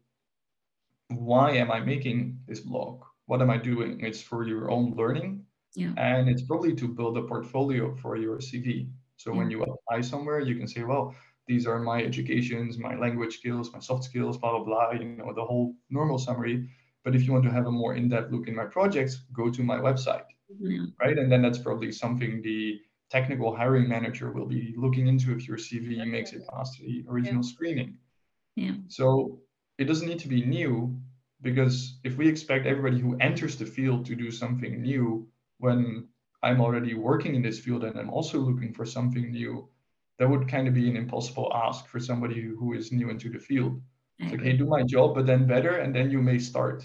why 1.09 1.53
am 1.53 1.71
I 1.71 1.81
making 1.81 2.39
this 2.47 2.61
blog? 2.61 3.03
What 3.27 3.43
am 3.43 3.51
I 3.51 3.59
doing? 3.59 4.01
It's 4.01 4.23
for 4.23 4.47
your 4.47 4.71
own 4.71 4.95
learning. 4.95 5.45
Yeah. 5.75 5.93
And 5.97 6.29
it's 6.29 6.43
probably 6.43 6.75
to 6.77 6.89
build 6.89 7.17
a 7.19 7.23
portfolio 7.23 7.95
for 7.97 8.17
your 8.17 8.39
CV. 8.39 8.89
So 9.17 9.33
yeah. 9.33 9.39
when 9.39 9.51
you 9.51 9.63
apply 9.63 10.01
somewhere, 10.01 10.41
you 10.41 10.57
can 10.57 10.67
say, 10.67 10.83
well, 10.83 11.15
these 11.47 11.67
are 11.67 11.79
my 11.79 12.03
educations, 12.03 12.79
my 12.79 12.95
language 12.95 13.39
skills, 13.39 13.73
my 13.73 13.79
soft 13.79 14.05
skills, 14.05 14.37
blah, 14.37 14.51
blah, 14.51 14.65
blah, 14.65 14.93
you 14.93 15.05
know, 15.05 15.33
the 15.35 15.45
whole 15.45 15.75
normal 15.89 16.19
summary. 16.19 16.69
But 17.05 17.15
if 17.15 17.27
you 17.27 17.33
want 17.33 17.45
to 17.45 17.51
have 17.51 17.67
a 17.67 17.71
more 17.71 17.95
in-depth 17.95 18.31
look 18.33 18.49
in 18.49 18.55
my 18.55 18.67
projects, 18.67 19.25
go 19.33 19.51
to 19.51 19.63
my 19.63 19.79
website. 19.79 20.25
Yeah. 20.59 20.87
Right. 21.01 21.17
And 21.19 21.31
then 21.31 21.43
that's 21.43 21.59
probably 21.59 21.93
something 21.93 22.43
the 22.43 22.79
technical 23.11 23.55
hiring 23.55 23.89
manager 23.89 24.33
will 24.33 24.47
be 24.47 24.75
looking 24.77 25.07
into 25.07 25.33
if 25.33 25.49
your 25.49 25.57
CV 25.57 26.07
makes 26.07 26.33
it 26.33 26.43
past 26.53 26.79
the 26.79 27.05
original 27.09 27.43
screening. 27.43 27.97
So 28.89 29.41
it 29.79 29.85
doesn't 29.85 30.09
need 30.09 30.19
to 30.21 30.29
be 30.29 30.45
new 30.45 30.97
because 31.43 31.99
if 32.05 32.17
we 32.17 32.29
expect 32.29 32.67
everybody 32.67 32.99
who 32.99 33.17
enters 33.19 33.57
the 33.57 33.67
field 33.67 34.07
to 34.07 34.17
do 34.17 34.31
something 34.31 34.83
new 34.83 35.29
when 35.59 36.09
I'm 36.43 36.61
already 36.61 36.95
working 36.95 37.35
in 37.35 37.43
this 37.43 37.61
field 37.61 37.85
and 37.85 37.99
I'm 37.99 38.11
also 38.11 38.39
looking 38.39 38.73
for 38.73 38.85
something 38.85 39.31
new, 39.31 39.69
that 40.19 40.29
would 40.29 40.49
kind 40.49 40.67
of 40.67 40.75
be 40.75 40.89
an 40.89 40.97
impossible 40.97 41.53
ask 41.55 41.87
for 41.87 42.01
somebody 42.01 42.41
who 42.41 42.75
is 42.75 42.91
new 42.91 43.11
into 43.11 43.31
the 43.31 43.39
field. 43.39 43.81
It's 44.19 44.33
like, 44.33 44.43
hey, 44.43 44.55
do 44.55 44.67
my 44.67 44.83
job, 44.83 45.15
but 45.15 45.27
then 45.27 45.47
better, 45.47 45.77
and 45.77 45.95
then 45.95 46.11
you 46.11 46.21
may 46.21 46.41
start. 46.41 46.83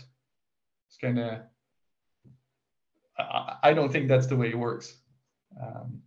It's 0.88 0.98
kind 1.02 1.18
of, 1.18 1.40
I, 3.18 3.56
I, 3.64 3.74
don't 3.74 3.92
think 3.92 4.08
that's 4.08 4.28
the 4.28 4.36
way 4.36 4.50
it 4.50 4.58
works. 4.58 4.96
Um, 5.60 6.04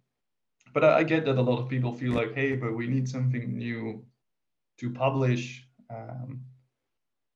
but 0.73 0.85
I, 0.85 0.99
I, 0.99 1.03
get 1.03 1.25
that 1.25 1.37
a 1.37 1.43
lot 1.43 1.59
of 1.59 1.69
people 1.69 1.93
feel 1.93 2.12
like, 2.12 2.33
hey, 2.37 2.55
but 2.55 2.77
we 2.77 2.87
need 2.87 3.09
something 3.09 3.59
new 3.59 4.05
to 4.79 4.91
publish. 4.91 5.66
Um, 5.91 6.43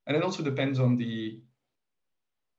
and 0.07 0.17
it 0.17 0.23
also 0.23 0.43
depends 0.43 0.79
on 0.79 0.97
the 0.97 1.41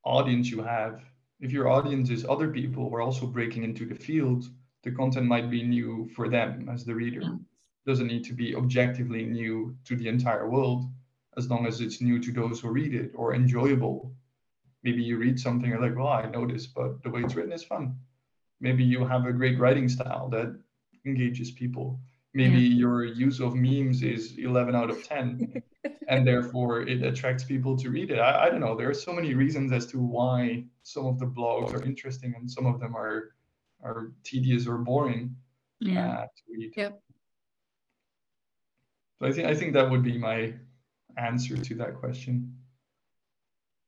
audience 0.04 0.50
you 0.50 0.62
have. 0.64 1.04
If 1.40 1.52
your 1.52 1.68
audience 1.70 2.10
is 2.10 2.26
other 2.26 2.50
people 2.50 2.90
who 2.90 2.96
are 2.96 3.02
also 3.02 3.26
breaking 3.26 3.64
into 3.64 3.86
the 3.86 3.96
field, 3.96 4.46
the 4.84 4.92
content 4.92 5.26
might 5.26 5.50
be 5.50 5.64
new 5.64 6.10
for 6.16 6.28
them 6.30 6.70
as 6.72 6.86
the 6.86 6.96
reader. 6.96 7.22
Yeah. 7.22 7.36
Doesn't 7.86 8.08
need 8.08 8.24
to 8.26 8.34
be 8.34 8.56
objectively 8.56 9.24
new 9.26 9.76
to 9.86 9.96
the 9.96 10.08
entire 10.08 10.48
world, 10.50 10.86
as 11.38 11.50
long 11.50 11.66
as 11.66 11.82
it's 11.82 12.02
new 12.02 12.20
to 12.20 12.32
those 12.32 12.60
who 12.60 12.70
read 12.70 12.94
it 12.94 13.12
or 13.16 13.34
enjoyable. 13.34 14.14
Maybe 14.84 15.04
you 15.04 15.18
read 15.18 15.40
something 15.40 15.72
and 15.72 15.82
like, 15.82 15.96
well, 15.96 16.08
I 16.08 16.30
know 16.30 16.46
this, 16.46 16.68
but 16.68 17.02
the 17.04 17.10
way 17.10 17.22
it's 17.22 17.36
written 17.36 17.52
is 17.52 17.64
fun. 17.64 17.96
Maybe 18.60 18.84
you 18.84 19.06
have 19.06 19.26
a 19.26 19.34
great 19.34 19.60
writing 19.60 19.90
style 19.90 20.30
that 20.30 20.56
engages 21.06 21.52
people 21.52 22.00
maybe 22.34 22.60
yeah. 22.62 22.76
your 22.76 23.04
use 23.04 23.40
of 23.40 23.56
memes 23.56 24.04
is 24.04 24.38
11 24.38 24.76
out 24.76 24.90
of 24.90 25.04
10 25.04 25.62
and 26.08 26.26
therefore 26.26 26.82
it 26.82 27.04
attracts 27.04 27.44
people 27.44 27.78
to 27.78 27.90
read 27.90 28.12
it 28.12 28.20
I, 28.20 28.46
I, 28.46 28.50
don't 28.50 28.62
know 28.62 28.76
there 28.76 28.90
are 28.90 28.94
so 28.94 29.12
many 29.12 29.34
reasons 29.34 29.72
as 29.72 29.86
to 29.88 30.00
why 30.00 30.64
some 30.84 31.06
of 31.06 31.20
the 31.20 31.26
blogs 31.26 31.74
are 31.74 31.84
interesting 31.84 32.34
and 32.38 32.50
some 32.50 32.66
of 32.66 32.80
them 32.80 32.96
are 32.96 33.34
are 33.84 34.12
tedious 34.24 34.68
or 34.68 34.78
boring 34.78 35.36
yeah. 35.80 36.12
uh, 36.12 36.22
to 36.22 36.44
read 36.50 36.74
yep. 36.78 37.02
so 39.20 39.28
i 39.28 39.32
think 39.32 39.48
i 39.48 39.56
think 39.56 39.74
that 39.74 39.90
would 39.90 40.04
be 40.04 40.18
my 40.18 40.54
answer 41.18 41.58
to 41.58 41.76
that 41.76 41.96
question 41.96 42.56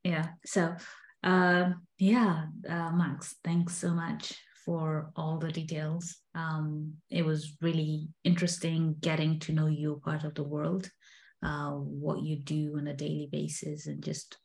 yeah 0.03 0.29
so 0.45 0.75
uh, 1.23 1.69
yeah 1.99 2.47
uh, 2.67 2.91
max 2.91 3.35
thanks 3.43 3.77
so 3.77 3.93
much 3.93 4.33
for 4.65 5.11
all 5.15 5.37
the 5.37 5.51
details. 5.51 6.17
Um, 6.35 6.93
it 7.09 7.25
was 7.25 7.55
really 7.61 8.07
interesting 8.23 8.95
getting 8.99 9.39
to 9.39 9.53
know 9.53 9.67
you 9.67 10.01
part 10.03 10.23
of 10.23 10.35
the 10.35 10.43
world, 10.43 10.89
uh, 11.43 11.71
what 11.71 12.21
you 12.21 12.37
do 12.37 12.75
on 12.77 12.87
a 12.87 12.93
daily 12.93 13.29
basis, 13.31 13.87
and 13.87 14.03
just 14.03 14.37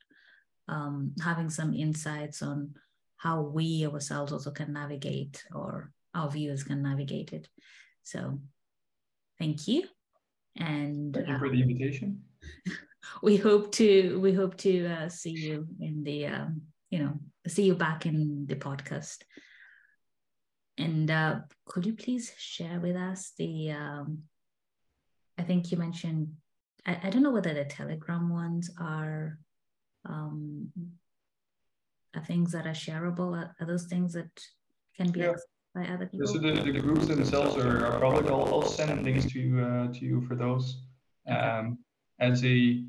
um, 0.69 1.13
having 1.23 1.51
some 1.51 1.75
insights 1.75 2.43
on 2.43 2.75
how 3.17 3.43
we 3.43 3.87
ourselves 3.87 4.33
also 4.33 4.51
can 4.51 4.73
navigate 4.73 5.45
or 5.55 5.91
our 6.15 6.31
viewers 6.31 6.65
can 6.65 6.83
navigate 6.83 7.33
it. 7.33 7.49
So, 8.03 8.41
thank 9.39 9.69
you, 9.69 9.85
and 10.57 11.15
thank 11.15 11.29
you 11.29 11.39
for 11.39 11.51
the 11.51 11.63
invitation. 11.63 12.23
we 13.23 13.37
hope 13.37 13.73
to 13.73 14.19
we 14.21 14.33
hope 14.33 14.57
to 14.59 14.87
uh, 14.87 15.09
see 15.09 15.31
you 15.31 15.67
in 15.81 16.03
the 16.05 16.27
um, 16.27 16.63
you 16.91 16.99
know 17.01 17.15
see 17.47 17.65
you 17.65 17.75
back 17.75 18.07
in 18.07 18.47
the 18.47 18.57
podcast 18.57 19.19
and 20.79 21.11
uh, 21.11 21.37
could 21.67 21.85
you 21.85 21.95
please 21.95 22.33
share 22.39 22.81
with 22.81 22.97
us 22.97 23.33
the, 23.37 23.73
um, 23.73 24.23
I 25.37 25.43
think 25.43 25.71
you 25.71 25.77
mentioned, 25.77 26.35
I, 26.87 26.99
I 27.05 27.11
don't 27.11 27.23
know 27.23 27.33
whether 27.33 27.53
the 27.53 27.65
Telegram 27.65 28.31
ones 28.31 28.71
are, 28.81 29.39
um, 30.09 30.71
are 32.15 32.25
things 32.25 32.53
that 32.53 32.67
are 32.67 32.71
shareable, 32.71 33.37
are, 33.37 33.55
are 33.61 33.67
those 33.67 33.85
things 33.87 34.13
that 34.15 34.31
can 34.97 35.11
be 35.11 35.21
yeah. 35.21 35.33
by 35.75 35.87
other 35.87 36.07
people? 36.07 36.29
So 36.29 36.39
the, 36.39 36.53
the 36.53 36.81
groups 36.81 37.07
themselves 37.07 37.57
are, 37.57 37.85
are 37.87 37.99
probably, 37.99 38.31
I'll, 38.31 38.47
I'll 38.47 38.63
send 38.63 39.05
links 39.05 39.27
to, 39.33 39.61
uh, 39.61 39.93
to 39.93 40.05
you 40.05 40.21
for 40.27 40.35
those. 40.35 40.83
Um, 41.29 41.79
as 42.21 42.45
a, 42.45 42.85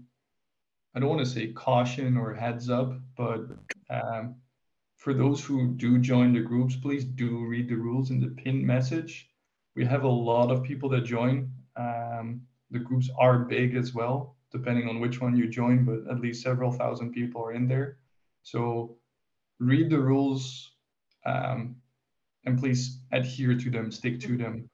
I 0.96 1.00
don't 1.00 1.10
want 1.10 1.20
to 1.20 1.26
say 1.26 1.52
caution 1.54 2.18
or 2.18 2.34
heads 2.34 2.70
up, 2.70 2.94
but 3.18 3.42
um, 3.90 4.36
for 5.00 5.14
those 5.14 5.41
who 5.43 5.70
do 5.70 5.97
join 5.97 6.34
the 6.34 6.41
groups, 6.41 6.76
please 6.76 7.06
do 7.06 7.45
read 7.45 7.70
the 7.70 7.76
rules 7.76 8.12
in 8.12 8.20
the 8.20 8.28
pinned 8.28 8.68
message. 8.68 9.30
We 9.76 9.86
have 9.86 10.04
a 10.04 10.08
lot 10.08 10.52
of 10.52 10.62
people 10.62 10.89
that 10.89 11.06
join. 11.06 11.50
Um, 11.78 12.41
the 12.70 12.80
groups 12.80 13.10
are 13.18 13.39
big 13.39 13.76
as 13.76 13.93
well, 13.93 14.36
depending 14.52 14.89
on 14.89 15.00
which 15.00 15.22
one 15.22 15.38
you 15.38 15.47
join, 15.47 15.86
but 15.86 16.12
at 16.12 16.20
least 16.20 16.43
several 16.43 16.72
thousand 16.72 17.14
people 17.14 17.41
are 17.41 17.54
in 17.54 17.66
there. 17.68 17.97
So 18.43 18.97
read 19.60 19.89
the 19.89 20.00
rules 20.00 20.72
um, 21.26 21.78
and 22.45 22.60
please 22.60 23.00
adhere 23.14 23.56
to 23.58 23.70
them, 23.70 23.91
stick 23.91 24.20
to 24.22 24.38
them, 24.38 24.70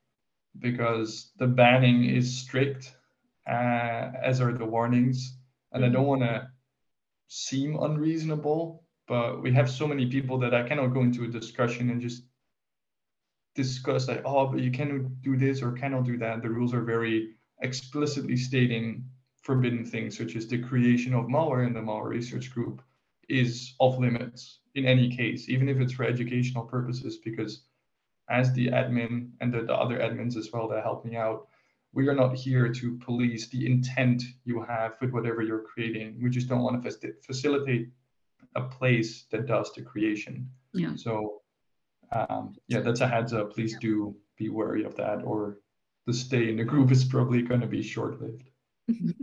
because 0.58 1.32
the 1.38 1.48
banning 1.48 2.06
is 2.06 2.36
strict, 2.36 2.96
uh, 3.48 4.10
as 4.24 4.42
are 4.42 4.54
the 4.54 4.66
warnings. 4.66 5.38
And 5.72 5.86
I 5.86 5.90
don't 5.90 6.08
want 6.08 6.22
to 6.22 6.50
seem 7.28 7.78
unreasonable, 7.80 8.85
but 9.08 9.42
we 9.42 9.52
have 9.54 9.70
so 9.70 9.88
many 9.88 10.08
people 10.08 10.38
that 10.40 10.54
I 10.54 10.68
cannot 10.68 10.88
go 10.88 11.02
into 11.02 11.24
a 11.24 11.28
discussion 11.28 11.90
and 11.90 12.02
just 12.02 12.24
discuss 13.56 14.08
like, 14.08 14.22
oh, 14.26 14.48
but 14.48 14.60
you 14.60 14.72
cannot 14.72 15.22
do 15.22 15.38
this 15.38 15.62
or 15.62 15.72
cannot 15.72 16.04
do 16.06 16.18
that. 16.18 16.42
The 16.42 16.50
rules 16.50 16.74
are 16.74 16.84
very 16.84 17.36
explicitly 17.62 18.36
stating 18.36 19.06
forbidden 19.42 19.86
things, 19.86 20.18
such 20.18 20.36
as 20.36 20.48
the 20.48 20.62
creation 20.62 21.14
of 21.14 21.26
malware 21.26 21.66
in 21.66 21.74
the 21.74 21.80
malware 21.80 22.10
research 22.10 22.52
group 22.52 22.82
is 23.30 23.76
off 23.80 23.98
limits 23.98 24.60
in 24.76 24.86
any 24.86 25.16
case, 25.16 25.50
even 25.50 25.70
if 25.70 25.78
it's 25.80 25.94
for 25.94 26.04
educational 26.04 26.64
purposes, 26.64 27.18
because 27.18 27.64
as 28.30 28.52
the 28.54 28.68
admin 28.68 29.30
and 29.40 29.54
the, 29.54 29.62
the 29.62 29.74
other 29.74 30.00
admins 30.00 30.36
as 30.36 30.50
well 30.52 30.68
that 30.68 30.84
help 30.84 31.06
me 31.06 31.16
out, 31.16 31.48
we 31.94 32.08
are 32.08 32.16
not 32.16 32.36
here 32.36 32.74
to 32.74 32.98
police 32.98 33.48
the 33.48 33.66
intent 33.66 34.22
you 34.44 34.62
have 34.64 34.94
with 35.00 35.12
whatever 35.12 35.42
you're 35.42 35.64
creating. 35.64 36.20
We 36.22 36.30
just 36.30 36.50
don't 36.50 36.62
want 36.62 36.84
to 36.84 37.14
facilitate 37.26 37.90
a 38.56 38.62
place 38.62 39.26
that 39.32 39.46
does 39.46 39.72
the 39.74 39.82
creation. 39.82 40.50
Yeah. 40.74 40.96
So 40.96 41.42
um, 42.12 42.56
yeah, 42.68 42.82
that's 42.82 43.02
a 43.02 43.08
heads 43.08 43.34
up. 43.34 43.54
Please 43.54 43.74
yeah. 43.74 43.80
do 43.82 44.16
be 44.38 44.50
wary 44.50 44.84
of 44.84 44.96
that, 44.96 45.24
or 45.24 45.60
the 46.06 46.14
stay 46.14 46.50
in 46.50 46.58
the 46.58 46.64
group 46.64 46.92
is 46.92 47.04
probably 47.04 47.42
going 47.42 47.62
to 47.62 47.68
be 47.68 47.82
short 47.82 48.22
lived. 48.22 48.50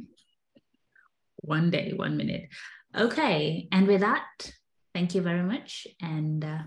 one 1.36 1.70
day, 1.70 1.92
one 1.94 2.16
minute. 2.16 2.48
Okay. 2.96 3.68
And 3.72 3.86
with 3.86 4.00
that, 4.00 4.52
thank 4.94 5.14
you 5.14 5.22
very 5.22 5.42
much. 5.42 5.86
And 6.00 6.44
uh, 6.44 6.62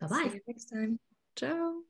bye 0.00 0.06
bye. 0.08 0.40
next 0.46 0.66
time. 0.66 0.98
Ciao. 1.36 1.82